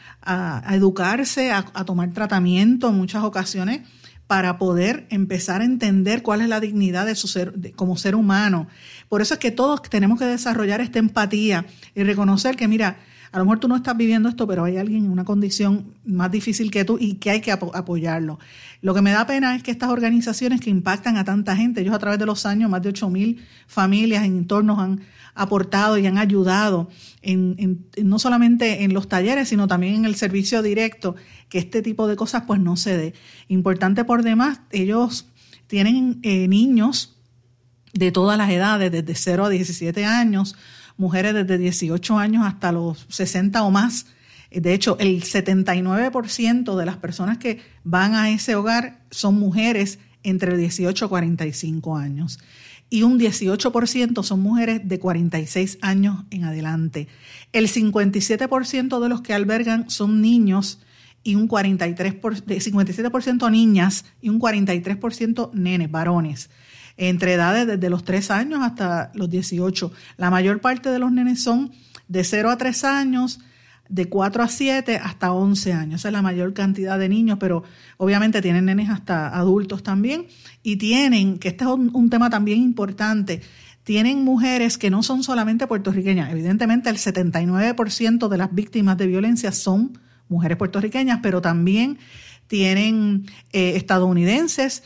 educarse, 0.74 1.53
a, 1.53 1.64
tomar 1.85 2.11
tratamiento 2.14 2.89
en 2.89 2.95
muchas 2.95 3.24
ocasiones 3.24 3.83
para 4.26 4.57
poder 4.57 5.07
empezar 5.11 5.61
a 5.61 5.66
entender 5.66 6.22
cuál 6.22 6.41
es 6.41 6.49
la 6.49 6.61
dignidad 6.61 7.05
de 7.05 7.14
su 7.14 7.29
ser 7.29 7.53
como 7.76 7.99
ser 7.99 8.14
humano. 8.14 8.68
Por 9.11 9.20
eso 9.20 9.35
es 9.35 9.41
que 9.41 9.51
todos 9.51 9.83
tenemos 9.83 10.18
que 10.18 10.24
desarrollar 10.24 10.81
esta 10.81 10.99
empatía 10.99 11.66
y 11.95 12.05
reconocer 12.05 12.57
que, 12.57 12.68
mira, 12.68 12.97
a 13.31 13.39
lo 13.39 13.45
mejor 13.45 13.61
tú 13.61 13.68
no 13.68 13.76
estás 13.76 13.97
viviendo 13.97 14.29
esto, 14.29 14.47
pero 14.47 14.64
hay 14.64 14.76
alguien 14.76 15.05
en 15.05 15.11
una 15.11 15.24
condición 15.24 15.95
más 16.05 16.31
difícil 16.31 16.70
que 16.70 16.85
tú 16.85 16.97
y 16.99 17.14
que 17.14 17.31
hay 17.31 17.41
que 17.41 17.53
apoyarlo. 17.53 18.39
Lo 18.81 18.95
que 18.95 19.03
me 19.03 19.11
da 19.11 19.26
pena 19.26 19.55
es 19.55 19.62
que 19.62 19.70
estas 19.70 19.91
organizaciones 19.91 20.61
que 20.61 20.70
impactan 20.70 21.16
a 21.16 21.24
tanta 21.24 21.57
gente, 21.57 21.81
ellos 21.81 21.95
a 21.95 21.99
través 21.99 22.18
de 22.18 22.26
los 22.26 22.47
años, 22.47 22.70
más 22.70 22.83
de 22.83 22.93
8.000 22.93 23.39
familias 23.66 24.24
en 24.24 24.39
entornos 24.39 24.79
han 24.79 25.01
aportado 25.35 25.99
y 25.99 26.07
han 26.07 26.18
ayudado, 26.18 26.89
en, 27.22 27.87
no 28.03 28.18
solamente 28.18 28.83
en 28.85 28.95
los 28.95 29.09
talleres, 29.09 29.49
sino 29.49 29.68
también 29.68 29.95
en 29.95 30.05
el 30.05 30.14
servicio 30.14 30.62
directo, 30.62 31.14
que 31.49 31.59
este 31.59 31.83
tipo 31.83 32.09
de 32.09 32.16
cosas 32.16 32.45
pues 32.47 32.61
no 32.61 32.76
se 32.76 32.97
dé. 32.97 33.14
Importante 33.49 34.05
por 34.05 34.22
demás, 34.22 34.61
ellos 34.70 35.29
tienen 35.66 36.18
eh, 36.22 36.49
niños 36.49 37.16
de 37.93 38.11
todas 38.11 38.39
las 38.39 38.51
edades, 38.51 38.91
desde 38.91 39.14
0 39.14 39.47
a 39.47 39.49
17 39.49 40.05
años, 40.05 40.57
mujeres 40.99 41.33
desde 41.33 41.57
18 41.57 42.19
años 42.19 42.45
hasta 42.47 42.73
los 42.73 43.07
60 43.09 43.63
o 43.63 43.71
más. 43.71 44.07
De 44.51 44.75
hecho, 44.75 44.97
el 44.99 45.23
79% 45.23 46.77
de 46.77 46.87
las 46.87 46.97
personas 46.97 47.39
que 47.39 47.61
van 47.85 48.15
a 48.15 48.31
ese 48.31 48.55
hogar 48.55 49.01
son 49.11 49.39
mujeres 49.39 49.99
entre 50.23 50.57
18 50.57 51.05
y 51.05 51.09
45 51.09 51.97
años 51.97 52.39
y 52.91 53.03
un 53.03 53.19
18% 53.19 54.23
son 54.23 54.41
mujeres 54.41 54.81
de 54.85 54.99
46 54.99 55.79
años 55.83 56.25
en 56.31 56.45
adelante. 56.45 57.09
El 57.53 57.69
57% 57.69 59.01
de 59.01 59.09
los 59.09 59.21
que 59.21 59.35
albergan 59.35 59.91
son 59.91 60.21
niños 60.23 60.81
y 61.23 61.35
un 61.35 61.49
43%, 61.49 62.21
57% 62.21 63.51
niñas 63.51 64.05
y 64.23 64.31
un 64.31 64.41
43% 64.41 65.53
nenes, 65.53 65.91
varones, 65.91 66.51
entre 66.99 67.35
edades 67.35 67.67
desde 67.67 67.89
los 67.89 68.05
3 68.05 68.31
años 68.31 68.61
hasta 68.63 69.11
los 69.15 69.31
18. 69.31 69.91
La 70.19 70.31
mayor 70.31 70.61
parte 70.61 70.91
de 70.91 70.99
los 70.99 71.11
nenes 71.11 71.43
son 71.43 71.73
de 72.09 72.25
0 72.25 72.51
a 72.51 72.59
3 72.59 72.85
años, 72.85 73.41
de 73.89 74.07
4 74.07 74.43
a 74.43 74.49
7 74.49 74.97
hasta 74.97 75.33
11 75.33 75.73
años. 75.73 76.01
Esa 76.01 76.09
es 76.09 76.13
la 76.13 76.23
mayor 76.23 76.53
cantidad 76.53 76.99
de 76.99 77.09
niños, 77.09 77.39
pero 77.41 77.63
obviamente 77.97 78.43
tienen 78.43 78.67
nenes 78.67 78.91
hasta 78.91 79.29
adultos 79.29 79.83
también. 79.83 80.27
Y 80.63 80.77
tienen, 80.77 81.39
que 81.39 81.49
este 81.49 81.65
es 81.65 81.71
un, 81.71 82.11
tema 82.11 82.29
también 82.29 82.59
importante, 82.59 83.41
tienen 83.85 84.25
mujeres 84.25 84.77
que 84.77 84.91
no 84.91 85.03
son 85.03 85.23
solamente 85.23 85.67
puertorriqueñas. 85.67 86.31
Evidentemente 86.31 86.91
el 86.91 86.97
79% 86.97 88.29
de 88.29 88.37
las 88.37 88.55
víctimas 88.55 88.99
de 88.99 89.07
violencia 89.07 89.53
son 89.53 89.99
mujeres 90.29 90.59
puertorriqueñas, 90.59 91.21
pero 91.23 91.41
también 91.41 91.99
tienen 92.49 93.27
eh, 93.53 93.77
estadounidenses, 93.77 94.83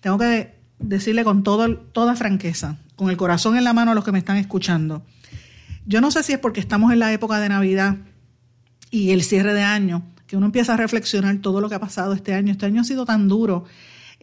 tengo 0.00 0.18
que 0.18 0.54
decirle 0.78 1.24
con 1.24 1.42
todo, 1.42 1.76
toda 1.76 2.14
franqueza, 2.16 2.78
con 2.96 3.10
el 3.10 3.16
corazón 3.16 3.56
en 3.56 3.64
la 3.64 3.72
mano 3.72 3.90
a 3.90 3.94
los 3.94 4.04
que 4.04 4.12
me 4.12 4.18
están 4.18 4.36
escuchando. 4.36 5.02
Yo 5.84 6.00
no 6.00 6.12
sé 6.12 6.22
si 6.22 6.32
es 6.32 6.38
porque 6.38 6.60
estamos 6.60 6.92
en 6.92 7.00
la 7.00 7.12
época 7.12 7.40
de 7.40 7.48
Navidad 7.48 7.96
y 8.90 9.10
el 9.10 9.24
cierre 9.24 9.52
de 9.52 9.62
año, 9.62 10.04
que 10.26 10.36
uno 10.36 10.46
empieza 10.46 10.74
a 10.74 10.76
reflexionar 10.76 11.38
todo 11.38 11.60
lo 11.60 11.68
que 11.68 11.74
ha 11.74 11.80
pasado 11.80 12.12
este 12.14 12.34
año. 12.34 12.52
Este 12.52 12.66
año 12.66 12.80
ha 12.80 12.84
sido 12.84 13.04
tan 13.04 13.26
duro 13.28 13.64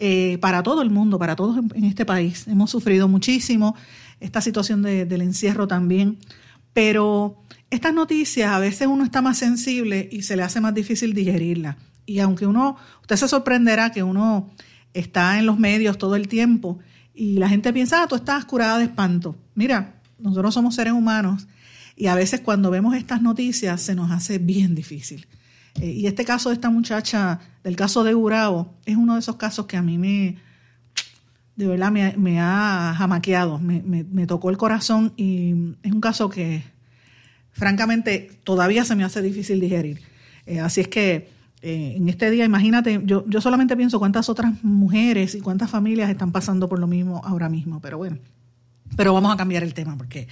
eh, 0.02 0.38
para 0.39 0.64
todo 0.64 0.82
el 0.82 0.89
mundo, 0.89 1.20
para 1.20 1.36
todos 1.36 1.58
en 1.74 1.84
este 1.84 2.06
país. 2.06 2.47
Hemos 2.47 2.72
sufrido 2.72 3.10
muchísimo 3.10 3.76
esta 4.22 4.39
situación 4.39 4.82
del 4.82 5.22
encierro 5.22 5.68
también, 5.68 6.20
pero 6.72 7.43
estas 7.70 7.93
noticias 7.93 8.50
a 8.50 8.60
veces 8.60 8.88
uno 8.88 9.04
está 9.04 9.22
más 9.22 9.38
sensible 9.38 10.08
y 10.10 10.22
se 10.22 10.38
le 10.38 10.43
hace 10.43 10.62
más 10.62 10.74
difícil 10.74 11.14
digerirla. 11.14 11.78
Y 12.06 12.20
aunque 12.20 12.45
uno, 12.45 12.78
usted 13.02 13.18
se 13.18 13.28
sorprenderá 13.28 13.91
que 13.91 14.02
uno 14.02 14.50
está 14.93 15.38
en 15.38 15.45
los 15.45 15.60
medios 15.60 15.97
todo 15.97 16.16
el 16.16 16.30
tiempo 16.30 16.80
y 17.14 17.34
la 17.34 17.50
gente 17.50 17.74
piensa, 17.74 18.02
ah, 18.02 18.08
tú 18.08 18.16
estás 18.16 18.45
curada 18.45 18.78
de 18.78 18.86
espanto. 18.86 19.36
Mira, 19.54 20.02
nosotros 20.18 20.54
somos 20.54 20.76
seres 20.76 20.93
humanos 20.93 21.45
y 21.97 22.08
a 22.08 22.16
veces 22.16 22.39
cuando 22.39 22.72
vemos 22.72 22.95
estas 22.95 23.22
noticias 23.22 23.82
se 23.82 23.95
nos 23.95 24.12
hace 24.12 24.38
bien 24.38 24.76
difícil. 24.76 25.28
Eh, 25.76 25.91
y 25.91 26.07
este 26.07 26.26
caso 26.26 26.49
de 26.49 26.55
esta 26.55 26.70
muchacha, 26.70 27.39
del 27.63 27.76
caso 27.76 28.03
de 28.03 28.15
Urao, 28.15 28.74
es 28.86 28.95
uno 28.95 29.13
de 29.13 29.20
esos 29.20 29.36
casos 29.36 29.65
que 29.65 29.78
a 29.78 29.82
mí 29.82 29.97
me, 29.97 30.38
de 31.55 31.67
verdad 31.67 31.91
me, 31.91 32.39
ha 32.39 32.95
jamaqueado, 32.97 33.59
me, 33.59 33.82
me 33.82 34.28
tocó 34.28 34.49
el 34.49 34.57
corazón 34.57 35.13
y 35.17 35.53
es 35.84 35.91
un 35.91 36.01
caso 36.01 36.30
que 36.30 36.63
francamente 37.51 38.32
todavía 38.43 38.86
se 38.86 38.95
me 38.95 39.03
hace 39.03 39.22
difícil 39.22 39.59
digerir. 39.59 40.01
Eh, 40.45 40.59
así 40.59 40.82
es 40.82 40.88
que 40.88 41.30
eh, 41.61 41.93
en 41.97 42.07
este 42.09 42.32
día, 42.32 42.45
imagínate, 42.45 43.01
yo, 43.03 43.26
yo 43.28 43.41
solamente 43.41 43.76
pienso 43.76 43.99
cuántas 43.99 44.30
otras 44.30 44.63
mujeres 44.63 45.36
y 45.36 45.41
cuántas 45.41 45.70
familias 45.70 46.09
están 46.09 46.32
pasando 46.32 46.70
por 46.70 46.80
lo 46.80 46.88
mismo 46.88 47.22
ahora 47.24 47.49
mismo, 47.49 47.82
pero 47.82 47.97
bueno, 47.97 48.17
pero 48.95 49.13
vamos 49.13 49.32
a 49.34 49.38
cambiar 49.38 49.63
el 49.63 49.74
tema 49.74 49.97
porque 49.97 50.28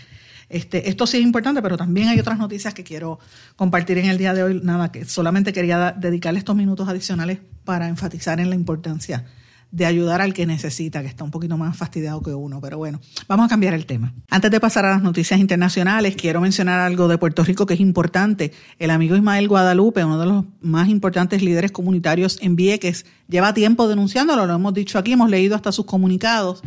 este, 0.50 0.90
esto 0.90 1.08
sí 1.08 1.18
es 1.18 1.24
importante, 1.24 1.62
pero 1.62 1.78
también 1.78 2.08
hay 2.08 2.20
otras 2.20 2.38
noticias 2.38 2.74
que 2.74 2.84
quiero 2.84 3.20
compartir 3.56 3.98
en 3.98 4.06
el 4.06 4.18
día 4.18 4.34
de 4.34 4.44
hoy. 4.44 4.62
Nada, 4.64 4.92
que 4.92 5.06
solamente 5.06 5.54
quería 5.54 5.92
dedicarle 5.92 6.40
estos 6.40 6.56
minutos 6.56 6.88
adicionales 6.88 7.40
para 7.64 7.88
enfatizar 7.88 8.40
en 8.40 8.50
la 8.50 8.56
importancia 8.56 9.26
de 9.72 9.86
ayudar 9.86 10.22
al 10.22 10.34
que 10.34 10.46
necesita, 10.46 11.02
que 11.02 11.08
está 11.08 11.24
un 11.24 11.32
poquito 11.32 11.58
más 11.58 11.76
fastidiado 11.76 12.22
que 12.22 12.34
uno. 12.34 12.62
Pero 12.62 12.78
bueno, 12.78 13.02
vamos 13.28 13.48
a 13.48 13.50
cambiar 13.50 13.74
el 13.74 13.86
tema. 13.86 14.14
Antes 14.30 14.50
de 14.50 14.60
pasar 14.60 14.86
a 14.86 14.92
las 14.92 15.02
noticias 15.02 15.40
internacionales, 15.40 16.16
quiero 16.16 16.40
mencionar 16.40 16.80
algo 16.80 17.08
de 17.08 17.18
Puerto 17.18 17.44
Rico 17.44 17.66
que 17.66 17.74
es 17.74 17.80
importante. 17.80 18.54
El 18.80 18.92
amigo 18.92 19.16
Ismael 19.16 19.48
Guadalupe, 19.48 20.04
uno 20.04 20.20
de 20.20 20.26
los 20.26 20.46
más 20.62 20.88
importantes 20.88 21.42
líderes 21.42 21.72
comunitarios 21.72 22.40
en 22.42 22.56
Vieques, 22.56 23.06
lleva 23.28 23.54
tiempo 23.54 23.88
denunciándolo, 23.88 24.46
lo 24.46 24.56
hemos 24.56 24.74
dicho 24.74 24.98
aquí, 24.98 25.12
hemos 25.12 25.30
leído 25.30 25.56
hasta 25.56 25.72
sus 25.72 25.86
comunicados. 25.86 26.64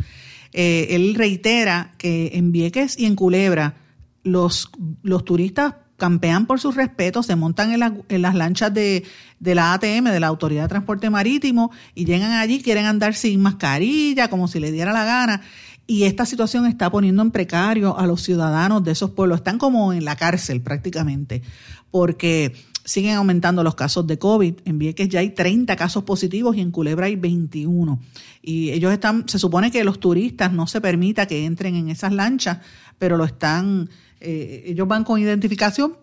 Eh, 0.53 0.87
él 0.91 1.15
reitera 1.15 1.93
que 1.97 2.31
en 2.33 2.51
Vieques 2.51 2.97
y 2.97 3.05
en 3.05 3.15
Culebra 3.15 3.75
los, 4.23 4.69
los 5.01 5.25
turistas 5.25 5.75
campean 6.01 6.47
por 6.47 6.59
sus 6.59 6.73
respetos, 6.73 7.27
se 7.27 7.35
montan 7.35 7.71
en, 7.71 8.21
las 8.23 8.33
lanchas 8.33 8.73
de, 8.73 9.03
la 9.39 9.73
ATM, 9.73 10.05
de 10.05 10.19
la 10.19 10.27
Autoridad 10.27 10.63
de 10.63 10.69
Transporte 10.69 11.11
Marítimo, 11.11 11.69
y 11.93 12.05
llegan 12.05 12.31
allí, 12.31 12.63
quieren 12.63 12.87
andar 12.87 13.13
sin 13.13 13.39
mascarilla, 13.39 14.27
como 14.27 14.47
si 14.47 14.59
le 14.59 14.71
diera 14.71 14.93
la 14.93 15.05
gana. 15.05 15.41
Y 15.85 16.05
esta 16.05 16.25
situación 16.25 16.65
está 16.65 16.89
poniendo 16.89 17.21
en 17.21 17.29
precario 17.29 17.99
a 17.99 18.07
los 18.07 18.23
ciudadanos 18.23 18.83
de 18.83 18.93
esos 18.93 19.11
pueblos. 19.11 19.41
Están 19.41 19.59
como 19.59 19.93
en 19.93 20.03
la 20.03 20.15
cárcel 20.15 20.61
prácticamente, 20.61 21.43
porque 21.91 22.55
siguen 22.91 23.15
aumentando 23.15 23.63
los 23.63 23.75
casos 23.75 24.05
de 24.05 24.19
COVID. 24.19 24.55
En 24.65 24.77
Vieques 24.77 25.07
ya 25.09 25.21
hay 25.21 25.29
30 25.29 25.75
casos 25.75 26.03
positivos 26.03 26.55
y 26.57 26.61
en 26.61 26.71
Culebra 26.71 27.05
hay 27.05 27.15
21. 27.15 27.99
Y 28.41 28.71
ellos 28.71 28.91
están, 28.91 29.27
se 29.27 29.39
supone 29.39 29.71
que 29.71 29.83
los 29.83 29.99
turistas 29.99 30.51
no 30.51 30.67
se 30.67 30.81
permita 30.81 31.25
que 31.25 31.45
entren 31.45 31.75
en 31.75 31.89
esas 31.89 32.11
lanchas, 32.11 32.59
pero 32.97 33.17
lo 33.17 33.25
están 33.25 33.89
eh, 34.21 34.65
ellos 34.67 34.87
van 34.87 35.03
con 35.03 35.19
identificación, 35.19 35.97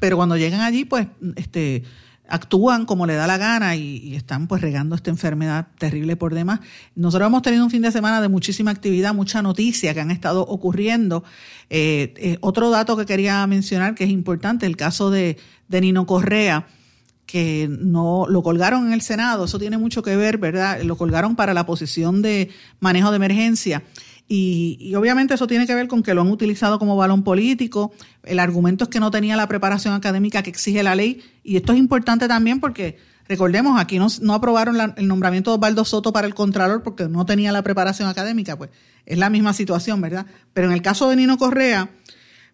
pero 0.00 0.16
cuando 0.16 0.36
llegan 0.36 0.60
allí, 0.60 0.84
pues, 0.84 1.06
este, 1.36 1.84
actúan 2.32 2.86
como 2.86 3.04
le 3.04 3.14
da 3.14 3.26
la 3.26 3.36
gana 3.36 3.76
y, 3.76 4.16
están 4.16 4.46
pues 4.46 4.62
regando 4.62 4.96
esta 4.96 5.10
enfermedad 5.10 5.66
terrible 5.76 6.16
por 6.16 6.32
demás. 6.32 6.60
Nosotros 6.94 7.26
hemos 7.26 7.42
tenido 7.42 7.62
un 7.62 7.70
fin 7.70 7.82
de 7.82 7.92
semana 7.92 8.22
de 8.22 8.28
muchísima 8.28 8.70
actividad, 8.70 9.12
mucha 9.12 9.42
noticia 9.42 9.92
que 9.92 10.00
han 10.00 10.10
estado 10.10 10.40
ocurriendo. 10.40 11.24
Eh, 11.68 12.14
eh, 12.16 12.38
otro 12.40 12.70
dato 12.70 12.96
que 12.96 13.04
quería 13.04 13.46
mencionar 13.46 13.94
que 13.94 14.04
es 14.04 14.10
importante, 14.10 14.64
el 14.64 14.78
caso 14.78 15.10
de, 15.10 15.36
de 15.68 15.80
Nino 15.82 16.06
Correa, 16.06 16.68
que 17.26 17.68
no 17.70 18.24
lo 18.26 18.42
colgaron 18.42 18.86
en 18.86 18.92
el 18.94 19.02
Senado, 19.02 19.44
eso 19.44 19.58
tiene 19.58 19.76
mucho 19.76 20.02
que 20.02 20.16
ver, 20.16 20.38
¿verdad? 20.38 20.80
Lo 20.82 20.96
colgaron 20.96 21.36
para 21.36 21.52
la 21.52 21.66
posición 21.66 22.22
de 22.22 22.48
manejo 22.80 23.10
de 23.10 23.16
emergencia 23.16 23.82
y, 24.34 24.94
obviamente 24.94 25.34
eso 25.34 25.46
tiene 25.46 25.66
que 25.66 25.74
ver 25.74 25.88
con 25.88 26.02
que 26.02 26.14
lo 26.14 26.22
han 26.22 26.30
utilizado 26.30 26.78
como 26.78 26.96
balón 26.96 27.22
político. 27.22 27.92
El 28.22 28.38
argumento 28.38 28.84
es 28.84 28.88
que 28.88 28.98
no 28.98 29.10
tenía 29.10 29.36
la 29.36 29.46
preparación 29.46 29.92
académica 29.92 30.42
que 30.42 30.48
exige 30.48 30.82
la 30.82 30.94
ley. 30.94 31.22
Y 31.44 31.56
esto 31.56 31.74
es 31.74 31.78
importante 31.78 32.26
también 32.28 32.58
porque, 32.58 32.96
recordemos, 33.28 33.78
aquí 33.78 33.98
no, 33.98 34.32
aprobaron 34.32 34.94
el 34.96 35.06
nombramiento 35.06 35.50
de 35.50 35.56
Osvaldo 35.56 35.84
Soto 35.84 36.14
para 36.14 36.26
el 36.26 36.34
Contralor 36.34 36.82
porque 36.82 37.10
no 37.10 37.26
tenía 37.26 37.52
la 37.52 37.60
preparación 37.60 38.08
académica. 38.08 38.56
Pues 38.56 38.70
es 39.04 39.18
la 39.18 39.28
misma 39.28 39.52
situación, 39.52 40.00
¿verdad? 40.00 40.24
Pero 40.54 40.68
en 40.68 40.72
el 40.72 40.80
caso 40.80 41.10
de 41.10 41.16
Nino 41.16 41.36
Correa, 41.36 41.90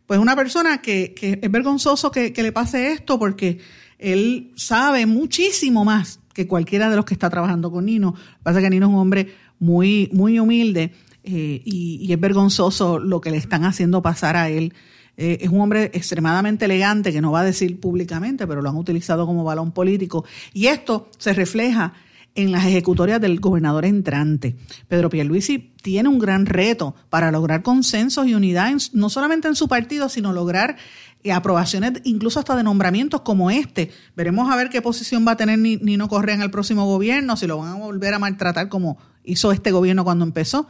pues 0.08 0.18
una 0.18 0.34
persona 0.34 0.82
que, 0.82 1.14
que 1.14 1.38
es 1.40 1.50
vergonzoso 1.50 2.10
que, 2.10 2.32
que 2.32 2.42
le 2.42 2.50
pase 2.50 2.90
esto 2.90 3.20
porque 3.20 3.60
él 4.00 4.52
sabe 4.56 5.06
muchísimo 5.06 5.84
más 5.84 6.18
que 6.34 6.48
cualquiera 6.48 6.90
de 6.90 6.96
los 6.96 7.04
que 7.04 7.14
está 7.14 7.30
trabajando 7.30 7.70
con 7.70 7.84
Nino. 7.84 8.16
Lo 8.16 8.16
que 8.16 8.42
pasa 8.42 8.58
es 8.58 8.64
que 8.64 8.70
Nino 8.70 8.86
es 8.86 8.92
un 8.92 8.98
hombre 8.98 9.32
muy, 9.60 10.10
muy 10.12 10.40
humilde 10.40 10.92
eh, 11.30 11.60
y, 11.62 12.10
es 12.10 12.18
vergonzoso 12.18 12.98
lo 12.98 13.20
que 13.20 13.30
le 13.30 13.36
están 13.36 13.64
haciendo 13.64 14.00
pasar 14.00 14.34
a 14.34 14.48
él. 14.48 14.72
Eh, 15.18 15.38
es 15.42 15.50
un 15.50 15.60
hombre 15.60 15.90
extremadamente 15.92 16.64
elegante 16.64 17.12
que 17.12 17.20
no 17.20 17.32
va 17.32 17.40
a 17.40 17.44
decir 17.44 17.78
públicamente, 17.78 18.46
pero 18.46 18.62
lo 18.62 18.70
han 18.70 18.76
utilizado 18.76 19.26
como 19.26 19.44
balón 19.44 19.72
político. 19.72 20.24
Y 20.54 20.68
esto 20.68 21.10
se 21.18 21.34
refleja 21.34 21.92
en 22.34 22.50
las 22.50 22.64
ejecutorias 22.64 23.20
del 23.20 23.40
gobernador 23.40 23.84
entrante. 23.84 24.56
Pedro 24.86 25.10
Pierluisi 25.10 25.74
tiene 25.82 26.08
un 26.08 26.18
gran 26.18 26.46
reto 26.46 26.94
para 27.10 27.30
lograr 27.30 27.62
consensos 27.62 28.26
y 28.26 28.34
unidad, 28.34 28.72
no 28.94 29.10
solamente 29.10 29.48
en 29.48 29.54
su 29.54 29.68
partido, 29.68 30.08
sino 30.08 30.32
lograr 30.32 30.76
eh, 31.24 31.32
aprobaciones 31.32 32.00
incluso 32.04 32.38
hasta 32.38 32.56
de 32.56 32.62
nombramientos 32.62 33.20
como 33.20 33.50
este. 33.50 33.90
Veremos 34.16 34.50
a 34.50 34.56
ver 34.56 34.70
qué 34.70 34.80
posición 34.80 35.26
va 35.26 35.32
a 35.32 35.36
tener 35.36 35.58
Nino 35.58 36.08
Correa 36.08 36.36
en 36.36 36.42
el 36.42 36.50
próximo 36.50 36.86
gobierno, 36.86 37.36
si 37.36 37.46
lo 37.46 37.58
van 37.58 37.72
a 37.72 37.74
volver 37.74 38.14
a 38.14 38.18
maltratar 38.18 38.70
como 38.70 38.96
hizo 39.24 39.52
este 39.52 39.70
gobierno 39.70 40.04
cuando 40.04 40.24
empezó, 40.24 40.68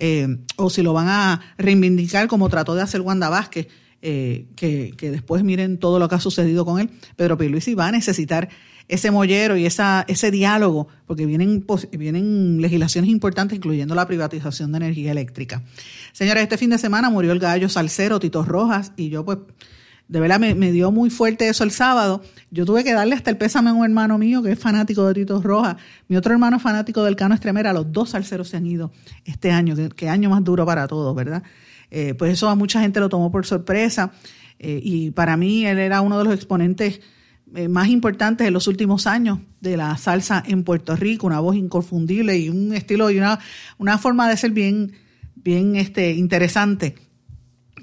eh, 0.00 0.38
o 0.56 0.70
si 0.70 0.82
lo 0.82 0.92
van 0.92 1.08
a 1.08 1.40
reivindicar 1.58 2.26
como 2.26 2.48
trató 2.48 2.74
de 2.74 2.82
hacer 2.82 3.02
Wanda 3.02 3.28
Vázquez, 3.28 3.68
eh, 4.02 4.46
que, 4.56 4.94
después 4.98 5.44
miren 5.44 5.76
todo 5.78 5.98
lo 5.98 6.08
que 6.08 6.14
ha 6.14 6.20
sucedido 6.20 6.64
con 6.64 6.80
él. 6.80 6.90
Pedro 7.16 7.36
Pierluisi 7.36 7.74
va 7.74 7.88
a 7.88 7.92
necesitar 7.92 8.48
ese 8.88 9.10
mollero 9.10 9.56
y 9.56 9.66
esa, 9.66 10.04
ese 10.08 10.30
diálogo, 10.30 10.88
porque 11.06 11.26
vienen, 11.26 11.64
vienen 11.92 12.60
legislaciones 12.62 13.10
importantes, 13.10 13.56
incluyendo 13.56 13.94
la 13.94 14.06
privatización 14.06 14.72
de 14.72 14.78
energía 14.78 15.12
eléctrica. 15.12 15.62
Señores, 16.12 16.42
este 16.42 16.56
fin 16.56 16.70
de 16.70 16.78
semana 16.78 17.10
murió 17.10 17.30
el 17.32 17.38
gallo 17.38 17.68
salsero 17.68 18.18
Tito 18.18 18.42
Rojas 18.42 18.92
y 18.96 19.10
yo 19.10 19.24
pues 19.24 19.38
de 20.10 20.18
verdad 20.18 20.40
me, 20.40 20.72
dio 20.72 20.90
muy 20.90 21.08
fuerte 21.08 21.48
eso 21.48 21.62
el 21.62 21.70
sábado. 21.70 22.20
Yo 22.50 22.66
tuve 22.66 22.82
que 22.82 22.92
darle 22.92 23.14
hasta 23.14 23.30
el 23.30 23.36
pésame 23.36 23.70
a 23.70 23.72
un 23.72 23.84
hermano 23.84 24.18
mío 24.18 24.42
que 24.42 24.50
es 24.50 24.58
fanático 24.58 25.06
de 25.06 25.14
Tito 25.14 25.40
Rojas. 25.40 25.76
Mi 26.08 26.16
otro 26.16 26.32
hermano 26.32 26.58
fanático 26.58 27.04
del 27.04 27.14
Cano 27.14 27.32
Estremera. 27.36 27.72
Los 27.72 27.92
dos 27.92 28.10
salseros 28.10 28.48
se 28.48 28.56
han 28.56 28.66
ido 28.66 28.90
este 29.24 29.52
año. 29.52 29.76
Qué, 29.94 30.08
año 30.08 30.28
más 30.28 30.42
duro 30.42 30.66
para 30.66 30.88
todos, 30.88 31.14
¿verdad? 31.14 31.44
Eh, 31.92 32.14
pues 32.14 32.32
eso 32.32 32.48
a 32.48 32.56
mucha 32.56 32.80
gente 32.80 32.98
lo 32.98 33.08
tomó 33.08 33.30
por 33.30 33.46
sorpresa. 33.46 34.10
Eh, 34.58 34.80
y 34.82 35.12
para 35.12 35.36
mí 35.36 35.64
él 35.64 35.78
era 35.78 36.00
uno 36.00 36.18
de 36.18 36.24
los 36.24 36.34
exponentes 36.34 37.00
eh, 37.54 37.68
más 37.68 37.86
importantes 37.86 38.48
en 38.48 38.52
los 38.52 38.66
últimos 38.66 39.06
años 39.06 39.38
de 39.60 39.76
la 39.76 39.96
salsa 39.96 40.42
en 40.44 40.64
Puerto 40.64 40.96
Rico, 40.96 41.28
una 41.28 41.38
voz 41.38 41.54
inconfundible 41.54 42.36
y 42.36 42.48
un 42.48 42.74
estilo 42.74 43.12
y 43.12 43.18
una, 43.18 43.38
una 43.78 43.96
forma 43.96 44.28
de 44.28 44.36
ser 44.36 44.50
bien, 44.50 44.90
bien 45.36 45.76
este, 45.76 46.14
interesante, 46.14 46.96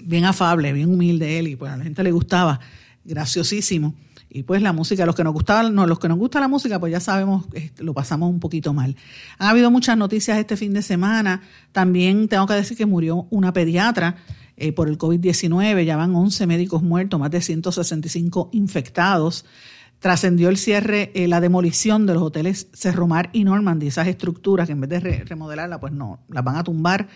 bien 0.08 0.26
afable, 0.26 0.72
bien 0.72 0.89
humilde 0.89 1.38
él 1.38 1.49
y 1.49 1.55
pues 1.55 1.72
a 1.72 1.78
la 1.78 1.84
gente 1.84 2.01
le 2.01 2.12
gustaba, 2.12 2.60
graciosísimo. 3.03 3.93
Y 4.30 4.43
pues 4.43 4.62
la 4.62 4.74
música, 4.74 5.05
los 5.05 5.16
que 5.16 5.24
nos 5.24 5.34
gustaban, 5.34 5.74
no, 5.74 5.86
los 5.86 5.99
que 5.99 6.08
nos 6.08 6.18
gusta 6.18 6.39
la 6.39 6.47
música, 6.47 6.80
pues 6.80 6.91
ya 6.91 6.99
sabemos, 6.99 7.45
este, 7.53 7.84
lo 7.84 7.93
pasamos 7.93 8.30
un 8.30 8.39
poquito 8.39 8.74
mal. 8.74 8.95
Han 9.38 9.49
habido 9.49 9.72
muchas 9.72 9.97
noticias 9.97 10.38
este 10.38 10.58
fin 10.58 10.74
de 10.74 10.82
semana. 10.82 11.41
También 11.72 12.28
tengo 12.28 12.45
que 12.45 12.53
decir 12.53 12.78
que 12.78 12.86
murió 12.86 13.28
una 13.30 13.53
pediatra 13.53 14.18
eh, 14.58 14.74
por 14.74 14.89
el 14.89 14.97
COVID-19. 14.97 15.86
Ya 15.86 15.95
van 15.95 16.14
11 16.14 16.45
médicos 16.45 16.84
muertos, 16.84 17.20
más 17.20 17.32
de 17.32 17.41
165 17.41 18.49
infectados. 18.51 19.45
Trascendió 19.99 20.49
el 20.49 20.58
cierre, 20.58 21.12
eh, 21.16 21.28
la 21.28 21.41
demolición 21.41 22.05
de 22.05 22.14
los 22.14 22.24
hoteles 22.24 22.68
Cerromar 22.74 23.30
y 23.34 23.45
Normandy, 23.45 23.88
esas 23.88 24.08
estructuras 24.08 24.68
que 24.68 24.74
en 24.74 24.82
vez 24.82 24.89
de 24.89 24.99
remodelarlas, 24.99 25.80
pues 25.80 25.93
no, 25.93 26.20
las 26.30 26.43
van 26.43 26.58
a 26.58 26.64
tumbar. 26.64 27.08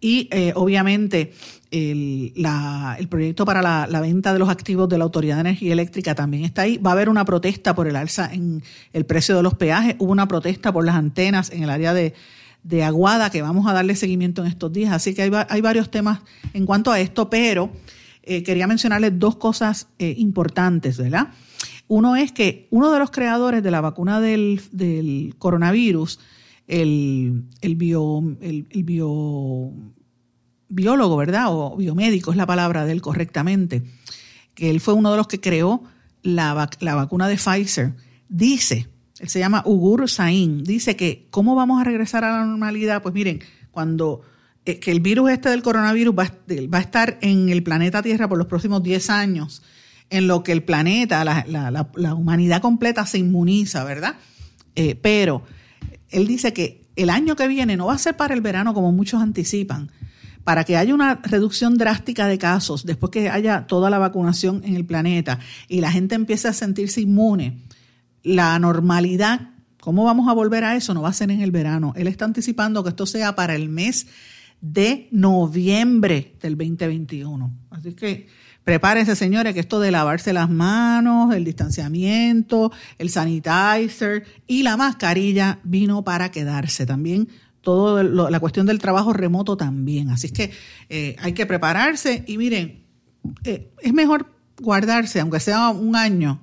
Y 0.00 0.28
eh, 0.30 0.52
obviamente 0.54 1.32
el, 1.70 2.32
el, 2.98 3.08
proyecto 3.08 3.44
para 3.44 3.60
la, 3.60 3.86
la, 3.88 4.00
venta 4.00 4.32
de 4.32 4.38
los 4.38 4.48
activos 4.48 4.88
de 4.88 4.98
la 4.98 5.04
Autoridad 5.04 5.36
de 5.36 5.42
Energía 5.42 5.72
Eléctrica 5.72 6.14
también 6.14 6.44
está 6.44 6.62
ahí. 6.62 6.78
Va 6.78 6.90
a 6.90 6.92
haber 6.94 7.08
una 7.08 7.24
protesta 7.24 7.74
por 7.74 7.86
el 7.86 7.96
alza 7.96 8.32
en 8.32 8.62
el 8.92 9.04
precio 9.04 9.36
de 9.36 9.42
los 9.42 9.54
peajes. 9.54 9.96
Hubo 9.98 10.12
una 10.12 10.26
protesta 10.26 10.72
por 10.72 10.84
las 10.84 10.94
antenas 10.94 11.50
en 11.50 11.62
el 11.62 11.70
área 11.70 11.92
de, 11.92 12.14
de 12.62 12.84
Aguada 12.84 13.30
que 13.30 13.42
vamos 13.42 13.66
a 13.66 13.72
darle 13.72 13.96
seguimiento 13.96 14.42
en 14.42 14.48
estos 14.48 14.72
días. 14.72 14.92
Así 14.92 15.14
que 15.14 15.22
hay, 15.22 15.60
varios 15.60 15.90
temas 15.90 16.20
en 16.52 16.66
cuanto 16.66 16.90
a 16.90 17.00
esto, 17.00 17.30
pero 17.30 17.70
eh, 18.22 18.42
quería 18.42 18.66
mencionarles 18.66 19.18
dos 19.18 19.36
cosas 19.36 19.88
eh, 19.98 20.14
importantes, 20.18 20.98
¿verdad? 20.98 21.28
Uno 21.88 22.16
es 22.16 22.32
que 22.32 22.68
uno 22.70 22.92
de 22.92 22.98
los 22.98 23.10
creadores 23.10 23.62
de 23.62 23.70
la 23.70 23.80
vacuna 23.80 24.20
del, 24.20 25.34
coronavirus, 25.38 26.20
el, 26.70 27.44
el, 27.60 27.76
bio, 27.76 28.22
el, 28.40 28.64
bio, 28.84 29.72
biólogo, 30.68 31.16
¿verdad? 31.16 31.46
O 31.48 31.76
biomédico 31.76 32.30
es 32.30 32.36
la 32.36 32.46
palabra 32.46 32.86
de 32.86 32.92
él 32.92 33.02
correctamente, 33.02 33.82
que 34.54 34.70
él 34.70 34.80
fue 34.80 34.94
uno 34.94 35.10
de 35.10 35.16
los 35.16 35.26
que 35.26 35.40
creó 35.40 35.82
la, 36.22 36.70
la 36.80 36.94
vacuna 36.94 37.28
de 37.28 37.36
Pfizer, 37.36 37.94
dice 38.28 38.88
él 39.20 39.28
se 39.28 39.38
llama 39.38 39.62
Ugur 39.66 40.08
Sain, 40.08 40.64
dice 40.64 40.96
que 40.96 41.26
¿cómo 41.30 41.54
vamos 41.54 41.80
a 41.80 41.84
regresar 41.84 42.24
a 42.24 42.38
la 42.38 42.46
normalidad? 42.46 43.02
Pues 43.02 43.14
miren, 43.14 43.40
cuando 43.70 44.22
eh, 44.64 44.80
que 44.80 44.90
el 44.90 45.00
virus 45.00 45.30
este 45.30 45.50
del 45.50 45.62
coronavirus 45.62 46.14
va, 46.18 46.32
va, 46.72 46.78
a 46.78 46.80
estar 46.80 47.18
en 47.20 47.50
el 47.50 47.62
planeta 47.62 48.02
Tierra 48.02 48.28
por 48.28 48.38
los 48.38 48.46
próximos 48.46 48.82
10 48.82 49.10
años, 49.10 49.62
en 50.08 50.26
lo 50.26 50.42
que 50.42 50.52
el 50.52 50.62
planeta, 50.62 51.22
la, 51.24 51.44
la, 51.46 51.90
la, 51.94 52.14
humanidad 52.14 52.62
completa 52.62 53.04
se 53.04 53.18
inmuniza, 53.18 53.84
¿verdad? 53.84 54.16
Eh, 54.74 54.94
pero 54.94 55.42
él 56.10 56.26
dice 56.26 56.52
que 56.52 56.88
el 56.96 57.10
año 57.10 57.36
que 57.36 57.48
viene 57.48 57.76
no 57.76 57.86
va 57.86 57.94
a 57.94 57.98
ser 57.98 58.16
para 58.16 58.34
el 58.34 58.40
verano 58.40 58.74
como 58.74 58.92
muchos 58.92 59.22
anticipan, 59.22 59.90
para 60.44 60.64
que 60.64 60.76
haya 60.76 60.94
una 60.94 61.16
reducción 61.16 61.76
drástica 61.76 62.26
de 62.26 62.38
casos, 62.38 62.84
después 62.84 63.10
que 63.10 63.30
haya 63.30 63.66
toda 63.66 63.90
la 63.90 63.98
vacunación 63.98 64.62
en 64.64 64.76
el 64.76 64.84
planeta 64.84 65.38
y 65.68 65.80
la 65.80 65.92
gente 65.92 66.14
empiece 66.14 66.48
a 66.48 66.52
sentirse 66.52 67.00
inmune 67.00 67.58
la 68.22 68.58
normalidad, 68.58 69.50
¿cómo 69.80 70.04
vamos 70.04 70.28
a 70.28 70.32
volver 70.32 70.64
a 70.64 70.76
eso? 70.76 70.94
No 70.94 71.02
va 71.02 71.08
a 71.08 71.14
ser 71.14 71.30
en 71.30 71.40
el 71.40 71.50
verano. 71.50 71.92
Él 71.96 72.06
está 72.06 72.24
anticipando 72.24 72.82
que 72.82 72.90
esto 72.90 73.06
sea 73.06 73.34
para 73.34 73.54
el 73.54 73.68
mes 73.68 74.06
de 74.60 75.08
noviembre 75.10 76.34
del 76.40 76.56
2021. 76.56 77.50
Así 77.70 77.94
que 77.94 78.28
prepárense, 78.64 79.16
señores, 79.16 79.54
que 79.54 79.60
esto 79.60 79.80
de 79.80 79.90
lavarse 79.90 80.32
las 80.32 80.50
manos, 80.50 81.34
el 81.34 81.44
distanciamiento, 81.44 82.72
el 82.98 83.10
sanitizer 83.10 84.24
y 84.46 84.62
la 84.62 84.76
mascarilla 84.76 85.60
vino 85.64 86.04
para 86.04 86.30
quedarse 86.30 86.86
también. 86.86 87.28
Todo 87.60 88.02
la 88.02 88.40
cuestión 88.40 88.66
del 88.66 88.78
trabajo 88.78 89.12
remoto 89.12 89.56
también. 89.56 90.08
Así 90.10 90.30
que 90.30 90.50
eh, 90.88 91.16
hay 91.20 91.32
que 91.32 91.46
prepararse 91.46 92.24
y 92.26 92.38
miren, 92.38 92.86
eh, 93.44 93.70
es 93.82 93.92
mejor 93.92 94.32
guardarse, 94.60 95.20
aunque 95.20 95.40
sea 95.40 95.70
un 95.70 95.96
año, 95.96 96.42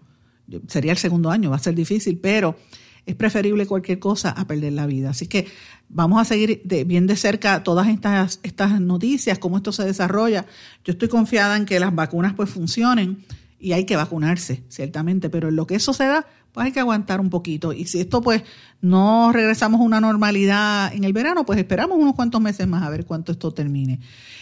sería 0.68 0.92
el 0.92 0.98
segundo 0.98 1.30
año, 1.30 1.50
va 1.50 1.56
a 1.56 1.60
ser 1.60 1.76
difícil, 1.76 2.20
pero 2.20 2.58
es 3.06 3.16
preferible 3.16 3.66
cualquier 3.66 4.00
cosa 4.00 4.32
a 4.32 4.46
perder 4.46 4.74
la 4.74 4.86
vida. 4.86 5.12
Así 5.12 5.28
que 5.28 5.48
vamos 5.90 6.22
a 6.22 6.26
seguir 6.26 6.62
de, 6.64 6.84
bien 6.84 7.08
de 7.08 7.16
cerca 7.16 7.64
todas 7.64 7.88
estas, 7.88 8.40
estas 8.44 8.80
noticias, 8.82 9.40
cómo 9.40 9.58
esto 9.58 9.72
se 9.72 9.86
desarrolla. 9.86 10.46
Yo 10.84 10.94
estoy 10.94 11.08
confiada 11.08 11.56
en 11.58 11.66
que 11.66 11.80
las 11.80 11.94
vacunas 11.94 12.34
pues 12.34 12.50
funcionen 12.50 13.26
y 13.60 13.72
hay 13.72 13.86
que 13.86 13.96
vacunarse, 13.96 14.64
ciertamente, 14.70 15.30
pero 15.30 15.50
en 15.50 15.56
lo 15.56 15.66
que 15.66 15.76
eso 15.76 15.94
se 15.94 16.06
da, 16.06 16.28
pues 16.52 16.66
hay 16.66 16.72
que 16.72 16.80
aguantar 16.80 17.20
un 17.20 17.30
poquito. 17.30 17.74
Y 17.74 17.86
si 17.86 18.00
esto 18.00 18.22
pues 18.22 18.44
no 18.82 19.32
regresamos 19.32 19.82
a 19.82 19.84
una 19.84 20.00
normalidad 20.00 20.94
en 20.94 21.04
el 21.04 21.14
verano, 21.14 21.46
pues 21.46 21.60
esperamos 21.60 21.98
unos 21.98 22.16
cuantos 22.16 22.42
meses 22.42 22.68
más 22.68 22.84
a 22.84 22.90
ver 22.90 23.06
cuánto 23.06 23.32
esto 23.32 23.54
termine. 23.54 24.00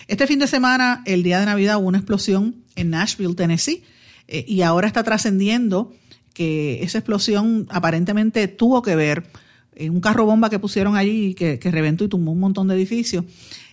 Este 0.08 0.28
fin 0.28 0.40
de 0.40 0.48
semana, 0.48 1.02
el 1.06 1.24
día 1.24 1.40
de 1.40 1.46
Navidad, 1.46 1.78
hubo 1.78 1.88
una 1.88 1.98
explosión 1.98 2.56
en 2.76 2.90
Nashville, 2.90 3.36
Tennessee 3.36 3.84
eh, 4.28 4.46
y 4.48 4.62
ahora 4.62 4.88
está 4.88 5.04
trascendiendo 5.04 5.94
que 6.34 6.84
esa 6.84 6.98
explosión 6.98 7.66
aparentemente 7.70 8.50
tuvo 8.50 8.82
que 8.82 8.96
ver 8.96 9.24
en 9.76 9.92
un 9.92 10.02
carro 10.02 10.26
bomba 10.26 10.50
que 10.50 10.60
pusieron 10.60 10.96
allí 10.96 11.34
que, 11.34 11.60
que 11.60 11.72
reventó 11.72 12.04
y 12.04 12.08
tumbó 12.08 12.32
un 12.32 12.40
montón 12.40 12.68
de 12.68 12.76
edificios. 12.76 13.26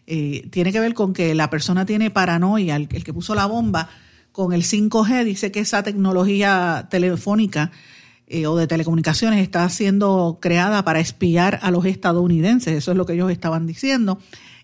Eh, 0.07 0.49
tiene 0.51 0.73
que 0.73 0.81
ver 0.81 0.95
con 0.95 1.13
que 1.13 1.35
la 1.35 1.49
persona 1.49 1.87
tiene 1.87 2.11
paranoia, 2.11 2.77
el, 2.77 2.89
que 2.89 3.13
puso 3.13 3.35
la 3.35 3.47
bomba 3.47 3.89
con 4.33 4.53
el 4.53 4.63
5G, 4.63 5.25
dice 5.25 5.53
que 5.53 5.61
esa 5.61 5.83
tecnología 5.83 6.89
telefónica 6.91 7.71
eh, 8.27 8.47
o 8.47 8.57
de 8.57 8.67
telecomunicaciones 8.67 9.41
está 9.41 9.69
siendo 9.69 10.39
creada 10.41 10.85
para 10.85 11.01
espiar 11.01 11.61
a 11.63 11.71
los 11.71 11.85
estadounidenses, 11.85 12.75
eso 12.75 12.91
es 12.91 12.97
lo 12.97 13.07
que 13.07 13.13
ellos 13.13 13.31
estaban 13.31 13.67
diciendo, 13.67 14.19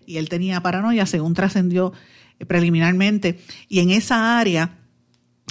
y 0.05 0.17
él 0.17 0.27
tenía 0.27 0.61
paranoia, 0.61 1.05
según 1.05 1.35
trascendió 1.35 1.93
preliminarmente, 2.47 3.39
y 3.69 3.79
en 3.79 3.91
esa 3.91 4.39
área 4.39 4.77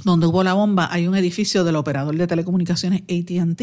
donde 0.04 0.26
hubo 0.26 0.44
la 0.44 0.52
bomba, 0.52 0.88
hay 0.90 1.06
un 1.06 1.16
edificio 1.16 1.64
del 1.64 1.76
operador 1.76 2.16
de 2.16 2.26
telecomunicaciones 2.26 3.02
ATT 3.02 3.60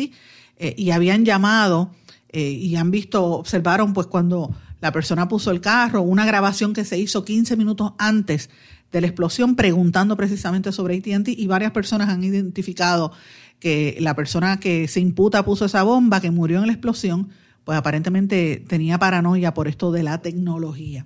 eh, 0.57 0.75
y 0.77 0.91
habían 0.91 1.25
llamado 1.25 1.91
eh, 2.37 2.49
y 2.51 2.75
han 2.75 2.91
visto, 2.91 3.23
observaron 3.23 3.93
pues 3.93 4.07
cuando 4.07 4.53
la 4.81 4.91
persona 4.91 5.25
puso 5.29 5.51
el 5.51 5.61
carro, 5.61 6.01
una 6.01 6.25
grabación 6.25 6.73
que 6.73 6.83
se 6.83 6.97
hizo 6.99 7.23
15 7.23 7.55
minutos 7.55 7.93
antes 7.97 8.49
de 8.91 8.99
la 8.99 9.07
explosión 9.07 9.55
preguntando 9.55 10.17
precisamente 10.17 10.73
sobre 10.73 10.97
ATT 10.97 11.29
y 11.29 11.47
varias 11.47 11.71
personas 11.71 12.09
han 12.09 12.25
identificado 12.25 13.13
que 13.61 13.95
la 14.01 14.17
persona 14.17 14.59
que 14.59 14.89
se 14.89 14.99
imputa 14.99 15.45
puso 15.45 15.63
esa 15.63 15.83
bomba, 15.83 16.19
que 16.19 16.29
murió 16.29 16.59
en 16.59 16.67
la 16.67 16.73
explosión, 16.73 17.29
pues 17.63 17.77
aparentemente 17.77 18.61
tenía 18.67 18.99
paranoia 18.99 19.53
por 19.53 19.69
esto 19.69 19.93
de 19.93 20.03
la 20.03 20.21
tecnología. 20.21 21.05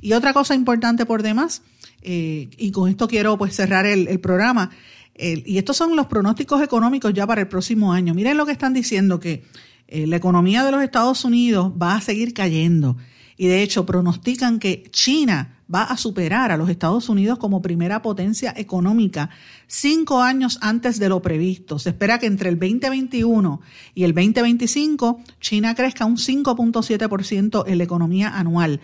Y 0.00 0.14
otra 0.14 0.32
cosa 0.32 0.56
importante 0.56 1.06
por 1.06 1.22
demás, 1.22 1.62
eh, 2.02 2.50
y 2.58 2.72
con 2.72 2.90
esto 2.90 3.06
quiero 3.06 3.38
pues 3.38 3.54
cerrar 3.54 3.86
el, 3.86 4.18
programa, 4.18 4.70
y 5.14 5.58
estos 5.58 5.76
son 5.76 5.94
los 5.94 6.06
pronósticos 6.06 6.60
económicos 6.60 7.14
ya 7.14 7.24
para 7.24 7.42
el 7.42 7.46
próximo 7.46 7.92
año. 7.92 8.14
Miren 8.14 8.36
lo 8.36 8.46
que 8.46 8.52
están 8.52 8.74
diciendo, 8.74 9.20
que 9.20 9.44
eh, 9.88 10.06
la 10.06 10.16
economía 10.16 10.64
de 10.64 10.72
los 10.72 10.82
Estados 10.82 11.24
Unidos 11.24 11.72
va 11.80 11.94
a 11.94 12.00
seguir 12.00 12.34
cayendo. 12.34 12.96
Y 13.36 13.48
de 13.48 13.62
hecho 13.62 13.84
pronostican 13.84 14.58
que 14.58 14.84
China 14.90 15.56
va 15.72 15.82
a 15.82 15.96
superar 15.96 16.52
a 16.52 16.56
los 16.56 16.70
Estados 16.70 17.08
Unidos 17.08 17.38
como 17.38 17.60
primera 17.60 18.00
potencia 18.02 18.54
económica 18.56 19.30
cinco 19.66 20.22
años 20.22 20.58
antes 20.62 20.98
de 20.98 21.08
lo 21.08 21.20
previsto. 21.20 21.78
Se 21.78 21.90
espera 21.90 22.18
que 22.18 22.26
entre 22.26 22.48
el 22.48 22.58
2021 22.58 23.60
y 23.94 24.04
el 24.04 24.14
2025 24.14 25.20
China 25.40 25.74
crezca 25.74 26.04
un 26.04 26.16
5.7% 26.16 27.64
en 27.66 27.78
la 27.78 27.84
economía 27.84 28.38
anual. 28.38 28.80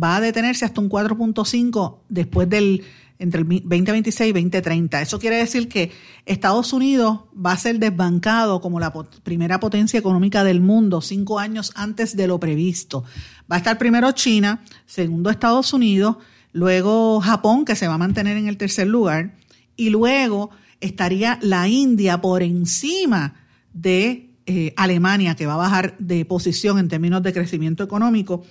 Va 0.00 0.16
a 0.16 0.20
detenerse 0.20 0.64
hasta 0.64 0.80
un 0.80 0.90
4.5% 0.90 1.98
después 2.08 2.48
del 2.48 2.82
entre 3.18 3.42
el 3.42 3.46
2026 3.46 4.30
y 4.30 4.32
2030. 4.32 5.02
Eso 5.02 5.18
quiere 5.18 5.36
decir 5.36 5.68
que 5.68 5.92
Estados 6.26 6.72
Unidos 6.72 7.20
va 7.34 7.52
a 7.52 7.56
ser 7.56 7.78
desbancado 7.78 8.60
como 8.60 8.80
la 8.80 8.92
primera 9.22 9.60
potencia 9.60 9.98
económica 9.98 10.44
del 10.44 10.60
mundo 10.60 11.00
cinco 11.00 11.38
años 11.38 11.72
antes 11.76 12.16
de 12.16 12.26
lo 12.26 12.40
previsto. 12.40 13.04
Va 13.50 13.56
a 13.56 13.58
estar 13.58 13.78
primero 13.78 14.10
China, 14.12 14.62
segundo 14.86 15.30
Estados 15.30 15.72
Unidos, 15.72 16.16
luego 16.52 17.20
Japón, 17.20 17.64
que 17.64 17.76
se 17.76 17.88
va 17.88 17.94
a 17.94 17.98
mantener 17.98 18.36
en 18.36 18.48
el 18.48 18.56
tercer 18.56 18.88
lugar, 18.88 19.36
y 19.76 19.90
luego 19.90 20.50
estaría 20.80 21.38
la 21.42 21.68
India 21.68 22.20
por 22.20 22.42
encima 22.42 23.34
de 23.72 24.30
eh, 24.46 24.74
Alemania, 24.76 25.34
que 25.36 25.46
va 25.46 25.54
a 25.54 25.58
bajar 25.58 25.96
de 25.98 26.24
posición 26.26 26.78
en 26.78 26.88
términos 26.88 27.22
de 27.22 27.32
crecimiento 27.32 27.82
económico. 27.82 28.44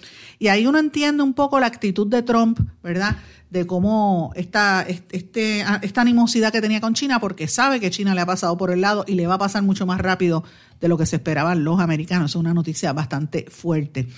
Y 0.44 0.50
ahí 0.50 0.68
uno 0.68 0.78
entiende 0.78 1.24
un 1.24 1.34
poco 1.34 1.58
la 1.62 1.68
actitud 1.68 2.06
de 2.06 2.22
Trump, 2.22 2.60
¿verdad? 2.84 3.16
De 3.50 3.66
cómo 3.66 4.34
esta, 4.36 4.86
este, 5.10 5.64
esta 5.82 6.02
animosidad 6.02 6.52
que 6.52 6.60
tenía 6.60 6.82
con 6.82 6.96
China, 6.96 7.22
porque 7.22 7.48
sabe 7.48 7.80
que 7.80 7.90
China 7.90 8.14
le 8.14 8.20
ha 8.20 8.26
pasado 8.26 8.58
por 8.58 8.70
el 8.70 8.82
lado 8.82 9.06
y 9.08 9.14
le 9.14 9.26
va 9.26 9.36
a 9.36 9.38
pasar 9.38 9.64
mucho 9.64 9.86
más 9.86 10.02
rápido 10.02 10.44
de 10.82 10.90
lo 10.90 10.98
que 10.98 11.06
se 11.06 11.16
esperaban 11.16 11.64
los 11.64 11.80
americanos. 11.80 12.32
Es 12.32 12.36
una 12.36 12.54
noticia 12.54 12.92
bastante 12.92 13.46
fuerte. 13.50 14.10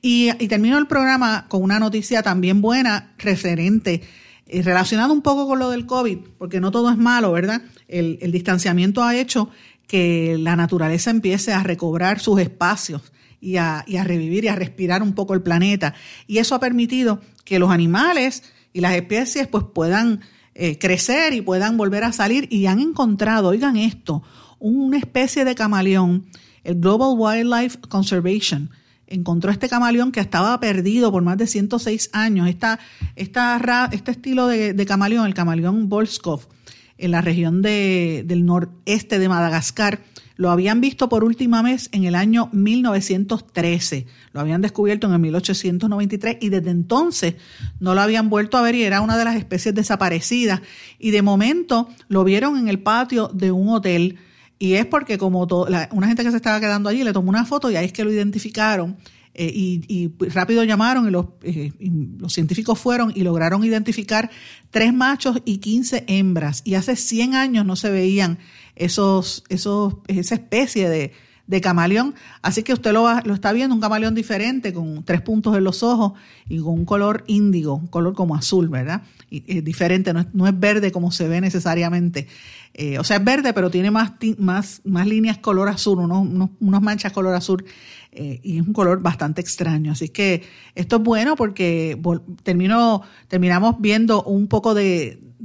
Y, 0.00 0.32
termino 0.48 0.78
el 0.78 0.86
programa 0.86 1.44
con 1.46 1.62
una 1.62 1.78
noticia 1.78 2.22
también 2.22 2.62
buena, 2.62 3.12
referente 3.18 4.00
y 4.46 4.60
eh, 4.60 4.62
relacionado 4.62 5.12
un 5.12 5.20
poco 5.20 5.46
con 5.46 5.58
lo 5.58 5.68
del 5.68 5.84
COVID, 5.84 6.20
porque 6.38 6.58
no 6.58 6.70
todo 6.70 6.90
es 6.90 6.96
malo, 6.96 7.32
¿verdad? 7.32 7.60
El, 7.86 8.18
el 8.22 8.32
distanciamiento 8.32 9.02
ha 9.02 9.14
hecho 9.14 9.50
que 9.86 10.38
la 10.40 10.56
naturaleza 10.56 11.10
empiece 11.10 11.52
a 11.52 11.62
recobrar 11.62 12.18
sus 12.18 12.40
espacios 12.40 13.12
y 13.40 13.56
a, 13.56 13.84
revivir 14.04 14.44
y 14.44 14.48
a 14.48 14.56
respirar 14.56 15.02
un 15.02 15.14
poco 15.14 15.34
el 15.34 15.42
planeta. 15.42 15.94
Y 16.26 16.38
eso 16.38 16.54
ha 16.54 16.60
permitido 16.60 17.20
que 17.44 17.58
los 17.58 17.70
animales 17.70 18.42
y 18.72 18.80
las 18.80 18.94
especies 18.94 19.46
pues 19.46 19.64
puedan 19.72 20.20
eh, 20.54 20.78
crecer 20.78 21.34
y 21.34 21.40
puedan 21.40 21.76
volver 21.76 22.04
a 22.04 22.12
salir 22.12 22.48
y 22.50 22.66
han 22.66 22.80
encontrado, 22.80 23.48
oigan 23.48 23.76
esto, 23.76 24.22
una 24.58 24.98
especie 24.98 25.44
de 25.44 25.54
camaleón, 25.54 26.26
el 26.64 26.80
Global 26.80 27.14
Wildlife 27.16 27.78
Conservation, 27.88 28.70
encontró 29.06 29.50
este 29.50 29.68
camaleón 29.68 30.12
que 30.12 30.20
estaba 30.20 30.58
perdido 30.58 31.12
por 31.12 31.22
más 31.22 31.38
de 31.38 31.46
106 31.46 32.10
años. 32.12 32.48
Esta, 32.48 32.78
esta, 33.14 33.88
este 33.92 34.10
estilo 34.10 34.46
de, 34.48 34.86
camaleón, 34.86 35.26
el 35.26 35.34
camaleón 35.34 35.88
Volskov, 35.88 36.48
en 36.98 37.10
la 37.10 37.20
región 37.20 37.62
de, 37.62 38.24
del 38.26 38.44
noreste 38.44 39.18
de 39.18 39.28
Madagascar. 39.28 40.00
Lo 40.36 40.50
habían 40.50 40.80
visto 40.80 41.08
por 41.08 41.24
última 41.24 41.62
vez 41.62 41.88
en 41.92 42.04
el 42.04 42.14
año 42.14 42.50
1913. 42.52 44.06
Lo 44.32 44.40
habían 44.40 44.60
descubierto 44.60 45.06
en 45.06 45.14
el 45.14 45.18
1893 45.18 46.36
y 46.40 46.50
desde 46.50 46.70
entonces 46.70 47.36
no 47.80 47.94
lo 47.94 48.02
habían 48.02 48.28
vuelto 48.28 48.58
a 48.58 48.62
ver 48.62 48.74
y 48.74 48.82
era 48.82 49.00
una 49.00 49.16
de 49.16 49.24
las 49.24 49.36
especies 49.36 49.74
desaparecidas. 49.74 50.60
Y 50.98 51.10
de 51.10 51.22
momento 51.22 51.88
lo 52.08 52.22
vieron 52.22 52.58
en 52.58 52.68
el 52.68 52.80
patio 52.80 53.28
de 53.28 53.50
un 53.50 53.70
hotel. 53.70 54.18
Y 54.58 54.74
es 54.74 54.86
porque 54.86 55.18
como 55.18 55.46
una 55.92 56.06
gente 56.06 56.22
que 56.22 56.30
se 56.30 56.36
estaba 56.36 56.60
quedando 56.60 56.88
allí 56.88 57.02
le 57.02 57.12
tomó 57.12 57.30
una 57.30 57.44
foto 57.44 57.70
y 57.70 57.76
ahí 57.76 57.86
es 57.86 57.92
que 57.92 58.04
lo 58.04 58.12
identificaron 58.12 58.96
eh, 59.38 59.52
y, 59.54 60.12
rápido 60.30 60.64
llamaron 60.64 61.06
eh, 61.42 61.72
y 61.78 61.90
los, 62.18 62.32
científicos 62.32 62.78
fueron 62.78 63.12
y 63.14 63.20
lograron 63.20 63.62
identificar 63.64 64.30
tres 64.70 64.94
machos 64.94 65.42
y 65.44 65.58
15 65.58 66.04
hembras. 66.06 66.62
Y 66.64 66.74
hace 66.74 66.96
100 66.96 67.34
años 67.34 67.66
no 67.66 67.76
se 67.76 67.90
veían 67.90 68.38
esos, 68.76 69.44
esos, 69.48 69.94
esa 70.06 70.34
especie 70.36 70.88
de, 70.88 71.12
de 71.46 71.60
camaleón. 71.60 72.14
Así 72.42 72.62
que 72.62 72.72
usted 72.72 72.92
lo, 72.92 73.08
lo, 73.22 73.34
está 73.34 73.52
viendo, 73.52 73.74
un 73.74 73.80
camaleón 73.80 74.14
diferente, 74.14 74.72
con 74.72 75.04
tres 75.04 75.22
puntos 75.22 75.56
en 75.56 75.64
los 75.64 75.82
ojos 75.82 76.12
y 76.48 76.58
con 76.58 76.74
un 76.74 76.84
color 76.84 77.24
índigo, 77.26 77.74
un 77.74 77.86
color 77.86 78.14
como 78.14 78.34
azul, 78.34 78.68
¿verdad? 78.68 79.02
Es 79.30 79.64
diferente, 79.64 80.12
no 80.12 80.20
es, 80.20 80.26
no 80.34 80.46
es, 80.46 80.58
verde 80.58 80.92
como 80.92 81.10
se 81.10 81.28
ve 81.28 81.40
necesariamente. 81.40 82.26
Eh, 82.74 82.98
o 82.98 83.04
sea, 83.04 83.16
es 83.16 83.24
verde, 83.24 83.52
pero 83.52 83.70
tiene 83.70 83.90
más, 83.90 84.12
más, 84.38 84.80
más 84.84 85.06
líneas 85.06 85.38
color 85.38 85.68
azul, 85.68 85.98
unos, 85.98 86.50
unos, 86.60 86.82
manchas 86.82 87.12
color 87.12 87.34
azul 87.34 87.64
eh, 88.12 88.40
y 88.42 88.58
es 88.58 88.66
un 88.66 88.72
color 88.72 89.00
bastante 89.00 89.40
extraño. 89.40 89.92
Así 89.92 90.10
que 90.10 90.42
esto 90.74 90.96
es 90.96 91.02
bueno 91.02 91.36
porque 91.36 91.98
termino, 92.42 93.02
terminamos 93.28 93.76
viendo 93.80 94.22
un 94.24 94.46
poco 94.46 94.74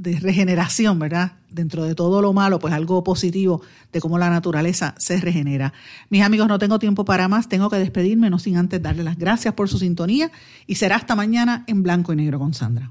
de, 0.02 0.18
regeneración, 0.20 0.98
¿verdad? 0.98 1.32
Dentro 1.50 1.84
de 1.84 1.94
todo 1.94 2.20
lo 2.20 2.32
malo, 2.32 2.58
pues 2.58 2.74
algo 2.74 3.04
positivo 3.04 3.62
de 3.92 4.00
cómo 4.00 4.18
la 4.18 4.30
naturaleza 4.30 4.94
se 4.98 5.20
regenera. 5.20 5.72
Mis 6.10 6.22
amigos, 6.22 6.48
no 6.48 6.58
tengo 6.58 6.78
tiempo 6.78 7.04
para 7.04 7.28
más, 7.28 7.48
tengo 7.48 7.70
que 7.70 7.76
despedirme, 7.76 8.30
no 8.30 8.38
sin 8.38 8.56
antes 8.56 8.82
darle 8.82 9.04
las 9.04 9.18
gracias 9.18 9.54
por 9.54 9.68
su 9.68 9.78
sintonía 9.78 10.30
y 10.66 10.76
será 10.76 10.96
hasta 10.96 11.14
mañana 11.14 11.64
en 11.66 11.82
blanco 11.82 12.12
y 12.12 12.16
negro 12.16 12.38
con 12.38 12.54
Sandra. 12.54 12.90